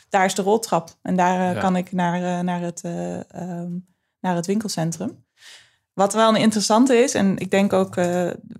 daar 0.09 0.25
is 0.25 0.35
de 0.35 0.41
roltrap 0.41 0.89
en 1.01 1.15
daar 1.15 1.55
uh, 1.55 1.61
kan 1.61 1.75
ik 1.75 1.91
naar, 1.91 2.21
uh, 2.21 2.39
naar, 2.39 2.61
het, 2.61 2.83
um, 3.35 3.85
naar 4.19 4.35
het 4.35 4.45
winkelcentrum. 4.45 5.23
Wat 5.93 6.13
wel 6.13 6.29
een 6.29 6.41
interessante 6.41 6.95
is, 6.95 7.13
en 7.13 7.37
ik 7.37 7.51
denk 7.51 7.73
ook, 7.73 7.95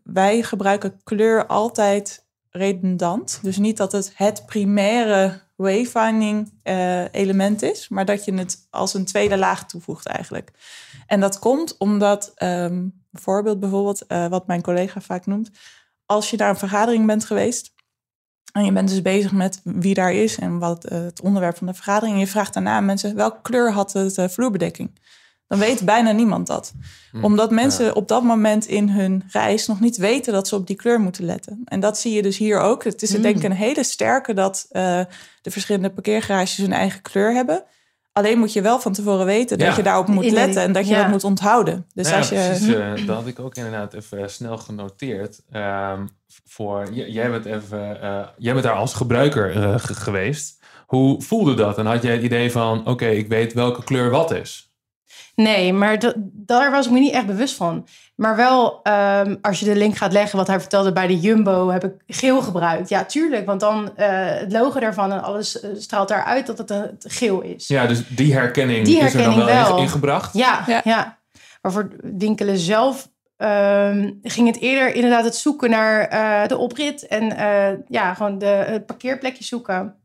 wij 0.04 0.44
gebruiken 0.44 1.02
kleur 1.04 1.46
altijd 1.46 2.26
redundant. 2.50 3.40
Dus 3.42 3.58
niet 3.58 3.78
dat 3.78 3.92
het 3.92 4.12
het 4.16 4.46
primaire 4.46 5.42
wayfinding 5.62 6.54
uh, 6.64 7.14
element 7.14 7.62
is, 7.62 7.90
maar 7.90 8.06
dat 8.06 8.26
je 8.26 8.34
het 8.34 8.68
als 8.70 8.94
een 8.94 9.06
tweede 9.06 9.38
laag 9.38 9.66
toevoegt 9.66 10.06
eigenlijk. 10.06 10.52
En 11.08 11.20
dat 11.20 11.40
komt 11.40 11.78
omdat, 11.78 12.34
um, 12.44 13.04
bijvoorbeeld, 13.10 13.60
bijvoorbeeld 13.60 14.04
uh, 14.08 14.28
wat 14.28 14.48
mijn 14.48 14.62
collega 14.62 15.02
vaak 15.02 15.26
noemt, 15.26 15.52
als 16.06 16.30
je 16.30 16.38
naar 16.38 16.50
een 16.50 16.58
vergadering 16.58 17.06
bent 17.06 17.26
geweest 17.26 17.74
en 18.52 18.66
je 18.66 18.72
bent 18.72 18.90
dus 18.90 19.02
bezig 19.02 19.32
met 19.32 19.62
wie 19.64 19.94
daar 19.94 20.14
is 20.14 20.38
en 20.38 20.60
wat 20.60 20.84
het 20.84 21.22
onderwerp 21.22 21.58
van 21.58 21.68
de 21.68 21.74
vergadering, 21.74 22.14
en 22.14 22.20
je 22.20 22.28
vraagt 22.28 22.54
daarna 22.54 22.76
aan 22.76 22.86
mensen 22.86 23.16
welke 23.16 23.42
kleur 23.42 23.72
had 23.72 23.94
het 23.94 24.32
vloerbedekking 24.32 25.00
dan 25.52 25.60
weet 25.60 25.86
bijna 25.86 26.12
niemand 26.12 26.48
dat. 26.48 26.74
Hm, 27.12 27.24
Omdat 27.24 27.52
mensen 27.52 27.96
op 27.96 28.08
dat 28.08 28.24
moment 28.24 28.66
in 28.66 28.90
hun 28.90 29.24
reis 29.32 29.68
nog 29.68 29.80
niet 29.80 29.98
weten 29.98 30.34
dat 30.34 30.48
ze 30.48 30.56
op 30.56 30.68
die 30.68 30.76
kleur 30.76 31.00
moeten 31.00 31.26
letten. 31.26 31.62
En 31.66 31.80
dat 31.80 31.98
zie 31.98 32.14
je 32.14 32.22
dus 32.22 32.38
hier 32.38 32.60
ook. 32.60 32.84
Het 32.84 33.02
is 33.02 33.16
mm. 33.16 33.22
denk 33.22 33.36
ik 33.36 33.44
een 33.44 33.52
hele 33.52 33.84
sterke 33.84 34.34
dat 34.34 34.66
uh, 34.72 34.82
de 35.42 35.52
verschillende 35.52 35.90
parkeergarages 35.90 36.58
hun 36.58 36.74
eigen 36.74 37.02
kleur 37.02 37.34
hebben. 37.34 37.64
Alleen 38.12 38.40
moet 38.40 38.54
je 38.54 38.62
wel 38.62 38.80
van 38.80 38.94
tevoren 38.94 39.26
weten 39.26 39.58
dat 39.58 39.76
je 39.76 39.84
daarop 39.84 40.08
moet 40.08 40.32
letten 40.32 40.62
en 40.62 40.72
dat 40.72 40.88
je 40.88 40.96
dat 40.96 41.08
moet 41.08 41.24
onthouden. 41.24 41.86
Dus 41.94 42.10
ja, 42.10 42.18
als 42.18 42.30
je... 42.30 42.36
Precies, 42.36 42.68
uh, 42.68 43.08
dat 43.08 43.16
had 43.16 43.28
ik 43.28 43.40
ook 43.40 43.56
inderdaad 43.56 43.94
even 43.94 44.30
snel 44.30 44.58
genoteerd. 44.58 45.42
Um, 45.54 46.10
voor, 46.46 46.94
jij, 46.94 47.32
bent 47.32 47.46
even, 47.46 47.98
uh, 48.04 48.28
jij 48.38 48.54
bent 48.54 48.66
daar 48.66 48.76
als 48.76 48.94
gebruiker 48.94 49.80
geweest. 49.80 50.60
Hoe 50.86 51.22
voelde 51.22 51.54
dat? 51.54 51.78
En 51.78 51.86
had 51.86 52.04
jij 52.04 52.14
het 52.14 52.24
idee 52.24 52.52
van, 52.52 52.80
oké, 52.80 52.90
okay, 52.90 53.16
ik 53.16 53.28
weet 53.28 53.54
welke 53.54 53.84
kleur 53.84 54.10
wat 54.10 54.32
is? 54.32 54.71
Nee, 55.42 55.74
maar 55.74 56.14
daar 56.34 56.72
was 56.72 56.86
ik 56.86 56.92
me 56.92 57.00
niet 57.00 57.14
echt 57.14 57.26
bewust 57.26 57.56
van. 57.56 57.88
Maar 58.16 58.36
wel, 58.36 58.82
um, 58.84 59.38
als 59.42 59.60
je 59.60 59.66
de 59.66 59.76
link 59.76 59.98
gaat 59.98 60.12
leggen, 60.12 60.38
wat 60.38 60.48
hij 60.48 60.60
vertelde 60.60 60.92
bij 60.92 61.08
de 61.08 61.20
Jumbo, 61.20 61.70
heb 61.70 61.84
ik 61.84 61.94
geel 62.08 62.42
gebruikt. 62.42 62.90
Ja, 62.90 63.06
tuurlijk, 63.06 63.46
want 63.46 63.60
dan 63.60 63.84
uh, 63.84 64.08
het 64.16 64.52
logo 64.52 64.80
daarvan 64.80 65.12
en 65.12 65.24
alles 65.24 65.64
uh, 65.64 65.70
straalt 65.78 66.08
daaruit 66.08 66.46
dat 66.46 66.58
het 66.58 66.70
een 66.70 66.98
geel 67.00 67.42
is. 67.42 67.68
Ja, 67.68 67.86
dus 67.86 68.08
die 68.08 68.34
herkenning, 68.34 68.86
die 68.86 69.00
herkenning 69.00 69.32
is 69.32 69.40
er 69.40 69.46
dan 69.46 69.56
wel, 69.56 69.70
wel. 69.70 69.78
ingebracht? 69.78 70.34
Ja, 70.34 70.64
ja, 70.68 70.82
ja. 70.84 71.18
Maar 71.62 71.72
voor 71.72 71.90
Winkelen 72.02 72.58
zelf 72.58 73.10
um, 73.38 74.20
ging 74.24 74.48
het 74.48 74.60
eerder 74.60 74.96
inderdaad 74.96 75.24
het 75.24 75.36
zoeken 75.36 75.70
naar 75.70 76.14
uh, 76.14 76.48
de 76.48 76.58
oprit 76.58 77.08
en 77.08 77.24
ja, 77.88 78.14
gewoon 78.14 78.38
de, 78.38 78.46
het 78.46 78.86
parkeerplekje 78.86 79.44
zoeken. 79.44 79.96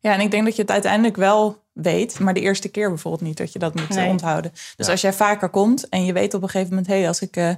Ja, 0.00 0.12
en 0.12 0.20
ik 0.20 0.30
denk 0.30 0.44
dat 0.44 0.56
je 0.56 0.62
het 0.62 0.70
uiteindelijk 0.70 1.16
wel 1.16 1.64
weet, 1.82 2.18
maar 2.18 2.34
de 2.34 2.40
eerste 2.40 2.68
keer 2.68 2.88
bijvoorbeeld 2.88 3.22
niet 3.22 3.36
dat 3.36 3.52
je 3.52 3.58
dat 3.58 3.74
moet 3.74 3.88
nee. 3.88 4.08
onthouden. 4.08 4.52
Dus 4.76 4.88
als 4.88 5.00
jij 5.00 5.12
vaker 5.12 5.48
komt 5.48 5.88
en 5.88 6.04
je 6.04 6.12
weet 6.12 6.34
op 6.34 6.42
een 6.42 6.48
gegeven 6.48 6.70
moment, 6.70 6.86
hé, 6.86 6.98
hey, 6.98 7.08
als 7.08 7.20
ik 7.20 7.36
uh, 7.36 7.50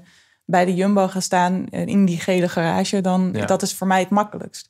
bij 0.45 0.65
de 0.65 0.75
Jumbo 0.75 1.09
ga 1.09 1.21
staan 1.21 1.67
uh, 1.71 1.87
in 1.87 2.05
die 2.05 2.21
gele 2.21 2.49
garage, 2.49 3.01
dan 3.01 3.31
ja. 3.33 3.47
dat 3.47 3.63
is 3.63 3.75
voor 3.75 3.87
mij 3.87 4.01
het 4.01 4.11
makkelijkst. 4.11 4.69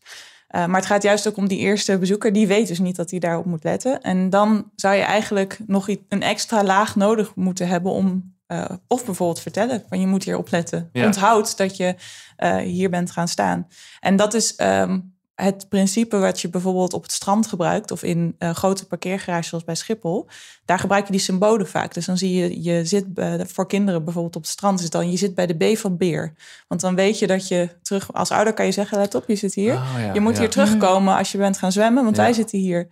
Uh, 0.51 0.67
maar 0.67 0.77
het 0.77 0.87
gaat 0.87 1.03
juist 1.03 1.29
ook 1.29 1.37
om 1.37 1.49
die 1.49 1.59
eerste 1.59 1.99
bezoeker. 1.99 2.33
Die 2.33 2.47
weet 2.47 2.69
dus 2.69 2.79
niet 2.79 2.97
dat 2.97 3.11
hij 3.11 3.19
daarop 3.19 3.45
moet 3.45 3.65
letten. 3.65 4.01
En 4.01 4.31
dan 4.31 4.71
zou 4.77 4.95
je 4.95 5.03
eigenlijk 5.03 5.59
nog 5.67 5.89
een 6.09 6.23
extra 6.23 6.65
laag 6.65 6.97
nodig 6.97 7.35
moeten 7.35 7.69
hebben 7.69 7.93
om... 7.93 8.37
Uh, 8.53 8.65
of 8.87 9.05
bijvoorbeeld 9.05 9.41
vertellen 9.41 9.85
van 9.89 10.01
je 10.01 10.07
moet 10.07 10.25
hier 10.25 10.37
opletten. 10.37 10.89
Ja. 10.93 11.05
Onthoud 11.05 11.57
dat 11.57 11.77
je 11.77 11.95
uh, 12.39 12.57
hier 12.57 12.91
bent 12.91 13.11
gaan 13.11 13.29
staan. 13.29 13.67
En 14.01 14.17
dat 14.17 14.35
is 14.35 14.55
um, 14.61 15.18
het 15.43 15.69
principe 15.69 16.19
wat 16.19 16.41
je 16.41 16.49
bijvoorbeeld 16.49 16.93
op 16.93 17.03
het 17.03 17.13
strand 17.13 17.47
gebruikt 17.47 17.91
of 17.91 18.03
in 18.03 18.37
uh, 18.39 18.51
grote 18.51 18.87
parkeergarages 18.87 19.49
zoals 19.49 19.65
bij 19.65 19.75
Schiphol, 19.75 20.27
daar 20.65 20.79
gebruik 20.79 21.07
je 21.07 21.13
die 21.13 21.21
symbolen 21.21 21.69
vaak. 21.69 21.95
Dus 21.95 22.07
dan 22.07 22.19
zie 22.19 22.35
je, 22.35 22.63
je 22.63 22.85
zit 22.85 23.15
bij, 23.15 23.47
voor 23.47 23.67
kinderen 23.67 24.05
bijvoorbeeld 24.05 24.37
op 24.37 24.43
het 24.43 24.51
strand, 24.51 24.81
is 24.81 24.91
dan 24.91 25.11
je 25.11 25.17
zit 25.17 25.35
bij 25.35 25.47
de 25.47 25.73
B 25.73 25.79
van 25.79 25.97
beer. 25.97 26.33
Want 26.69 26.81
dan 26.81 26.95
weet 26.95 27.19
je 27.19 27.27
dat 27.27 27.49
je 27.49 27.69
terug, 27.83 28.13
als 28.13 28.31
ouder 28.31 28.53
kan 28.55 28.67
je 28.67 28.73
zeggen, 28.73 28.99
let 28.99 29.15
op, 29.15 29.25
je 29.27 29.37
zit 29.37 29.55
hier. 29.55 29.75
Oh, 29.75 29.95
ja, 29.99 30.13
je 30.13 30.21
moet 30.21 30.39
hier 30.39 30.51
terugkomen 30.51 31.17
als 31.17 31.33
je 31.33 31.39
bent 31.39 31.59
gaan 31.59 31.73
zwemmen, 31.73 32.05
want 32.05 32.17
wij 32.17 32.33
zitten 32.33 32.59
hier. 32.59 32.89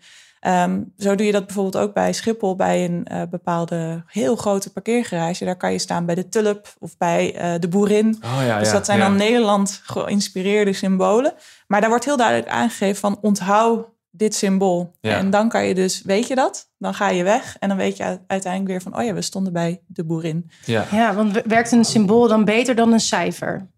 Um, 0.47 0.93
zo 0.99 1.15
doe 1.15 1.27
je 1.27 1.33
dat 1.33 1.47
bijvoorbeeld 1.47 1.85
ook 1.85 1.95
bij 1.95 2.13
Schiphol, 2.13 2.57
bij 2.57 2.85
een 2.85 3.07
uh, 3.13 3.23
bepaalde 3.31 4.05
heel 4.07 4.37
grote 4.37 4.73
parkeergarage. 4.73 5.45
Daar 5.45 5.57
kan 5.57 5.73
je 5.73 5.79
staan 5.79 6.07
bij 6.07 6.15
de 6.15 6.29
Tulp 6.29 6.75
of 6.79 6.97
bij 6.97 7.55
uh, 7.55 7.61
de 7.61 7.69
Boerin. 7.69 8.19
Oh, 8.25 8.47
ja, 8.47 8.59
dus 8.59 8.71
dat 8.71 8.87
zijn 8.87 8.99
dan 8.99 9.17
Nederland 9.17 9.81
geïnspireerde 9.85 10.73
symbolen. 10.73 11.35
Maar 11.67 11.81
daar 11.81 11.89
wordt 11.89 12.05
heel 12.05 12.17
duidelijk 12.17 12.49
aangegeven 12.49 12.97
van 12.97 13.19
onthoud 13.21 13.87
dit 14.11 14.35
symbool. 14.35 14.93
En 15.01 15.31
dan 15.31 15.49
kan 15.49 15.65
je 15.65 15.75
dus, 15.75 16.03
weet 16.03 16.27
je 16.27 16.35
dat? 16.35 16.71
Dan 16.79 16.95
ga 16.95 17.09
je 17.09 17.23
weg 17.23 17.57
en 17.59 17.69
dan 17.69 17.79
weet 17.79 17.97
je 17.97 18.21
uiteindelijk 18.27 18.71
weer 18.71 18.83
van, 18.83 18.99
oh 18.99 19.05
ja, 19.05 19.15
we 19.15 19.23
stonden 19.23 19.53
bij 19.53 19.83
de 19.87 20.05
Boerin. 20.05 20.51
Ja, 20.65 20.85
ja 20.91 21.15
want 21.15 21.43
werkt 21.45 21.73
een 21.73 21.85
symbool 21.85 22.29
dan 22.29 22.45
beter 22.45 22.75
dan 22.75 22.93
een 22.93 23.01
cijfer? 23.01 23.69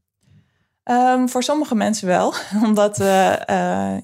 Um, 0.84 1.28
voor 1.28 1.42
sommige 1.42 1.74
mensen 1.74 2.06
wel, 2.06 2.34
omdat 2.66 3.00
uh, 3.00 3.96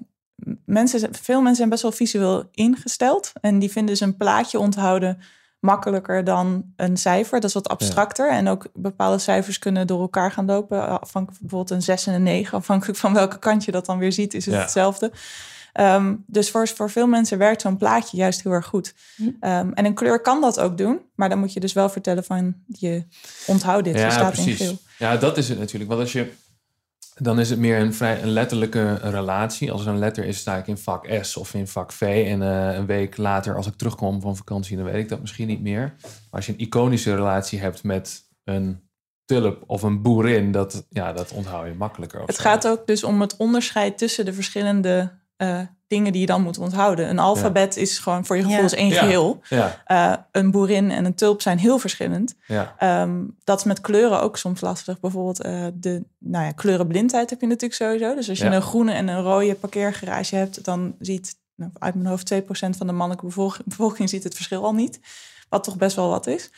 mensen, 0.64 1.14
veel 1.14 1.36
mensen 1.36 1.56
zijn 1.56 1.68
best 1.68 1.82
wel 1.82 1.92
visueel 1.92 2.48
ingesteld. 2.52 3.32
En 3.40 3.58
die 3.58 3.70
vinden 3.70 3.94
dus 3.94 4.06
een 4.06 4.16
plaatje 4.16 4.58
onthouden 4.58 5.18
makkelijker 5.60 6.24
dan 6.24 6.72
een 6.76 6.96
cijfer. 6.96 7.40
Dat 7.40 7.48
is 7.48 7.54
wat 7.54 7.68
abstracter. 7.68 8.30
En 8.30 8.48
ook 8.48 8.66
bepaalde 8.74 9.18
cijfers 9.18 9.58
kunnen 9.58 9.86
door 9.86 10.00
elkaar 10.00 10.32
gaan 10.32 10.46
lopen. 10.46 11.00
Afhankelijk 11.00 11.40
bijvoorbeeld 11.40 11.70
een 11.70 11.82
6 11.82 12.06
en 12.06 12.14
een 12.14 12.22
9. 12.22 12.58
Afhankelijk 12.58 12.98
van 12.98 13.12
welke 13.14 13.38
kant 13.38 13.64
je 13.64 13.72
dat 13.72 13.86
dan 13.86 13.98
weer 13.98 14.12
ziet, 14.12 14.34
is 14.34 14.46
het 14.46 14.54
hetzelfde. 14.54 15.12
Um, 15.80 16.24
dus 16.26 16.50
voor, 16.50 16.68
voor 16.68 16.90
veel 16.90 17.06
mensen 17.06 17.38
werkt 17.38 17.60
zo'n 17.60 17.76
plaatje 17.76 18.16
juist 18.16 18.42
heel 18.42 18.52
erg 18.52 18.66
goed. 18.66 18.94
Um, 19.18 19.30
en 19.40 19.84
een 19.84 19.94
kleur 19.94 20.20
kan 20.20 20.40
dat 20.40 20.60
ook 20.60 20.78
doen. 20.78 21.00
Maar 21.14 21.28
dan 21.28 21.38
moet 21.38 21.52
je 21.52 21.60
dus 21.60 21.72
wel 21.72 21.88
vertellen 21.88 22.24
van 22.24 22.54
je 22.66 23.04
onthoud 23.46 23.84
dit. 23.84 23.98
Ja, 23.98 24.10
staat 24.10 24.32
precies. 24.32 24.60
In 24.60 24.66
geel. 24.66 24.78
Ja, 24.98 25.16
dat 25.16 25.36
is 25.36 25.48
het 25.48 25.58
natuurlijk. 25.58 25.90
Want 25.90 26.02
als 26.02 26.12
je 26.12 26.32
dan 27.14 27.40
is 27.40 27.50
het 27.50 27.58
meer 27.58 27.78
een 27.78 27.94
vrij 27.94 28.22
een 28.22 28.28
letterlijke 28.28 28.94
relatie. 28.94 29.72
Als 29.72 29.82
er 29.82 29.88
een 29.88 29.98
letter 29.98 30.24
is, 30.24 30.38
sta 30.38 30.56
ik 30.56 30.66
in 30.66 30.78
vak 30.78 31.06
S 31.20 31.36
of 31.36 31.54
in 31.54 31.68
vak 31.68 31.92
V. 31.92 32.26
En 32.28 32.40
uh, 32.40 32.74
een 32.74 32.86
week 32.86 33.16
later, 33.16 33.56
als 33.56 33.66
ik 33.66 33.74
terugkom 33.74 34.20
van 34.20 34.36
vakantie, 34.36 34.76
dan 34.76 34.84
weet 34.84 35.02
ik 35.02 35.08
dat 35.08 35.20
misschien 35.20 35.46
niet 35.46 35.62
meer. 35.62 35.94
Maar 36.02 36.10
als 36.30 36.46
je 36.46 36.52
een 36.52 36.58
iconische 36.58 37.14
relatie 37.14 37.60
hebt 37.60 37.82
met 37.82 38.28
een 38.44 38.82
tulp 39.24 39.62
of 39.66 39.82
een 39.82 40.02
boerin, 40.02 40.52
dat, 40.52 40.86
ja, 40.88 41.12
dat 41.12 41.32
onthoud 41.32 41.66
je 41.66 41.74
makkelijker. 41.74 42.22
Het 42.22 42.38
gaat 42.38 42.68
ook 42.68 42.86
dus 42.86 43.04
om 43.04 43.20
het 43.20 43.36
onderscheid 43.36 43.98
tussen 43.98 44.24
de 44.24 44.32
verschillende 44.32 45.12
uh, 45.36 45.60
dingen 45.86 46.12
die 46.12 46.20
je 46.20 46.26
dan 46.26 46.42
moet 46.42 46.58
onthouden. 46.58 47.08
Een 47.08 47.18
alfabet 47.18 47.76
is 47.76 47.98
gewoon 47.98 48.24
voor 48.24 48.36
je 48.36 48.42
gevoel 48.42 48.62
ja. 48.62 48.76
één 48.76 48.92
geheel. 48.92 49.40
Uh, 49.88 50.12
een 50.32 50.50
boerin 50.50 50.90
en 50.90 51.04
een 51.04 51.14
tulp 51.14 51.42
zijn 51.42 51.58
heel 51.58 51.78
verschillend. 51.78 52.34
Um, 52.82 53.36
dat 53.44 53.58
is 53.58 53.64
met 53.64 53.80
kleuren 53.80 54.20
ook 54.20 54.36
soms 54.36 54.60
lastig. 54.60 55.00
Bijvoorbeeld 55.00 55.46
uh, 55.46 55.66
de 55.74 56.04
nou 56.18 56.44
ja, 56.44 56.52
kleurenblindheid 56.52 57.30
heb 57.30 57.40
je 57.40 57.46
natuurlijk 57.46 57.74
sowieso. 57.74 58.14
Dus 58.14 58.28
als 58.28 58.38
je 58.38 58.44
een 58.44 58.62
groene 58.62 58.92
en 58.92 59.08
een 59.08 59.22
rode 59.22 59.54
parkeergarage 59.54 60.36
hebt... 60.36 60.64
dan 60.64 60.94
ziet 60.98 61.36
nou, 61.54 61.70
uit 61.78 61.94
mijn 61.94 62.06
hoofd 62.06 62.34
2% 62.34 62.36
van 62.48 62.86
de 62.86 62.92
mannelijke 62.92 63.26
bevolking, 63.26 63.68
bevolking 63.68 64.08
ziet 64.08 64.24
het 64.24 64.34
verschil 64.34 64.64
al 64.64 64.74
niet. 64.74 65.00
Wat 65.48 65.64
toch 65.64 65.76
best 65.76 65.96
wel 65.96 66.08
wat 66.08 66.26
is. 66.26 66.50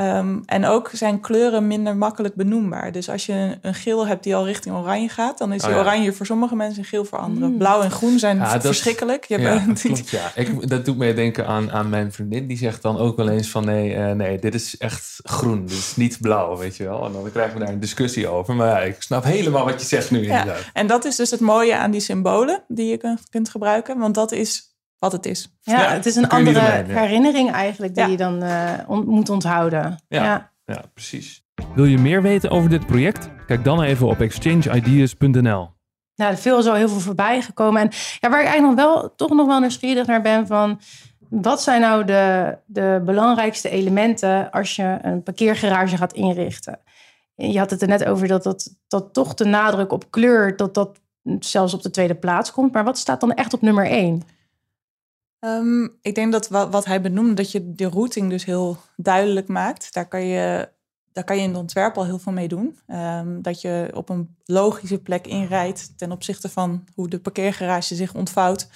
Um, 0.00 0.42
en 0.46 0.66
ook 0.66 0.90
zijn 0.92 1.20
kleuren 1.20 1.66
minder 1.66 1.96
makkelijk 1.96 2.34
benoembaar. 2.34 2.92
Dus 2.92 3.08
als 3.08 3.26
je 3.26 3.58
een 3.60 3.74
geel 3.74 4.06
hebt 4.06 4.24
die 4.24 4.36
al 4.36 4.46
richting 4.46 4.74
oranje 4.74 5.08
gaat, 5.08 5.38
dan 5.38 5.52
is 5.52 5.62
die 5.62 5.72
oh, 5.72 5.78
oranje 5.78 6.12
voor 6.12 6.26
sommige 6.26 6.56
mensen 6.56 6.82
en 6.82 6.88
geel 6.88 7.04
voor 7.04 7.18
anderen. 7.18 7.50
Mm. 7.50 7.58
Blauw 7.58 7.82
en 7.82 7.90
groen 7.90 8.18
zijn 8.18 8.36
ja, 8.36 8.60
verschrikkelijk. 8.60 9.24
Je 9.24 9.38
ja, 9.38 9.64
dat, 9.66 9.80
klopt, 9.80 10.10
ja. 10.10 10.32
Ik, 10.34 10.68
dat 10.68 10.84
doet 10.84 10.96
mij 10.96 11.14
denken 11.14 11.46
aan, 11.46 11.72
aan 11.72 11.88
mijn 11.88 12.12
vriendin. 12.12 12.46
Die 12.46 12.56
zegt 12.56 12.82
dan 12.82 12.98
ook 12.98 13.16
wel 13.16 13.28
eens 13.28 13.50
van 13.50 13.64
nee, 13.64 13.94
uh, 13.94 14.10
nee, 14.10 14.38
dit 14.38 14.54
is 14.54 14.76
echt 14.76 15.20
groen. 15.22 15.60
Dit 15.66 15.78
is 15.78 15.96
niet 15.96 16.20
blauw, 16.20 16.56
weet 16.56 16.76
je 16.76 16.84
wel. 16.84 17.06
En 17.06 17.12
dan 17.12 17.30
krijgen 17.30 17.58
we 17.58 17.64
daar 17.64 17.74
een 17.74 17.80
discussie 17.80 18.28
over. 18.28 18.54
Maar 18.54 18.68
ja, 18.68 18.78
ik 18.78 19.02
snap 19.02 19.24
helemaal 19.24 19.64
wat 19.64 19.80
je 19.80 19.86
zegt 19.86 20.10
nu 20.10 20.22
inderdaad. 20.22 20.70
En 20.72 20.86
dat 20.86 21.04
is 21.04 21.16
dus 21.16 21.30
het 21.30 21.40
mooie 21.40 21.76
aan 21.76 21.90
die 21.90 22.00
symbolen 22.00 22.62
die 22.68 22.86
je 22.86 23.18
kunt 23.30 23.48
gebruiken. 23.48 23.98
Want 23.98 24.14
dat 24.14 24.32
is 24.32 24.73
wat 25.04 25.12
het 25.12 25.26
is. 25.26 25.54
Ja, 25.60 25.88
het 25.88 26.06
is 26.06 26.16
een 26.16 26.28
andere 26.28 26.60
herinnering 26.86 27.50
eigenlijk 27.50 27.94
die 27.94 28.08
je 28.08 28.16
dan 28.16 28.44
uh, 28.44 28.88
moet 28.88 29.28
onthouden. 29.28 29.98
Ja. 30.08 30.50
ja. 30.64 30.82
precies. 30.94 31.44
Wil 31.74 31.84
je 31.84 31.98
meer 31.98 32.22
weten 32.22 32.50
over 32.50 32.70
dit 32.70 32.86
project? 32.86 33.28
Kijk 33.46 33.64
dan 33.64 33.82
even 33.82 34.06
op 34.06 34.20
exchangeideas.nl. 34.20 35.72
Nou, 36.14 36.30
er 36.30 36.36
veel 36.36 36.58
is 36.58 36.66
al 36.66 36.74
heel 36.74 36.88
veel 36.88 37.00
voorbij 37.00 37.42
gekomen. 37.42 37.80
En 37.80 37.88
ja, 38.20 38.30
waar 38.30 38.40
ik 38.40 38.46
eigenlijk 38.46 38.76
nog 38.76 38.86
wel, 38.86 39.14
toch 39.16 39.30
nog 39.30 39.46
wel 39.46 39.60
nieuwsgierig 39.60 40.06
naar 40.06 40.22
ben 40.22 40.46
van... 40.46 40.80
Wat 41.28 41.62
zijn 41.62 41.80
nou 41.80 42.04
de, 42.04 42.56
de 42.66 43.02
belangrijkste 43.04 43.68
elementen 43.68 44.50
als 44.50 44.76
je 44.76 44.98
een 45.02 45.22
parkeergarage 45.22 45.96
gaat 45.96 46.12
inrichten? 46.12 46.78
Je 47.34 47.58
had 47.58 47.70
het 47.70 47.82
er 47.82 47.88
net 47.88 48.04
over 48.04 48.28
dat, 48.28 48.42
dat, 48.42 48.76
dat 48.88 49.12
toch 49.12 49.34
de 49.34 49.44
nadruk 49.44 49.92
op 49.92 50.10
kleur, 50.10 50.56
dat 50.56 50.74
dat 50.74 51.00
zelfs 51.38 51.74
op 51.74 51.82
de 51.82 51.90
tweede 51.90 52.14
plaats 52.14 52.52
komt. 52.52 52.72
Maar 52.72 52.84
wat 52.84 52.98
staat 52.98 53.20
dan 53.20 53.32
echt 53.32 53.54
op 53.54 53.62
nummer 53.62 53.86
één? 53.86 54.22
Um, 55.44 55.98
ik 56.02 56.14
denk 56.14 56.32
dat 56.32 56.48
wat, 56.48 56.84
hij 56.84 57.00
benoemde, 57.00 57.34
dat 57.34 57.52
je 57.52 57.74
de 57.74 57.88
routing 57.88 58.30
dus 58.30 58.44
heel 58.44 58.76
duidelijk 58.96 59.48
maakt. 59.48 59.92
Daar 59.92 60.08
kan 60.08 60.26
je, 60.26 60.68
daar 61.12 61.24
kan 61.24 61.36
je 61.36 61.42
in 61.42 61.48
het 61.48 61.58
ontwerp 61.58 61.96
al 61.96 62.04
heel 62.04 62.18
veel 62.18 62.32
mee 62.32 62.48
doen. 62.48 62.78
Um, 62.88 63.42
dat 63.42 63.60
je 63.60 63.90
op 63.94 64.08
een 64.08 64.36
logische 64.44 64.98
plek 64.98 65.26
inrijdt 65.26 65.98
ten 65.98 66.12
opzichte 66.12 66.48
van 66.48 66.84
hoe 66.94 67.08
de 67.08 67.20
parkeergarage 67.20 67.94
zich 67.94 68.14
ontvouwt. 68.14 68.68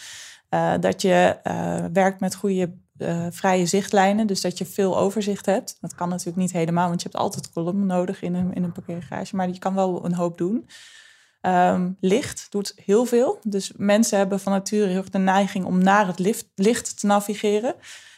Uh, 0.51 0.75
dat 0.81 1.03
je 1.03 1.39
uh, 1.45 1.85
werkt 1.93 2.21
met 2.21 2.35
goede 2.35 2.73
uh, 2.99 3.27
vrije 3.31 3.67
zichtlijnen, 3.67 4.27
dus 4.27 4.41
dat 4.41 4.59
je 4.59 4.67
veel 4.67 4.99
overzicht 4.99 5.47
hebt. 5.47 5.77
Dat 5.81 5.95
kan 5.95 6.09
natuurlijk 6.09 6.37
niet 6.37 6.53
helemaal, 6.53 6.89
want 6.89 7.03
je 7.03 7.09
hebt 7.09 7.21
altijd 7.21 7.51
kolommen 7.53 7.87
nodig 7.87 8.23
in 8.23 8.35
een, 8.35 8.53
in 8.55 8.63
een 8.63 8.73
parkeergarage. 8.73 9.37
Maar 9.37 9.49
je 9.49 9.59
kan 9.59 9.75
wel 9.75 10.05
een 10.05 10.15
hoop 10.15 10.39
doen. 10.39 10.69
Um, 11.49 11.97
licht 12.01 12.47
doet 12.51 12.73
heel 12.85 13.05
veel. 13.05 13.39
Dus 13.43 13.73
mensen 13.77 14.19
hebben 14.19 14.41
van 14.41 14.53
nature 14.53 14.87
heel 14.87 14.97
erg 14.97 15.11
de 15.11 15.19
neiging 15.19 15.65
om 15.65 15.83
naar 15.83 16.07
het 16.07 16.45
licht, 16.55 17.01
te 17.01 17.07
navigeren. 17.07 17.75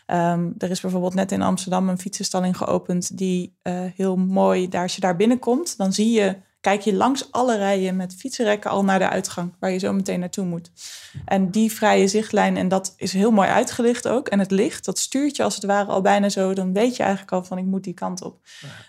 Um, 0.06 0.54
er 0.58 0.70
is 0.70 0.80
bijvoorbeeld 0.80 1.14
net 1.14 1.32
in 1.32 1.42
Amsterdam 1.42 1.88
een 1.88 1.98
fietsenstalling 1.98 2.56
geopend 2.56 3.18
die 3.18 3.56
uh, 3.62 3.80
heel 3.94 4.16
mooi, 4.16 4.68
daar, 4.68 4.82
als 4.82 4.94
je 4.94 5.00
daar 5.00 5.16
binnenkomt, 5.16 5.76
dan 5.76 5.92
zie 5.92 6.10
je 6.10 6.36
kijk 6.60 6.80
je 6.80 6.94
langs 6.94 7.32
alle 7.32 7.56
rijen 7.56 7.96
met 7.96 8.14
fietsenrekken 8.14 8.70
al 8.70 8.84
naar 8.84 8.98
de 8.98 9.08
uitgang, 9.08 9.54
waar 9.60 9.70
je 9.70 9.78
zo 9.78 9.92
meteen 9.92 10.20
naartoe 10.20 10.44
moet. 10.44 10.70
En 11.24 11.50
die 11.50 11.72
vrije 11.72 12.08
zichtlijn, 12.08 12.56
en 12.56 12.68
dat 12.68 12.94
is 12.96 13.12
heel 13.12 13.30
mooi 13.30 13.48
uitgelicht 13.48 14.08
ook. 14.08 14.28
En 14.28 14.38
het 14.38 14.50
licht, 14.50 14.84
dat 14.84 14.98
stuurt 14.98 15.36
je 15.36 15.42
als 15.42 15.54
het 15.54 15.64
ware 15.64 15.90
al 15.90 16.00
bijna 16.00 16.28
zo, 16.28 16.54
dan 16.54 16.72
weet 16.72 16.96
je 16.96 17.02
eigenlijk 17.02 17.32
al 17.32 17.44
van 17.44 17.58
ik 17.58 17.64
moet 17.64 17.84
die 17.84 17.94
kant 17.94 18.22
op. 18.22 18.40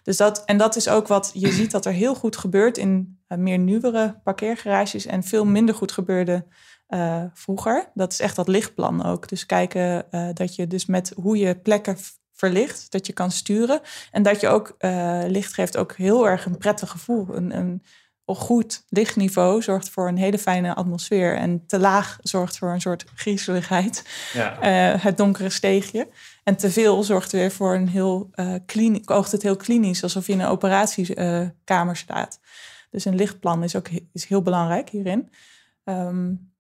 Dus 0.03 0.17
dat, 0.17 0.45
en 0.45 0.57
dat 0.57 0.75
is 0.75 0.87
ook 0.87 1.07
wat 1.07 1.31
je 1.33 1.51
ziet 1.51 1.71
dat 1.71 1.85
er 1.85 1.93
heel 1.93 2.15
goed 2.15 2.37
gebeurt 2.37 2.77
in 2.77 3.19
uh, 3.27 3.37
meer 3.37 3.57
nieuwere 3.57 4.19
parkeergarages 4.23 5.05
en 5.05 5.23
veel 5.23 5.45
minder 5.45 5.75
goed 5.75 5.91
gebeurde 5.91 6.45
uh, 6.89 7.23
vroeger. 7.33 7.91
Dat 7.93 8.11
is 8.11 8.19
echt 8.19 8.35
dat 8.35 8.47
lichtplan 8.47 9.05
ook. 9.05 9.27
Dus 9.27 9.45
kijken 9.45 10.05
uh, 10.11 10.29
dat 10.33 10.55
je 10.55 10.67
dus 10.67 10.85
met 10.85 11.13
hoe 11.15 11.37
je 11.37 11.55
plekken 11.55 11.97
verlicht, 12.41 12.91
dat 12.91 13.07
je 13.07 13.13
kan 13.13 13.31
sturen. 13.31 13.81
En 14.11 14.23
dat 14.23 14.41
je 14.41 14.47
ook 14.47 14.75
uh, 14.79 15.21
licht 15.27 15.53
geeft 15.53 15.77
ook 15.77 15.95
heel 15.95 16.27
erg 16.27 16.45
een 16.45 16.57
prettig 16.57 16.89
gevoel. 16.89 17.27
Een, 17.35 17.55
een, 17.57 17.83
goed 18.25 18.83
lichtniveau 18.89 19.61
zorgt 19.61 19.89
voor 19.89 20.07
een 20.07 20.17
hele 20.17 20.37
fijne 20.37 20.75
atmosfeer. 20.75 21.35
En 21.35 21.65
te 21.67 21.79
laag 21.79 22.17
zorgt 22.21 22.57
voor 22.57 22.69
een 22.69 22.81
soort 22.81 23.05
griezeligheid. 23.15 24.03
Ja. 24.33 24.55
Uh, 24.93 25.01
het 25.07 25.17
donkere 25.17 25.49
steegje. 25.49 26.07
En 26.43 26.55
te 26.55 26.71
veel 26.71 27.03
zorgt 27.03 27.31
weer 27.31 27.51
voor 27.51 27.75
een 27.75 27.87
heel 27.87 28.29
uh, 28.35 28.55
klinisch, 28.65 29.07
oogt 29.07 29.31
het 29.31 29.41
heel 29.41 29.55
klinisch, 29.55 30.03
alsof 30.03 30.27
je 30.27 30.33
in 30.33 30.39
een 30.39 30.47
operatiekamer 30.47 31.95
staat. 31.95 32.39
Dus 32.89 33.05
een 33.05 33.15
lichtplan 33.15 33.63
is 33.63 33.75
ook 33.75 33.89
is 34.13 34.25
heel 34.25 34.41
belangrijk 34.41 34.89
hierin. 34.89 35.29
Um, 35.83 36.50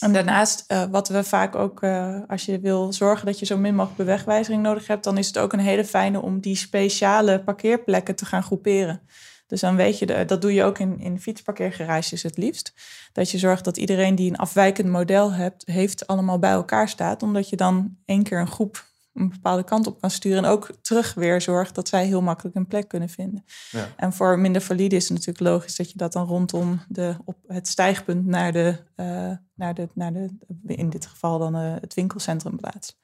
en 0.00 0.12
daarnaast, 0.12 0.64
uh, 0.68 0.84
wat 0.90 1.08
we 1.08 1.24
vaak 1.24 1.54
ook, 1.54 1.82
uh, 1.82 2.20
als 2.28 2.44
je 2.44 2.60
wil 2.60 2.92
zorgen 2.92 3.26
dat 3.26 3.38
je 3.38 3.46
zo 3.46 3.56
min 3.56 3.74
mogelijk 3.74 3.98
bewegwijzering 3.98 4.62
nodig 4.62 4.86
hebt, 4.86 5.04
dan 5.04 5.18
is 5.18 5.26
het 5.26 5.38
ook 5.38 5.52
een 5.52 5.58
hele 5.58 5.84
fijne 5.84 6.22
om 6.22 6.40
die 6.40 6.56
speciale 6.56 7.42
parkeerplekken 7.42 8.14
te 8.14 8.24
gaan 8.24 8.42
groeperen. 8.42 9.00
Dus 9.46 9.60
dan 9.60 9.76
weet 9.76 9.98
je, 9.98 10.24
dat 10.24 10.42
doe 10.42 10.54
je 10.54 10.64
ook 10.64 10.78
in, 10.78 11.00
in 11.00 11.20
fietsparkeergarages 11.20 12.22
het 12.22 12.36
liefst. 12.36 12.72
Dat 13.12 13.30
je 13.30 13.38
zorgt 13.38 13.64
dat 13.64 13.76
iedereen 13.76 14.14
die 14.14 14.30
een 14.30 14.36
afwijkend 14.36 14.88
model 14.88 15.32
hebt, 15.32 15.66
heeft, 15.66 16.06
allemaal 16.06 16.38
bij 16.38 16.50
elkaar 16.50 16.88
staat. 16.88 17.22
Omdat 17.22 17.48
je 17.48 17.56
dan 17.56 17.96
één 18.04 18.22
keer 18.22 18.40
een 18.40 18.46
groep 18.46 18.87
een 19.18 19.28
bepaalde 19.28 19.64
kant 19.64 19.86
op 19.86 20.00
kan 20.00 20.10
sturen. 20.10 20.44
En 20.44 20.50
ook 20.50 20.70
terug 20.80 21.14
weer 21.14 21.40
zorgt 21.40 21.74
dat 21.74 21.88
zij 21.88 22.06
heel 22.06 22.22
makkelijk 22.22 22.56
een 22.56 22.66
plek 22.66 22.88
kunnen 22.88 23.08
vinden. 23.08 23.44
Ja. 23.70 23.88
En 23.96 24.12
voor 24.12 24.38
minder 24.38 24.62
valide 24.62 24.96
is 24.96 25.08
het 25.08 25.12
natuurlijk 25.12 25.40
logisch 25.40 25.76
dat 25.76 25.90
je 25.90 25.98
dat 25.98 26.12
dan 26.12 26.26
rondom 26.26 26.80
de, 26.88 27.16
op 27.24 27.36
het 27.46 27.68
stijgpunt 27.68 28.26
naar 28.26 28.52
de, 28.52 28.76
uh, 28.96 29.32
naar 29.54 29.74
de, 29.74 29.88
naar 29.94 30.12
de 30.12 30.28
in 30.66 30.90
dit 30.90 31.06
geval 31.06 31.38
dan 31.38 31.56
uh, 31.56 31.74
het 31.80 31.94
winkelcentrum 31.94 32.56
plaatst. 32.56 32.96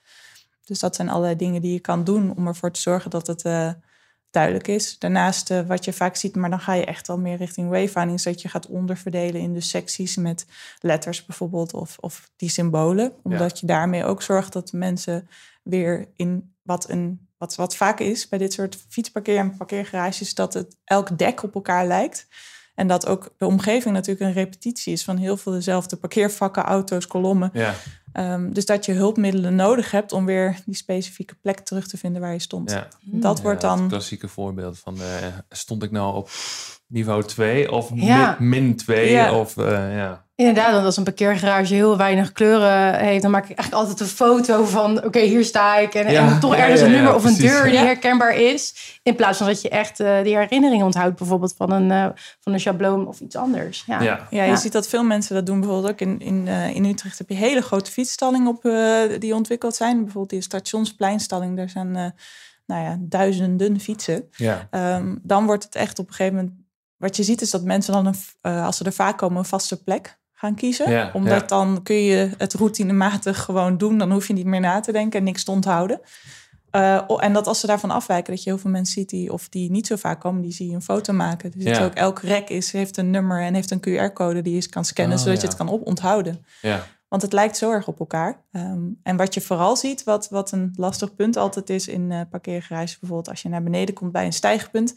Dus 0.64 0.78
dat 0.78 0.96
zijn 0.96 1.08
allerlei 1.08 1.36
dingen 1.36 1.62
die 1.62 1.72
je 1.72 1.80
kan 1.80 2.04
doen 2.04 2.36
om 2.36 2.46
ervoor 2.46 2.70
te 2.70 2.80
zorgen 2.80 3.10
dat 3.10 3.26
het 3.26 3.44
uh, 3.44 3.70
duidelijk 4.30 4.68
is. 4.68 4.98
Daarnaast 4.98 5.64
wat 5.66 5.84
je 5.84 5.92
vaak 5.92 6.16
ziet, 6.16 6.36
maar 6.36 6.50
dan 6.50 6.60
ga 6.60 6.72
je 6.72 6.84
echt 6.84 7.08
al 7.08 7.18
meer 7.18 7.36
richting 7.36 7.68
wayfinding, 7.68 8.18
is 8.18 8.24
dat 8.24 8.42
je 8.42 8.48
gaat 8.48 8.66
onderverdelen 8.66 9.40
in 9.40 9.52
de 9.52 9.60
secties 9.60 10.16
met 10.16 10.46
letters 10.80 11.24
bijvoorbeeld 11.24 11.74
of, 11.74 11.96
of 12.00 12.30
die 12.36 12.50
symbolen. 12.50 13.12
Omdat 13.22 13.60
je 13.60 13.66
daarmee 13.66 14.04
ook 14.04 14.22
zorgt 14.22 14.52
dat 14.52 14.72
mensen 14.72 15.28
weer 15.64 16.08
in 16.16 16.54
wat 16.62 16.88
een 16.88 17.28
wat, 17.38 17.54
wat 17.54 17.76
vaak 17.76 18.00
is 18.00 18.28
bij 18.28 18.38
dit 18.38 18.52
soort 18.52 18.76
fietsparkeer- 18.88 19.38
en 19.38 19.56
parkeergarages, 19.56 20.34
dat 20.34 20.54
het 20.54 20.76
elk 20.84 21.18
dek 21.18 21.42
op 21.42 21.54
elkaar 21.54 21.86
lijkt. 21.86 22.26
En 22.74 22.88
dat 22.88 23.06
ook 23.06 23.34
de 23.38 23.46
omgeving 23.46 23.94
natuurlijk 23.94 24.26
een 24.26 24.42
repetitie 24.42 24.92
is 24.92 25.04
van 25.04 25.16
heel 25.16 25.36
veel 25.36 25.52
dezelfde 25.52 25.96
parkeervakken, 25.96 26.62
auto's, 26.62 27.06
kolommen. 27.06 27.50
Ja. 27.52 27.74
Um, 28.16 28.52
dus 28.52 28.66
dat 28.66 28.84
je 28.84 28.92
hulpmiddelen 28.92 29.54
nodig 29.54 29.90
hebt 29.90 30.12
om 30.12 30.24
weer 30.24 30.60
die 30.66 30.74
specifieke 30.74 31.34
plek 31.34 31.60
terug 31.60 31.86
te 31.86 31.96
vinden 31.96 32.20
waar 32.20 32.32
je 32.32 32.38
stond. 32.38 32.70
Ja. 32.70 32.88
Dat 33.00 33.40
wordt 33.40 33.60
dan. 33.60 33.78
Het 33.80 33.88
klassieke 33.88 34.28
voorbeeld 34.28 34.78
van 34.78 34.94
uh, 34.96 35.02
stond 35.48 35.82
ik 35.82 35.90
nou 35.90 36.14
op 36.14 36.30
niveau 36.86 37.24
2 37.24 37.70
of 37.72 37.90
min 38.38 38.76
2 38.76 39.32
of 39.32 39.56
uh, 39.56 39.96
ja. 39.96 40.23
Inderdaad, 40.37 40.72
want 40.72 40.85
als 40.85 40.97
een 40.97 41.05
parkeergarage 41.05 41.74
heel 41.74 41.97
weinig 41.97 42.32
kleuren 42.32 42.95
heeft, 42.95 43.22
dan 43.22 43.30
maak 43.30 43.49
ik 43.49 43.57
eigenlijk 43.57 43.89
altijd 43.89 44.01
een 44.01 44.16
foto 44.16 44.64
van: 44.64 45.05
oké, 45.05 45.20
hier 45.20 45.45
sta 45.45 45.76
ik. 45.76 45.95
En, 45.95 46.07
en 46.07 46.41
toch 46.41 46.55
ergens 46.55 46.80
een 46.80 46.91
nummer 46.91 47.14
of 47.14 47.24
een 47.24 47.37
deur 47.37 47.64
die 47.64 47.78
herkenbaar 47.78 48.37
is. 48.37 48.74
In 49.03 49.14
plaats 49.14 49.39
van 49.39 49.47
dat 49.47 49.62
je 49.62 49.68
echt 49.68 50.01
uh, 50.01 50.22
die 50.22 50.37
herinnering 50.37 50.82
onthoudt, 50.82 51.16
bijvoorbeeld 51.16 51.55
van 51.57 51.70
een, 51.70 51.91
uh, 51.91 52.07
van 52.41 52.53
een 52.53 52.61
schabloon 52.61 53.07
of 53.07 53.20
iets 53.20 53.37
anders. 53.37 53.85
Ja, 53.87 54.26
ja. 54.30 54.45
je 54.45 54.57
ziet 54.57 54.72
dat 54.72 54.89
veel 54.89 55.05
mensen 55.05 55.35
dat 55.35 55.47
doen. 55.47 55.61
Bijvoorbeeld 55.61 55.93
ook 55.93 56.01
in, 56.01 56.20
in, 56.20 56.47
uh, 56.47 56.74
in 56.74 56.85
Utrecht 56.85 57.18
heb 57.18 57.28
je 57.28 57.35
hele 57.35 57.62
grote 57.62 57.91
fietsstallingen 57.91 58.49
op, 58.49 58.62
die 59.20 59.35
ontwikkeld 59.35 59.74
zijn. 59.74 59.97
Bijvoorbeeld 59.97 60.30
die 60.30 60.41
stationspleinstalling, 60.41 61.57
daar 61.57 61.70
zijn 61.70 61.93
nou 62.66 62.85
ja, 62.85 62.97
duizenden 63.01 63.80
fietsen. 63.80 64.28
Ja. 64.37 64.68
Um, 64.97 65.18
dan 65.22 65.47
wordt 65.47 65.64
het 65.64 65.74
echt 65.74 65.99
op 65.99 66.09
een 66.09 66.14
gegeven 66.14 66.37
moment. 66.37 66.55
Wat 66.97 67.16
je 67.16 67.22
ziet 67.22 67.41
is 67.41 67.51
dat 67.51 67.62
mensen 67.62 67.93
dan, 67.93 68.07
een, 68.41 68.62
als 68.62 68.76
ze 68.76 68.85
er 68.85 68.93
vaak 68.93 69.18
komen, 69.18 69.39
een 69.39 69.45
vaste 69.45 69.82
plek 69.82 70.22
gaan 70.45 70.55
kiezen. 70.55 71.14
Omdat 71.14 71.49
dan 71.49 71.82
kun 71.82 72.03
je 72.03 72.30
het 72.38 72.55
routinematig 72.55 73.42
gewoon 73.42 73.78
doen. 73.78 73.99
Dan 73.99 74.12
hoef 74.12 74.26
je 74.26 74.32
niet 74.32 74.47
meer 74.47 74.61
na 74.61 74.80
te 74.80 74.92
denken 74.92 75.18
en 75.18 75.24
niks 75.24 75.45
te 75.45 75.51
onthouden. 75.51 76.01
Uh, 76.76 77.24
en 77.24 77.32
dat 77.32 77.47
als 77.47 77.61
ze 77.61 77.66
daarvan 77.66 77.90
afwijken, 77.90 78.34
dat 78.34 78.42
je 78.42 78.51
heel 78.51 78.59
veel 78.59 78.70
mensen 78.70 78.95
ziet 78.95 79.09
die, 79.09 79.32
of 79.32 79.49
die 79.49 79.70
niet 79.70 79.86
zo 79.86 79.97
vaak 79.97 80.20
komen, 80.20 80.42
die 80.42 80.53
zie 80.53 80.68
je 80.68 80.74
een 80.74 80.82
foto 80.82 81.12
maken. 81.12 81.51
Dus 81.51 81.64
ja. 81.64 81.84
ook 81.84 81.95
elk 81.95 82.20
rek 82.20 82.49
is, 82.49 82.72
heeft 82.72 82.97
een 82.97 83.11
nummer 83.11 83.42
en 83.42 83.55
heeft 83.55 83.70
een 83.70 83.80
QR-code 83.80 84.42
die 84.42 84.55
je 84.55 84.68
kan 84.68 84.84
scannen, 84.84 85.16
oh, 85.16 85.22
zodat 85.22 85.40
je 85.40 85.47
het 85.47 85.57
kan 85.57 85.68
op 85.68 85.86
onthouden. 85.86 86.45
Ja. 86.62 86.86
Want 87.09 87.22
het 87.22 87.32
lijkt 87.32 87.57
zo 87.57 87.70
erg 87.70 87.86
op 87.86 87.99
elkaar. 87.99 88.40
Um, 88.53 89.01
en 89.03 89.16
wat 89.16 89.34
je 89.34 89.40
vooral 89.40 89.76
ziet, 89.76 90.05
wat, 90.05 90.28
wat 90.28 90.53
een 90.53 90.72
lastig 90.76 91.14
punt 91.14 91.36
altijd 91.36 91.70
is 91.70 91.88
in 91.88 92.11
uh, 92.11 92.20
parkeergarages, 92.30 92.99
bijvoorbeeld 92.99 93.28
als 93.28 93.42
je 93.42 93.49
naar 93.49 93.62
beneden 93.62 93.95
komt 93.95 94.12
bij 94.12 94.24
een 94.24 94.32
stijgpunt. 94.32 94.95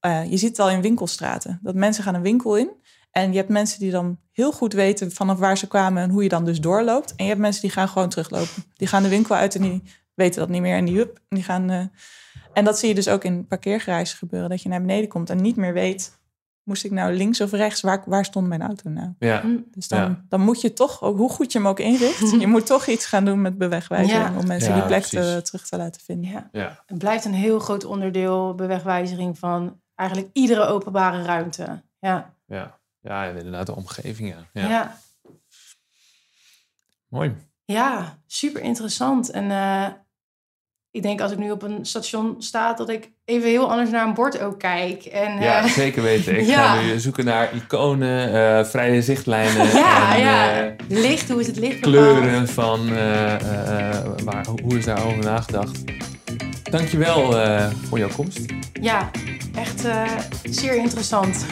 Uh, 0.00 0.30
je 0.30 0.36
ziet 0.36 0.48
het 0.48 0.58
al 0.58 0.70
in 0.70 0.80
winkelstraten. 0.80 1.58
Dat 1.62 1.74
mensen 1.74 2.04
gaan 2.04 2.14
een 2.14 2.22
winkel 2.22 2.56
in 2.56 2.70
en 3.16 3.30
je 3.30 3.36
hebt 3.36 3.48
mensen 3.48 3.80
die 3.80 3.90
dan 3.90 4.18
heel 4.32 4.52
goed 4.52 4.72
weten 4.72 5.12
vanaf 5.12 5.38
waar 5.38 5.58
ze 5.58 5.68
kwamen 5.68 6.02
en 6.02 6.10
hoe 6.10 6.22
je 6.22 6.28
dan 6.28 6.44
dus 6.44 6.60
doorloopt. 6.60 7.14
En 7.14 7.24
je 7.24 7.30
hebt 7.30 7.40
mensen 7.40 7.62
die 7.62 7.70
gaan 7.70 7.88
gewoon 7.88 8.08
teruglopen. 8.08 8.64
Die 8.74 8.88
gaan 8.88 9.02
de 9.02 9.08
winkel 9.08 9.34
uit 9.34 9.54
en 9.54 9.62
die 9.62 9.82
weten 10.14 10.40
dat 10.40 10.48
niet 10.48 10.60
meer. 10.60 10.76
En 10.76 10.84
die, 10.84 10.96
hup, 10.96 11.20
die 11.28 11.42
gaan. 11.42 11.70
Uh... 11.70 11.80
En 12.52 12.64
dat 12.64 12.78
zie 12.78 12.88
je 12.88 12.94
dus 12.94 13.08
ook 13.08 13.24
in 13.24 13.46
parkeergarages 13.46 14.12
gebeuren. 14.12 14.50
Dat 14.50 14.62
je 14.62 14.68
naar 14.68 14.80
beneden 14.80 15.08
komt 15.08 15.30
en 15.30 15.42
niet 15.42 15.56
meer 15.56 15.72
weet. 15.72 16.18
Moest 16.62 16.84
ik 16.84 16.90
nou 16.90 17.12
links 17.12 17.40
of 17.40 17.50
rechts? 17.50 17.80
Waar, 17.80 18.02
waar 18.06 18.24
stond 18.24 18.46
mijn 18.46 18.62
auto 18.62 18.90
nou? 18.90 19.08
Ja. 19.18 19.40
Hm. 19.40 19.56
Dus 19.70 19.88
dan, 19.88 20.24
dan 20.28 20.40
moet 20.40 20.60
je 20.60 20.72
toch, 20.72 21.02
ook, 21.02 21.16
hoe 21.16 21.30
goed 21.30 21.52
je 21.52 21.58
hem 21.58 21.68
ook 21.68 21.80
inricht, 21.80 22.30
je 22.40 22.46
moet 22.46 22.66
toch 22.66 22.86
iets 22.86 23.06
gaan 23.06 23.24
doen 23.24 23.40
met 23.40 23.58
bewegwijzering. 23.58 24.36
Om 24.36 24.46
mensen 24.46 24.74
die 24.74 24.82
plek 24.82 25.04
te, 25.04 25.40
terug 25.42 25.68
te 25.68 25.76
laten 25.76 26.00
vinden. 26.00 26.48
Ja. 26.52 26.82
Het 26.86 26.98
blijft 26.98 27.24
een 27.24 27.34
heel 27.34 27.58
groot 27.58 27.84
onderdeel, 27.84 28.54
bewegwijzering 28.54 29.38
van 29.38 29.80
eigenlijk 29.94 30.30
iedere 30.32 30.66
openbare 30.66 31.22
ruimte. 31.22 31.82
Ja. 31.98 32.34
Ja. 32.46 32.75
Ja, 33.06 33.24
inderdaad, 33.24 33.66
de 33.66 33.74
omgeving. 33.74 34.34
Ja. 34.52 34.68
ja. 34.68 34.98
Mooi. 37.08 37.34
Ja, 37.64 38.18
super 38.26 38.62
interessant. 38.62 39.30
En 39.30 39.44
uh, 39.44 39.86
ik 40.90 41.02
denk 41.02 41.20
als 41.20 41.32
ik 41.32 41.38
nu 41.38 41.50
op 41.50 41.62
een 41.62 41.86
station 41.86 42.36
sta, 42.38 42.72
dat 42.72 42.88
ik 42.88 43.10
even 43.24 43.48
heel 43.48 43.70
anders 43.70 43.90
naar 43.90 44.06
een 44.06 44.14
bord 44.14 44.40
ook 44.40 44.58
kijk. 44.58 45.04
En, 45.04 45.40
ja, 45.40 45.64
uh, 45.64 45.70
zeker 45.70 46.02
weten. 46.02 46.38
Ik 46.38 46.46
ja. 46.56 46.74
ga 46.74 46.82
nu 46.82 46.98
zoeken 46.98 47.24
naar 47.24 47.54
iconen, 47.54 48.34
uh, 48.34 48.64
vrije 48.64 49.02
zichtlijnen. 49.02 49.66
ja, 49.84 50.14
en, 50.14 50.20
ja. 50.20 50.74
licht, 50.88 51.28
hoe 51.28 51.40
is 51.40 51.46
het 51.46 51.58
licht? 51.58 51.80
Kleuren 51.80 52.48
van 52.48 52.88
waar, 54.24 54.46
hoe 54.62 54.78
is 54.78 54.84
daarover 54.84 55.24
nagedacht. 55.24 55.84
Dankjewel 56.70 57.32
voor 57.88 57.98
jouw 57.98 58.12
komst. 58.16 58.40
Ja, 58.80 59.10
echt 59.54 59.84
zeer 60.44 60.76
interessant. 60.76 61.46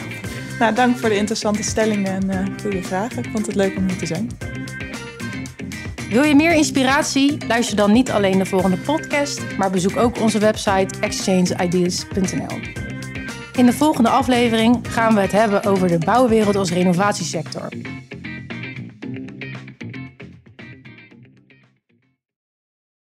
Nou, 0.59 0.75
dank 0.75 0.97
voor 0.97 1.09
de 1.09 1.15
interessante 1.15 1.63
stellingen 1.63 2.11
en 2.11 2.29
uh, 2.29 2.61
goede 2.61 2.83
vragen. 2.83 3.23
Ik 3.23 3.29
vond 3.31 3.45
het 3.45 3.55
leuk 3.55 3.77
om 3.77 3.87
hier 3.87 3.97
te 3.97 4.05
zijn. 4.05 4.29
Wil 6.09 6.23
je 6.23 6.35
meer 6.35 6.53
inspiratie? 6.53 7.47
Luister 7.47 7.75
dan 7.75 7.91
niet 7.91 8.11
alleen 8.11 8.37
de 8.37 8.45
volgende 8.45 8.77
podcast, 8.77 9.41
maar 9.57 9.69
bezoek 9.69 9.97
ook 9.97 10.19
onze 10.21 10.39
website 10.39 10.99
exchangeideas.nl. 10.99 12.59
In 13.55 13.65
de 13.65 13.73
volgende 13.73 14.09
aflevering 14.09 14.79
gaan 14.89 15.15
we 15.15 15.21
het 15.21 15.31
hebben 15.31 15.63
over 15.63 15.87
de 15.87 15.97
bouwwereld 15.97 16.55
als 16.55 16.71
renovatiesector. 16.71 17.67